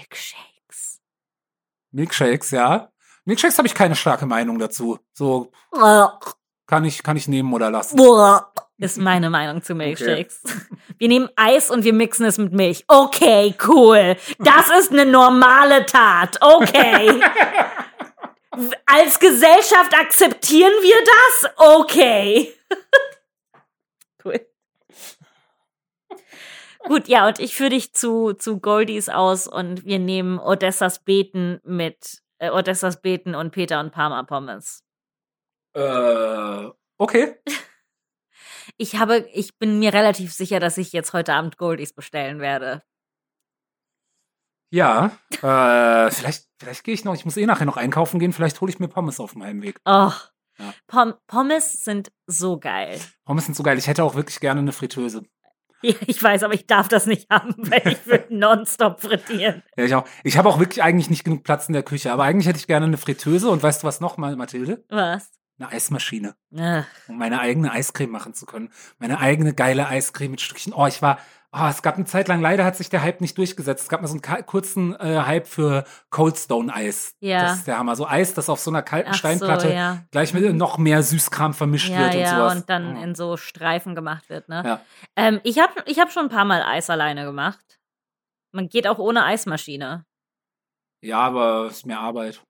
Milkshakes. 0.00 1.00
Milkshakes, 1.92 2.50
ja. 2.50 2.90
Milkshakes 3.24 3.56
habe 3.58 3.68
ich 3.68 3.74
keine 3.74 3.94
starke 3.94 4.26
Meinung 4.26 4.58
dazu. 4.58 4.98
So 5.12 5.52
kann 6.66 6.84
ich, 6.84 7.02
kann 7.04 7.16
ich 7.16 7.28
nehmen 7.28 7.52
oder 7.52 7.70
lassen. 7.70 7.96
Ist 8.78 8.98
meine 8.98 9.30
Meinung 9.30 9.62
zu 9.62 9.74
Milkshakes. 9.74 10.42
Wir 10.98 11.08
nehmen 11.08 11.30
Eis 11.34 11.70
und 11.70 11.84
wir 11.84 11.94
mixen 11.94 12.26
es 12.26 12.36
mit 12.36 12.52
Milch. 12.52 12.84
Okay, 12.88 13.54
cool. 13.66 14.16
Das 14.38 14.68
ist 14.78 14.92
eine 14.92 15.06
normale 15.06 15.86
Tat. 15.86 16.36
Okay. 16.42 17.20
Als 18.86 19.18
Gesellschaft 19.18 19.94
akzeptieren 19.98 20.72
wir 20.82 20.96
das? 21.04 21.50
Okay. 21.56 22.54
cool. 24.24 24.46
Gut, 26.86 27.08
ja, 27.08 27.26
und 27.26 27.38
ich 27.38 27.54
führe 27.54 27.70
dich 27.70 27.94
zu, 27.94 28.34
zu 28.34 28.60
Goldies 28.60 29.08
aus 29.08 29.46
und 29.46 29.86
wir 29.86 29.98
nehmen 29.98 30.38
Odessas 30.38 30.98
Beten 31.00 31.60
mit 31.64 32.22
äh, 32.38 32.50
Odessas 32.50 33.00
Beten 33.00 33.34
und 33.34 33.52
Peter 33.52 33.80
und 33.80 33.90
Parma 33.90 34.22
Pommes. 34.22 34.84
Äh, 35.74 36.70
okay. 36.98 37.36
Ich 38.78 38.96
habe, 38.96 39.26
ich 39.32 39.58
bin 39.58 39.78
mir 39.78 39.92
relativ 39.94 40.32
sicher, 40.32 40.60
dass 40.60 40.76
ich 40.78 40.92
jetzt 40.92 41.12
heute 41.12 41.32
Abend 41.34 41.56
Goldies 41.56 41.92
bestellen 41.94 42.40
werde. 42.40 42.82
Ja, 44.70 45.12
äh, 45.30 46.10
vielleicht, 46.10 46.46
vielleicht 46.58 46.84
gehe 46.84 46.94
ich 46.94 47.04
noch, 47.04 47.14
ich 47.14 47.24
muss 47.24 47.36
eh 47.36 47.46
nachher 47.46 47.64
noch 47.66 47.76
einkaufen 47.76 48.18
gehen, 48.18 48.32
vielleicht 48.32 48.60
hole 48.60 48.70
ich 48.70 48.78
mir 48.80 48.88
Pommes 48.88 49.20
auf 49.20 49.32
dem 49.32 49.42
Heimweg. 49.42 49.80
Oh, 49.84 50.10
Ja. 50.58 50.74
Pom 50.86 51.14
Pommes 51.26 51.84
sind 51.84 52.10
so 52.26 52.58
geil. 52.58 52.98
Pommes 53.24 53.44
sind 53.46 53.54
so 53.56 53.62
geil. 53.62 53.78
Ich 53.78 53.86
hätte 53.86 54.02
auch 54.02 54.14
wirklich 54.14 54.40
gerne 54.40 54.60
eine 54.60 54.72
Fritteuse. 54.72 55.22
Ja, 55.82 55.92
ich 56.06 56.20
weiß, 56.22 56.42
aber 56.42 56.54
ich 56.54 56.66
darf 56.66 56.88
das 56.88 57.04
nicht 57.04 57.28
haben, 57.30 57.54
weil 57.58 57.86
ich 57.86 58.06
würde 58.06 58.34
nonstop 58.34 58.98
frittieren. 59.02 59.62
Ja, 59.76 59.84
ich 59.84 59.94
auch. 59.94 60.08
Ich 60.24 60.38
habe 60.38 60.48
auch 60.48 60.58
wirklich 60.58 60.82
eigentlich 60.82 61.10
nicht 61.10 61.22
genug 61.22 61.44
Platz 61.44 61.68
in 61.68 61.74
der 61.74 61.82
Küche, 61.82 62.10
aber 62.10 62.24
eigentlich 62.24 62.46
hätte 62.48 62.58
ich 62.58 62.66
gerne 62.66 62.86
eine 62.86 62.96
Fritteuse 62.96 63.50
und 63.50 63.62
weißt 63.62 63.82
du 63.82 63.86
was 63.86 64.00
noch 64.00 64.16
mal, 64.16 64.34
Mathilde? 64.36 64.82
Was? 64.88 65.35
Eine 65.58 65.70
Eismaschine, 65.70 66.34
Ach, 66.58 66.84
um 67.08 67.16
meine 67.16 67.40
eigene 67.40 67.72
Eiscreme 67.72 68.10
machen 68.10 68.34
zu 68.34 68.44
können. 68.44 68.70
Meine 68.98 69.20
eigene 69.20 69.54
geile 69.54 69.86
Eiscreme 69.88 70.32
mit 70.32 70.42
Stückchen. 70.42 70.74
Oh, 70.74 70.86
ich 70.86 71.00
war, 71.00 71.18
oh, 71.50 71.64
es 71.70 71.80
gab 71.80 71.94
eine 71.94 72.04
Zeit 72.04 72.28
lang, 72.28 72.42
leider 72.42 72.62
hat 72.66 72.76
sich 72.76 72.90
der 72.90 73.00
Hype 73.00 73.22
nicht 73.22 73.38
durchgesetzt. 73.38 73.84
Es 73.84 73.88
gab 73.88 74.02
mal 74.02 74.08
so 74.08 74.18
einen 74.22 74.44
kurzen 74.46 74.94
äh, 75.00 75.22
Hype 75.24 75.46
für 75.46 75.84
Cold 76.10 76.36
Stone 76.36 76.74
Eis. 76.74 77.14
Ja. 77.20 77.40
Das 77.44 77.56
ist 77.58 77.66
der 77.66 77.78
Hammer. 77.78 77.96
So 77.96 78.06
Eis, 78.06 78.34
das 78.34 78.50
auf 78.50 78.60
so 78.60 78.70
einer 78.70 78.82
kalten 78.82 79.08
ach 79.08 79.14
so, 79.14 79.18
Steinplatte 79.20 79.72
ja. 79.72 80.04
gleich 80.10 80.34
mit 80.34 80.54
noch 80.56 80.76
mehr 80.76 81.02
Süßkram 81.02 81.54
vermischt 81.54 81.88
Ja, 81.88 82.00
wird 82.00 82.14
und 82.16 82.20
ja, 82.20 82.36
sowas. 82.36 82.54
und 82.56 82.68
dann 82.68 82.96
Oh. 82.98 83.02
in 83.02 83.14
so 83.14 83.38
Streifen 83.38 83.94
gemacht 83.94 84.28
wird, 84.28 84.50
ne? 84.50 84.62
Ja. 84.62 84.80
Ähm, 85.16 85.40
ich 85.42 85.58
habe 85.58 85.72
ich 85.86 85.98
hab 85.98 86.12
schon 86.12 86.24
ein 86.24 86.28
paar 86.30 86.44
Mal 86.44 86.62
Eis 86.64 86.90
alleine 86.90 87.24
gemacht. 87.24 87.80
Man 88.52 88.68
geht 88.68 88.86
auch 88.86 88.98
ohne 88.98 89.24
Eismaschine. 89.24 90.04
Ja, 91.02 91.20
aber 91.20 91.68
ist 91.68 91.86
mehr 91.86 92.00
Arbeit. 92.00 92.42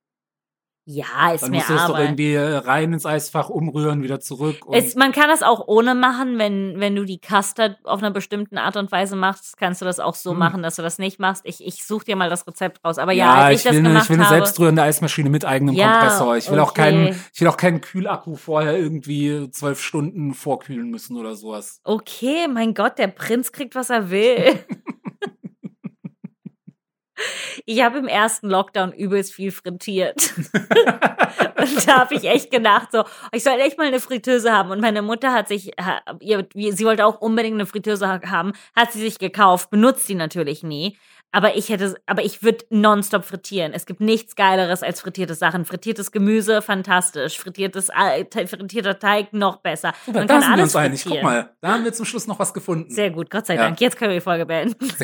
Ja, 0.89 1.32
ist 1.34 1.43
Dann 1.43 1.51
mehr 1.51 1.59
musst 1.59 1.70
du 1.70 1.74
es 1.74 1.80
doch 1.82 1.89
Arbeit. 1.95 2.05
irgendwie 2.11 2.34
äh, 2.34 2.57
rein 2.59 2.93
ins 2.93 3.05
Eisfach 3.05 3.49
umrühren, 3.49 4.05
wieder 4.05 4.20
zurück. 4.20 4.64
Und 4.66 4.76
Es, 4.76 4.95
man 4.95 5.11
kann 5.11 5.28
das 5.28 5.43
auch 5.43 5.66
ohne 5.66 5.97
machen, 5.97 6.39
wenn, 6.39 6.78
wenn 6.78 6.95
du 6.95 7.05
die 7.05 7.20
Custard 7.20 7.76
auf 7.84 7.99
einer 7.99 8.12
bestimmten 8.12 8.57
Art 8.57 8.76
und 8.76 8.93
Weise 8.93 9.16
machst, 9.16 9.57
kannst 9.59 9.80
du 9.80 9.84
das 9.84 9.99
auch 9.99 10.14
so 10.14 10.30
Hm. 10.30 10.39
machen, 10.39 10.62
dass 10.62 10.76
du 10.76 10.82
das 10.82 10.99
nicht 11.01 11.18
machst. 11.18 11.43
Ich, 11.45 11.64
ich 11.66 11.84
suche 11.84 12.05
dir 12.05 12.14
mal 12.14 12.30
das 12.30 12.47
Rezept 12.47 12.84
raus. 12.84 12.99
Aber 12.99 13.11
ja, 13.11 13.34
als 13.34 13.51
ich, 13.53 13.57
ich, 13.59 13.64
das 13.64 13.72
will, 13.74 13.82
gemacht 13.82 14.05
ich 14.05 14.11
will 14.11 14.16
eine 14.18 14.26
habe, 14.26 14.37
selbstrührende 14.37 14.82
Eismaschine 14.82 15.28
mit 15.28 15.45
eigenem 15.45 15.74
Ja, 15.74 15.91
Kompressor. 15.99 16.37
Ich 16.37 16.51
will 16.53 16.61
auch 16.61 16.70
okay. 16.70 16.82
keinen, 16.82 17.20
ich 17.34 17.41
will 17.41 17.49
auch 17.49 17.57
keinen 17.57 17.80
Kühlakku 17.80 18.37
vorher 18.37 18.78
irgendwie 18.78 19.51
zwölf 19.51 19.80
Stunden 19.82 20.34
vorkühlen 20.34 20.89
müssen 20.89 21.16
oder 21.16 21.34
sowas. 21.34 21.80
okay, 21.82 22.47
mein 22.47 22.74
Gott, 22.74 22.99
der 22.99 23.09
Prinz 23.09 23.51
kriegt, 23.51 23.74
was 23.74 23.91
er 23.91 24.09
will. 24.11 24.64
Ich 27.68 27.82
habe 27.82 27.98
im 27.98 28.06
ersten 28.06 28.48
Lockdown 28.48 28.92
übelst 28.92 29.34
viel 29.34 29.50
frittiert. 29.50 30.32
Und 31.58 31.88
da 31.88 31.98
habe 32.00 32.14
ich 32.14 32.24
echt 32.24 32.50
gedacht, 32.52 32.88
so, 32.92 33.02
ich 33.32 33.42
soll 33.42 33.58
echt 33.58 33.76
mal 33.76 33.88
eine 33.88 33.98
Fritteuse 33.98 34.52
haben. 34.52 34.70
Und 34.70 34.80
meine 34.80 35.02
Mutter 35.02 35.32
hat 35.32 35.48
sich, 35.48 35.72
sie 36.20 36.84
wollte 36.84 37.04
auch 37.04 37.20
unbedingt 37.20 37.54
eine 37.54 37.66
Fritteuse 37.66 38.06
ha- 38.08 38.20
haben, 38.30 38.52
hat 38.76 38.92
sie 38.92 39.00
sich 39.00 39.18
gekauft, 39.18 39.70
benutzt 39.70 40.06
sie 40.06 40.14
natürlich 40.14 40.62
nie. 40.62 40.96
Aber 41.32 41.56
ich 41.56 41.68
hätte, 41.68 41.96
aber 42.06 42.24
ich 42.24 42.44
würde 42.44 42.64
nonstop 42.70 43.24
frittieren. 43.24 43.72
Es 43.74 43.84
gibt 43.84 44.00
nichts 44.00 44.36
Geileres 44.36 44.84
als 44.84 45.00
frittierte 45.00 45.34
Sachen. 45.34 45.64
Frittiertes 45.64 46.12
Gemüse, 46.12 46.62
fantastisch. 46.62 47.36
Frittiertes, 47.38 47.90
frittierter 48.46 48.98
Teig, 49.00 49.32
noch 49.32 49.56
besser. 49.56 49.92
Man 50.06 50.26
da 50.28 50.34
kann 50.34 50.42
sind 50.42 50.56
wir 50.56 50.62
uns 50.62 50.76
einig. 50.76 51.04
Guck 51.04 51.22
mal, 51.22 51.50
da 51.60 51.72
haben 51.72 51.84
wir 51.84 51.92
zum 51.92 52.06
Schluss 52.06 52.28
noch 52.28 52.38
was 52.38 52.54
gefunden. 52.54 52.90
Sehr 52.90 53.10
gut, 53.10 53.28
Gott 53.28 53.46
sei 53.46 53.56
Ja. 53.56 53.62
Dank. 53.62 53.80
Jetzt 53.80 53.98
können 53.98 54.12
wir 54.12 54.18
die 54.18 54.24
Folge 54.24 54.46
beenden. 54.46 54.76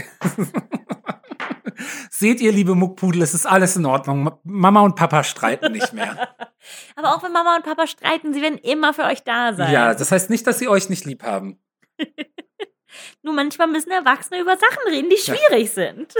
Seht 2.10 2.40
ihr, 2.40 2.52
liebe 2.52 2.74
Muckpudel, 2.74 3.22
es 3.22 3.34
ist 3.34 3.46
alles 3.46 3.76
in 3.76 3.86
Ordnung. 3.86 4.24
Ma- 4.24 4.40
Mama 4.44 4.80
und 4.82 4.96
Papa 4.96 5.24
streiten 5.24 5.72
nicht 5.72 5.92
mehr. 5.92 6.34
Aber 6.96 7.14
auch 7.14 7.22
wenn 7.22 7.32
Mama 7.32 7.56
und 7.56 7.64
Papa 7.64 7.86
streiten, 7.86 8.32
sie 8.34 8.42
werden 8.42 8.58
immer 8.58 8.94
für 8.94 9.04
euch 9.04 9.22
da 9.24 9.52
sein. 9.54 9.72
ja, 9.72 9.94
das 9.94 10.12
heißt 10.12 10.30
nicht, 10.30 10.46
dass 10.46 10.58
sie 10.58 10.68
euch 10.68 10.88
nicht 10.88 11.04
lieb 11.04 11.22
haben. 11.22 11.58
Nur 13.22 13.34
manchmal 13.34 13.68
müssen 13.68 13.90
Erwachsene 13.90 14.40
über 14.40 14.56
Sachen 14.56 14.88
reden, 14.88 15.08
die 15.10 15.16
Ja. 15.16 15.34
schwierig 15.34 15.70
sind. 15.70 16.14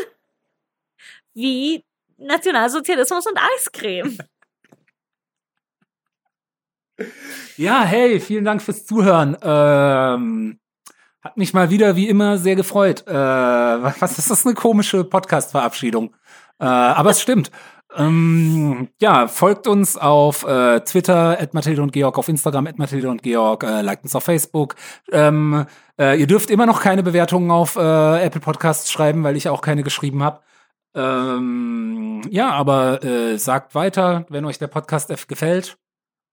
Wie 1.35 1.85
Nationalsozialismus 2.19 3.27
und 3.27 3.39
Eiscreme. 3.39 4.19
Ja, 7.57 7.83
hey, 7.85 8.21
vielen 8.21 8.45
Dank 8.45 8.63
fürs 8.63 8.85
Zuhören. 8.87 9.37
Ähm, 9.43 10.61
hat 11.23 11.37
mich 11.37 11.55
mal 11.55 11.71
wieder 11.71 11.97
wie 11.97 12.09
immer 12.09 12.37
sehr 12.37 12.57
gefreut. 12.57 13.07
Äh, 13.07 13.13
was 13.13 14.19
ist 14.19 14.31
das 14.31 14.45
eine 14.45 14.55
komische 14.55 15.05
Podcast-Verabschiedung? 15.05 16.15
Äh, 16.59 16.65
aber 16.65 17.11
es 17.11 17.23
stimmt. 17.23 17.51
Ähm, 17.95 18.89
ja, 19.01 19.29
folgt 19.29 19.67
uns 19.67 19.97
auf 19.97 20.45
äh, 20.45 20.81
Twitter, 20.81 21.39
at 21.39 21.53
Mathilde 21.55 21.83
und 21.83 21.93
Georg, 21.93 22.19
auf 22.19 22.29
Instagram, 22.29 22.67
at 22.67 22.79
Mathilde 22.79 23.11
und 23.11 23.23
Georg, 23.23 23.65
äh, 23.65 23.83
liked 23.83 24.05
uns 24.05 24.17
auf 24.17 24.25
Facebook. 24.25 24.77
Ähm, 25.11 25.67
äh, 25.99 26.19
ihr 26.19 26.27
dürft 26.27 26.51
immer 26.51 26.67
noch 26.67 26.81
keine 26.81 27.03
Bewertungen 27.03 27.51
auf 27.51 27.77
äh, 27.77 28.25
Apple 28.25 28.41
Podcasts 28.41 28.91
schreiben, 28.91 29.25
weil 29.25 29.37
ich 29.37 29.49
auch 29.49 29.61
keine 29.61 29.83
geschrieben 29.83 30.23
habe. 30.23 30.41
Ähm, 30.95 32.23
ja, 32.31 32.51
aber 32.51 33.03
äh, 33.05 33.39
sagt 33.39 33.75
weiter, 33.75 34.27
wenn 34.29 34.45
euch 34.45 34.59
der 34.59 34.69
Podcast 34.69 35.11
F 35.11 35.27
gefällt. 35.27 35.79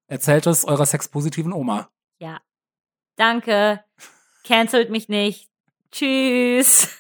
Erzählt 0.08 0.48
es 0.48 0.66
eurer 0.66 0.86
sexpositiven 0.86 1.54
Oma. 1.54 1.90
Ja. 2.20 2.40
Danke. 3.16 3.84
Cancelt 4.50 4.90
mich 4.90 5.10
nicht. 5.10 5.48
Tschüss. 5.92 6.99